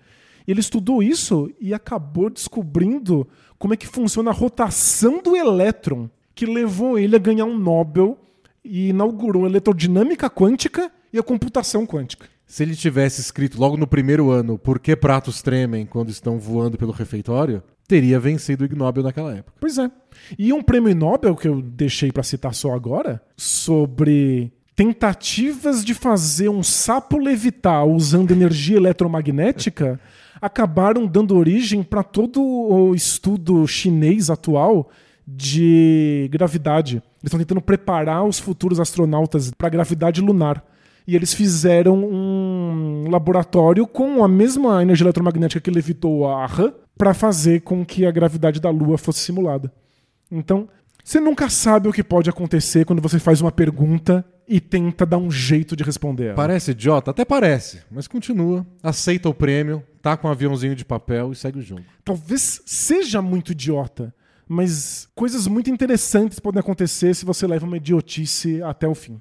Ele 0.46 0.60
estudou 0.60 1.02
isso 1.02 1.50
e 1.60 1.74
acabou 1.74 2.30
descobrindo 2.30 3.28
como 3.58 3.74
é 3.74 3.76
que 3.76 3.86
funciona 3.86 4.30
a 4.30 4.34
rotação 4.34 5.22
do 5.22 5.36
elétron, 5.36 6.08
que 6.34 6.46
levou 6.46 6.98
ele 6.98 7.16
a 7.16 7.18
ganhar 7.18 7.44
um 7.44 7.58
Nobel 7.58 8.18
e 8.64 8.88
inaugurou 8.88 9.44
a 9.44 9.48
eletrodinâmica 9.48 10.30
quântica 10.30 10.90
e 11.12 11.18
a 11.18 11.22
computação 11.22 11.86
quântica. 11.86 12.26
Se 12.46 12.62
ele 12.62 12.74
tivesse 12.74 13.20
escrito 13.20 13.60
logo 13.60 13.76
no 13.76 13.86
primeiro 13.86 14.30
ano 14.30 14.56
por 14.56 14.78
que 14.78 14.96
pratos 14.96 15.42
tremem 15.42 15.84
quando 15.84 16.08
estão 16.08 16.38
voando 16.38 16.78
pelo 16.78 16.92
refeitório, 16.92 17.62
teria 17.86 18.18
vencido 18.18 18.62
o 18.62 18.66
Ig 18.66 18.74
Nobel 18.74 19.02
naquela 19.02 19.34
época. 19.34 19.56
Pois 19.60 19.76
é. 19.76 19.90
E 20.38 20.52
um 20.52 20.62
prêmio 20.62 20.94
Nobel 20.94 21.36
que 21.36 21.46
eu 21.46 21.60
deixei 21.60 22.10
para 22.10 22.22
citar 22.22 22.54
só 22.54 22.72
agora, 22.72 23.20
sobre 23.36 24.50
tentativas 24.78 25.84
de 25.84 25.92
fazer 25.92 26.48
um 26.48 26.62
sapo 26.62 27.18
levitar 27.18 27.84
usando 27.84 28.30
energia 28.30 28.76
eletromagnética 28.76 29.98
acabaram 30.40 31.04
dando 31.04 31.36
origem 31.36 31.82
para 31.82 32.04
todo 32.04 32.40
o 32.40 32.94
estudo 32.94 33.66
chinês 33.66 34.30
atual 34.30 34.88
de 35.26 36.28
gravidade. 36.30 36.98
Eles 36.98 37.24
estão 37.24 37.40
tentando 37.40 37.60
preparar 37.60 38.24
os 38.24 38.38
futuros 38.38 38.78
astronautas 38.78 39.50
para 39.50 39.66
a 39.66 39.70
gravidade 39.70 40.20
lunar. 40.20 40.64
E 41.08 41.16
eles 41.16 41.34
fizeram 41.34 41.98
um 41.98 43.10
laboratório 43.10 43.84
com 43.84 44.22
a 44.22 44.28
mesma 44.28 44.80
energia 44.80 45.06
eletromagnética 45.06 45.60
que 45.60 45.72
levitou 45.72 46.28
a 46.28 46.46
RAM 46.46 46.72
para 46.96 47.12
fazer 47.12 47.62
com 47.62 47.84
que 47.84 48.06
a 48.06 48.12
gravidade 48.12 48.60
da 48.60 48.70
Lua 48.70 48.96
fosse 48.96 49.18
simulada. 49.18 49.72
Então, 50.30 50.68
você 51.02 51.18
nunca 51.18 51.48
sabe 51.48 51.88
o 51.88 51.92
que 51.92 52.04
pode 52.04 52.30
acontecer 52.30 52.84
quando 52.84 53.02
você 53.02 53.18
faz 53.18 53.40
uma 53.40 53.50
pergunta 53.50 54.24
e 54.48 54.60
tenta 54.60 55.04
dar 55.04 55.18
um 55.18 55.30
jeito 55.30 55.76
de 55.76 55.84
responder. 55.84 56.34
Parece 56.34 56.70
idiota? 56.70 57.10
Até 57.10 57.24
parece, 57.24 57.82
mas 57.90 58.08
continua, 58.08 58.66
aceita 58.82 59.28
o 59.28 59.34
prêmio, 59.34 59.84
tá 60.00 60.16
com 60.16 60.26
um 60.26 60.30
aviãozinho 60.30 60.74
de 60.74 60.84
papel 60.84 61.32
e 61.32 61.36
segue 61.36 61.58
o 61.58 61.62
jogo. 61.62 61.82
Talvez 62.04 62.62
seja 62.64 63.20
muito 63.20 63.52
idiota, 63.52 64.14
mas 64.48 65.08
coisas 65.14 65.46
muito 65.46 65.70
interessantes 65.70 66.40
podem 66.40 66.60
acontecer 66.60 67.14
se 67.14 67.26
você 67.26 67.46
leva 67.46 67.66
uma 67.66 67.76
idiotice 67.76 68.62
até 68.62 68.88
o 68.88 68.94
fim. 68.94 69.20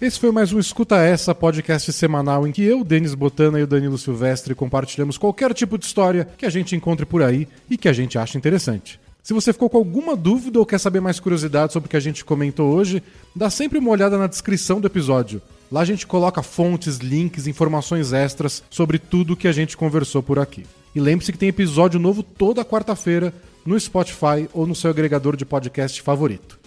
Esse 0.00 0.18
foi 0.18 0.32
mais 0.32 0.50
um 0.50 0.58
Escuta 0.58 0.96
Essa, 0.96 1.34
podcast 1.34 1.92
semanal 1.92 2.46
em 2.46 2.52
que 2.52 2.62
eu, 2.62 2.82
Denis 2.82 3.14
Botana 3.14 3.60
e 3.60 3.64
o 3.64 3.66
Danilo 3.66 3.98
Silvestre 3.98 4.54
compartilhamos 4.54 5.18
qualquer 5.18 5.52
tipo 5.52 5.76
de 5.76 5.84
história 5.84 6.26
que 6.38 6.46
a 6.46 6.48
gente 6.48 6.74
encontre 6.74 7.04
por 7.04 7.22
aí 7.22 7.46
e 7.68 7.76
que 7.76 7.86
a 7.86 7.92
gente 7.92 8.16
acha 8.16 8.38
interessante. 8.38 8.98
Se 9.22 9.34
você 9.34 9.52
ficou 9.52 9.68
com 9.68 9.76
alguma 9.76 10.16
dúvida 10.16 10.58
ou 10.58 10.64
quer 10.64 10.80
saber 10.80 11.00
mais 11.00 11.20
curiosidades 11.20 11.74
sobre 11.74 11.86
o 11.86 11.90
que 11.90 11.98
a 11.98 12.00
gente 12.00 12.24
comentou 12.24 12.72
hoje, 12.72 13.02
dá 13.36 13.50
sempre 13.50 13.78
uma 13.78 13.90
olhada 13.90 14.16
na 14.16 14.26
descrição 14.26 14.80
do 14.80 14.86
episódio. 14.86 15.42
Lá 15.70 15.82
a 15.82 15.84
gente 15.84 16.06
coloca 16.06 16.42
fontes, 16.42 16.96
links, 16.96 17.46
informações 17.46 18.14
extras 18.14 18.62
sobre 18.70 18.98
tudo 18.98 19.36
que 19.36 19.48
a 19.48 19.52
gente 19.52 19.76
conversou 19.76 20.22
por 20.22 20.38
aqui. 20.38 20.64
E 20.94 20.98
lembre-se 20.98 21.30
que 21.30 21.36
tem 21.36 21.50
episódio 21.50 22.00
novo 22.00 22.22
toda 22.22 22.64
quarta-feira 22.64 23.34
no 23.66 23.78
Spotify 23.78 24.48
ou 24.54 24.66
no 24.66 24.74
seu 24.74 24.90
agregador 24.90 25.36
de 25.36 25.44
podcast 25.44 26.00
favorito. 26.00 26.59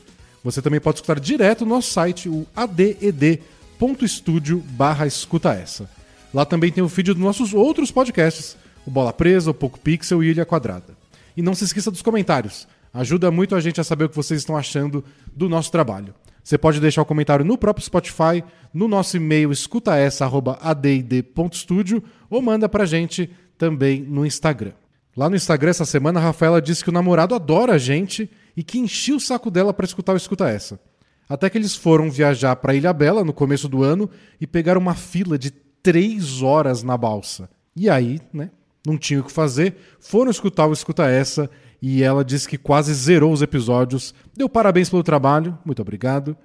Você 0.43 0.61
também 0.61 0.79
pode 0.79 0.97
escutar 0.97 1.19
direto 1.19 1.65
no 1.65 1.75
nosso 1.75 1.91
site, 1.91 2.27
o 2.27 2.45
aded.studio 2.55 4.59
barra 4.71 5.07
escuta 5.07 5.53
essa. 5.53 5.89
Lá 6.33 6.45
também 6.45 6.71
tem 6.71 6.83
o 6.83 6.89
feed 6.89 7.13
dos 7.13 7.21
nossos 7.21 7.53
outros 7.53 7.91
podcasts, 7.91 8.57
o 8.85 8.91
Bola 8.91 9.13
Presa, 9.13 9.51
o 9.51 9.53
Poco 9.53 9.79
Pixel 9.79 10.23
e 10.23 10.31
Ilha 10.31 10.45
Quadrada. 10.45 10.97
E 11.37 11.41
não 11.41 11.55
se 11.55 11.63
esqueça 11.63 11.89
dos 11.89 12.01
comentários. 12.01 12.67
Ajuda 12.93 13.31
muito 13.31 13.55
a 13.55 13.61
gente 13.61 13.79
a 13.79 13.83
saber 13.83 14.05
o 14.05 14.09
que 14.09 14.15
vocês 14.15 14.41
estão 14.41 14.57
achando 14.57 15.03
do 15.33 15.47
nosso 15.47 15.71
trabalho. 15.71 16.13
Você 16.43 16.57
pode 16.57 16.79
deixar 16.79 17.01
o 17.01 17.03
um 17.03 17.07
comentário 17.07 17.45
no 17.45 17.55
próprio 17.57 17.85
Spotify, 17.85 18.43
no 18.73 18.87
nosso 18.87 19.15
e-mail 19.15 19.51
escutaessa.add.studio 19.51 22.03
ou 22.29 22.41
manda 22.41 22.67
pra 22.67 22.85
gente 22.85 23.29
também 23.57 24.01
no 24.01 24.25
Instagram. 24.25 24.73
Lá 25.15 25.29
no 25.29 25.35
Instagram 25.35 25.69
essa 25.69 25.85
semana 25.85 26.19
a 26.19 26.23
Rafaela 26.23 26.59
disse 26.61 26.83
que 26.83 26.89
o 26.89 26.93
namorado 26.93 27.33
adora 27.33 27.73
a 27.73 27.77
gente 27.77 28.29
e 28.55 28.63
que 28.63 28.79
enchia 28.79 29.15
o 29.15 29.19
saco 29.19 29.49
dela 29.49 29.73
para 29.73 29.85
escutar 29.85 30.13
o 30.13 30.17
Escuta 30.17 30.49
Essa. 30.49 30.79
Até 31.27 31.49
que 31.49 31.57
eles 31.57 31.75
foram 31.75 32.11
viajar 32.11 32.55
para 32.57 32.75
Ilha 32.75 32.93
Bela 32.93 33.23
no 33.23 33.33
começo 33.33 33.67
do 33.67 33.83
ano 33.83 34.09
e 34.39 34.45
pegaram 34.45 34.81
uma 34.81 34.93
fila 34.95 35.37
de 35.37 35.51
três 35.51 36.41
horas 36.41 36.83
na 36.83 36.97
balsa. 36.97 37.49
E 37.75 37.89
aí, 37.89 38.19
né, 38.31 38.51
não 38.85 38.97
tinha 38.97 39.19
o 39.19 39.23
que 39.23 39.31
fazer, 39.31 39.75
foram 39.99 40.29
escutar 40.29 40.67
o 40.67 40.73
Escuta 40.73 41.05
Essa 41.05 41.49
e 41.81 42.03
ela 42.03 42.23
disse 42.23 42.47
que 42.47 42.57
quase 42.57 42.93
zerou 42.93 43.31
os 43.33 43.41
episódios. 43.41 44.13
Deu 44.35 44.47
parabéns 44.47 44.89
pelo 44.89 45.03
trabalho, 45.03 45.57
muito 45.65 45.81
obrigado. 45.81 46.37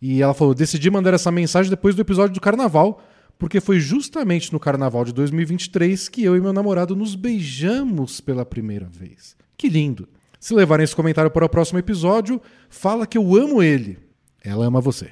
E 0.00 0.22
ela 0.22 0.34
falou: 0.34 0.54
decidi 0.54 0.90
mandar 0.90 1.14
essa 1.14 1.32
mensagem 1.32 1.70
depois 1.70 1.94
do 1.94 2.02
episódio 2.02 2.34
do 2.34 2.40
carnaval, 2.40 3.02
porque 3.38 3.60
foi 3.60 3.80
justamente 3.80 4.52
no 4.52 4.60
carnaval 4.60 5.04
de 5.04 5.12
2023 5.12 6.08
que 6.08 6.22
eu 6.22 6.36
e 6.36 6.40
meu 6.40 6.52
namorado 6.52 6.94
nos 6.94 7.14
beijamos 7.14 8.20
pela 8.20 8.44
primeira 8.44 8.86
vez. 8.86 9.36
Que 9.56 9.68
lindo! 9.68 10.08
Se 10.44 10.52
levarem 10.52 10.84
esse 10.84 10.94
comentário 10.94 11.30
para 11.30 11.46
o 11.46 11.48
próximo 11.48 11.78
episódio, 11.78 12.38
fala 12.68 13.06
que 13.06 13.16
eu 13.16 13.34
amo 13.34 13.62
ele. 13.62 13.98
Ela 14.44 14.66
ama 14.66 14.78
você. 14.78 15.10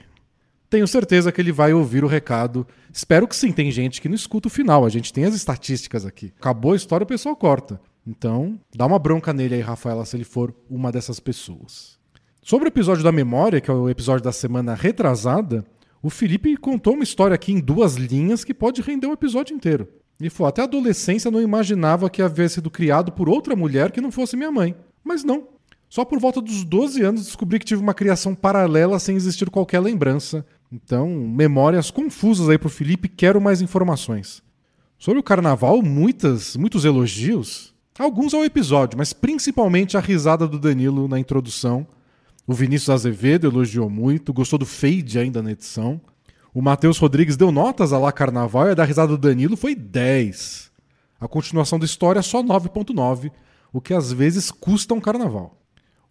Tenho 0.69 0.87
certeza 0.87 1.33
que 1.33 1.41
ele 1.41 1.51
vai 1.51 1.73
ouvir 1.73 2.05
o 2.05 2.07
recado. 2.07 2.67
Espero 2.93 3.27
que 3.27 3.35
sim. 3.35 3.51
Tem 3.51 3.71
gente 3.71 4.03
que 4.03 4.11
não 4.11 4.15
escuta 4.15 4.49
o 4.49 4.51
final. 4.51 4.85
A 4.85 4.91
gente 4.91 5.11
tem 5.11 5.25
as 5.25 5.35
estatísticas 5.35 6.05
aqui. 6.05 6.35
Acabou 6.39 6.75
a 6.75 6.77
história, 6.77 7.05
o 7.05 7.09
pessoal 7.09 7.35
corta. 7.35 7.81
Então, 8.07 8.61
dá 8.77 8.85
uma 8.85 8.99
bronca 8.99 9.33
nele 9.33 9.55
aí, 9.55 9.63
Rafaela, 9.63 10.05
se 10.05 10.19
ele 10.19 10.25
for 10.25 10.55
uma 10.69 10.93
dessas 10.93 11.19
pessoas. 11.19 11.99
Sobre 12.43 12.67
o 12.67 12.69
episódio 12.69 13.03
da 13.03 13.11
memória, 13.11 13.59
que 13.59 13.71
é 13.71 13.75
o 13.75 13.89
episódio 13.89 14.23
da 14.23 14.33
semana 14.33 14.75
retrasada, 14.75 15.65
o 16.03 16.11
Felipe 16.11 16.59
contou 16.59 16.93
uma 16.93 17.05
história 17.05 17.35
aqui 17.35 17.55
em 17.55 17.59
duas 17.59 17.95
linhas 17.95 18.45
que 18.45 18.53
pode 18.53 18.83
render 18.83 19.07
um 19.07 19.15
episódio 19.15 19.57
inteiro. 19.57 19.89
Ele 20.21 20.29
falou: 20.29 20.51
até 20.51 20.61
a 20.61 20.65
adolescência 20.65 21.31
não 21.31 21.41
imaginava 21.41 22.11
que 22.11 22.21
havia 22.21 22.51
sido 22.51 22.71
criado 22.71 23.11
por 23.11 23.31
outra 23.31 23.57
mulher 23.57 23.91
que 23.91 24.01
não 24.03 24.13
fosse 24.13 24.37
minha 24.37 24.53
mãe. 24.53 24.77
Mas 25.05 25.25
não. 25.25 25.49
Só 25.89 26.05
por 26.05 26.19
volta 26.19 26.41
dos 26.41 26.65
12 26.65 27.03
anos 27.03 27.25
descobri 27.27 27.59
que 27.59 27.67
tive 27.67 27.83
uma 27.83 27.93
criação 27.93 28.35
paralela 28.35 28.99
sem 28.99 29.15
existir 29.15 29.51
qualquer 29.51 29.81
lembrança. 29.81 30.45
Então, 30.73 31.09
memórias 31.09 31.91
confusas 31.91 32.49
aí 32.49 32.57
pro 32.57 32.71
Felipe, 32.71 33.09
quero 33.09 33.41
mais 33.41 33.61
informações. 33.61 34.43
Sobre 34.99 35.21
o 35.21 35.23
carnaval, 35.23 35.83
muitas, 35.83 36.57
muitos 36.57 36.85
elogios. 36.85 37.75
Alguns 37.99 38.33
ao 38.33 38.43
episódio, 38.43 38.97
mas 38.97 39.13
principalmente 39.13 39.99
a 39.99 40.01
risada 40.01 40.49
do 40.49 40.59
Danilo 40.59 41.07
na 41.07 41.19
introdução. 41.19 41.87
O 42.47 42.55
Vinícius 42.55 42.89
Azevedo 42.89 43.47
elogiou 43.47 43.91
muito, 43.91 44.33
gostou 44.33 44.59
do 44.59 44.65
fade 44.65 45.19
ainda 45.19 45.43
na 45.43 45.53
edição. 45.53 46.01
O 46.55 46.63
Matheus 46.63 46.97
Rodrigues 46.97 47.37
deu 47.37 47.53
notas 47.53 47.93
a 47.93 47.99
lá 47.99 48.11
carnaval 48.11 48.69
e 48.69 48.71
a 48.71 48.75
da 48.75 48.85
risada 48.85 49.09
do 49.09 49.19
Danilo 49.19 49.59
foi 49.59 49.75
10. 49.75 50.71
A 51.21 51.29
continuação 51.29 51.79
da 51.79 51.85
história 51.85 52.23
só 52.23 52.43
9.9 52.43 53.31
o 53.73 53.81
que 53.81 53.95
às 53.95 54.13
vezes 54.13 54.51
custa 54.51 54.95
um 54.95 55.01
carnaval. 55.01 55.59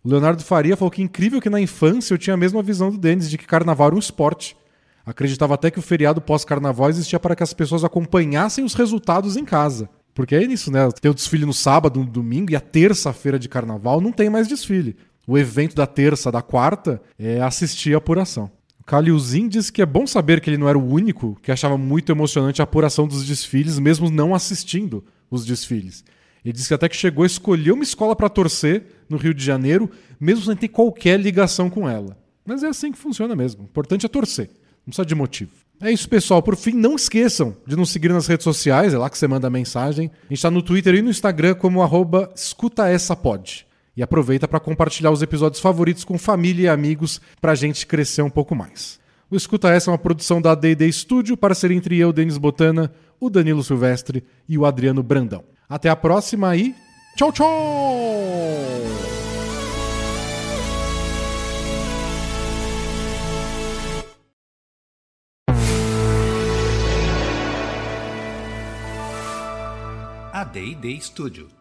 O 0.04 0.10
Leonardo 0.10 0.44
Faria 0.44 0.76
falou 0.76 0.90
que 0.90 1.02
incrível 1.02 1.40
que 1.40 1.50
na 1.50 1.62
infância 1.62 2.14
eu 2.14 2.18
tinha 2.18 2.34
a 2.34 2.38
mesma 2.38 2.64
visão 2.64 2.90
do 2.90 2.98
Denis 2.98 3.30
de 3.30 3.38
que 3.38 3.46
carnaval 3.46 3.88
era 3.88 3.96
um 3.96 4.00
esporte. 4.00 4.58
Acreditava 5.06 5.54
até 5.54 5.70
que 5.70 5.80
o 5.80 5.82
feriado 5.82 6.22
pós-carnaval 6.22 6.90
existia 6.90 7.20
para 7.20 7.36
que 7.36 7.44
as 7.44 7.54
pessoas 7.54 7.84
acompanhassem 7.84 8.64
os 8.64 8.74
resultados 8.74 9.38
em 9.38 9.46
casa. 9.46 9.90
Porque 10.14 10.36
é 10.36 10.44
isso, 10.44 10.72
né? 10.72 10.90
Tem 11.00 11.10
o 11.10 11.14
desfile 11.14 11.46
no 11.46 11.54
sábado, 11.54 12.00
no 12.00 12.06
domingo 12.06 12.52
e 12.52 12.56
a 12.56 12.60
terça-feira 12.60 13.40
de 13.40 13.48
carnaval 13.48 14.02
não 14.02 14.12
tem 14.12 14.30
mais 14.30 14.48
desfile. 14.48 14.98
o 15.28 15.38
evento 15.38 15.76
da 15.76 15.86
terça, 15.86 16.32
da 16.32 16.42
quarta, 16.42 17.02
é 17.18 17.40
assistir 17.42 17.94
a 17.94 18.00
apuração. 18.00 18.52
O 18.80 18.84
Kalilzin 18.84 19.48
disse 19.48 19.72
que 19.72 19.82
é 19.82 19.86
bom 19.86 20.08
saber 20.08 20.42
que 20.42 20.50
ele 20.50 20.58
não 20.58 20.68
era 20.68 20.78
o 20.78 20.86
único 20.86 21.38
que 21.42 21.52
achava 21.52 21.78
muito 21.78 22.12
emocionante 22.12 22.62
a 22.62 22.64
apuração 22.64 23.08
dos 23.08 23.24
desfiles, 23.26 23.78
mesmo 23.78 24.10
não 24.10 24.34
assistindo 24.34 25.06
os 25.30 25.46
desfiles. 25.46 26.04
Ele 26.44 26.54
disse 26.54 26.68
que 26.68 26.74
até 26.74 26.90
que 26.90 26.96
chegou 26.96 27.24
a 27.24 27.28
escolher 27.28 27.72
uma 27.72 27.84
escola 27.84 28.16
para 28.16 28.30
torcer 28.30 28.84
no 29.08 29.18
Rio 29.18 29.34
de 29.34 29.44
Janeiro, 29.44 29.90
mesmo 30.20 30.46
sem 30.46 30.56
ter 30.56 30.70
qualquer 30.70 31.20
ligação 31.20 31.70
com 31.70 31.88
ela. 31.88 32.18
Mas 32.46 32.64
é 32.64 32.68
assim 32.68 32.92
que 32.92 32.98
funciona 32.98 33.36
mesmo. 33.36 33.62
O 33.62 33.66
importante 33.66 34.06
é 34.06 34.10
torcer. 34.10 34.50
Não 34.80 34.88
precisa 34.88 35.06
de 35.06 35.14
motivo. 35.14 35.52
É 35.80 35.92
isso, 35.92 36.08
pessoal. 36.08 36.42
Por 36.42 36.56
fim, 36.56 36.74
não 36.74 36.96
esqueçam 36.96 37.56
de 37.66 37.76
nos 37.76 37.90
seguir 37.90 38.10
nas 38.10 38.28
redes 38.28 38.44
sociais, 38.44 38.94
é 38.94 38.98
lá 38.98 39.10
que 39.10 39.18
você 39.18 39.28
manda 39.28 39.48
a 39.48 39.50
mensagem. 39.52 40.12
A 40.26 40.28
gente 40.30 40.38
está 40.38 40.52
no 40.52 40.62
Twitter 40.62 40.96
e 40.96 41.02
no 41.02 41.10
Instagram 41.10 41.56
como 41.56 41.82
arroba 41.82 42.32
escutaessapod. 42.36 43.66
E 43.96 44.02
aproveita 44.02 44.48
para 44.48 44.60
compartilhar 44.60 45.12
os 45.12 45.22
episódios 45.22 45.62
favoritos 45.62 46.04
com 46.04 46.18
família 46.18 46.64
e 46.64 46.70
amigos 46.70 47.20
para 47.40 47.52
a 47.52 47.56
gente 47.56 47.86
crescer 47.86 48.22
um 48.22 48.30
pouco 48.30 48.56
mais. 48.56 49.00
O 49.30 49.36
Escuta 49.36 49.70
Essa 49.70 49.90
é 49.90 49.92
uma 49.92 49.98
produção 49.98 50.42
da 50.42 50.54
D&D 50.54 50.92
Studio, 50.92 51.38
parceria 51.38 51.78
entre 51.78 51.98
eu, 51.98 52.12
Denis 52.14 52.38
Botana, 52.38 52.92
o 53.20 53.30
Danilo 53.30 53.64
Silvestre 53.64 54.24
e 54.48 54.58
o 54.58 54.66
Adriano 54.66 55.02
Brandão. 55.02 55.44
Até 55.72 55.88
a 55.88 55.96
próxima 55.96 56.54
e 56.58 56.76
tchau, 57.16 57.32
tchau! 57.32 57.48
A 70.34 70.44
D&D 70.44 71.00
Studio 71.00 71.61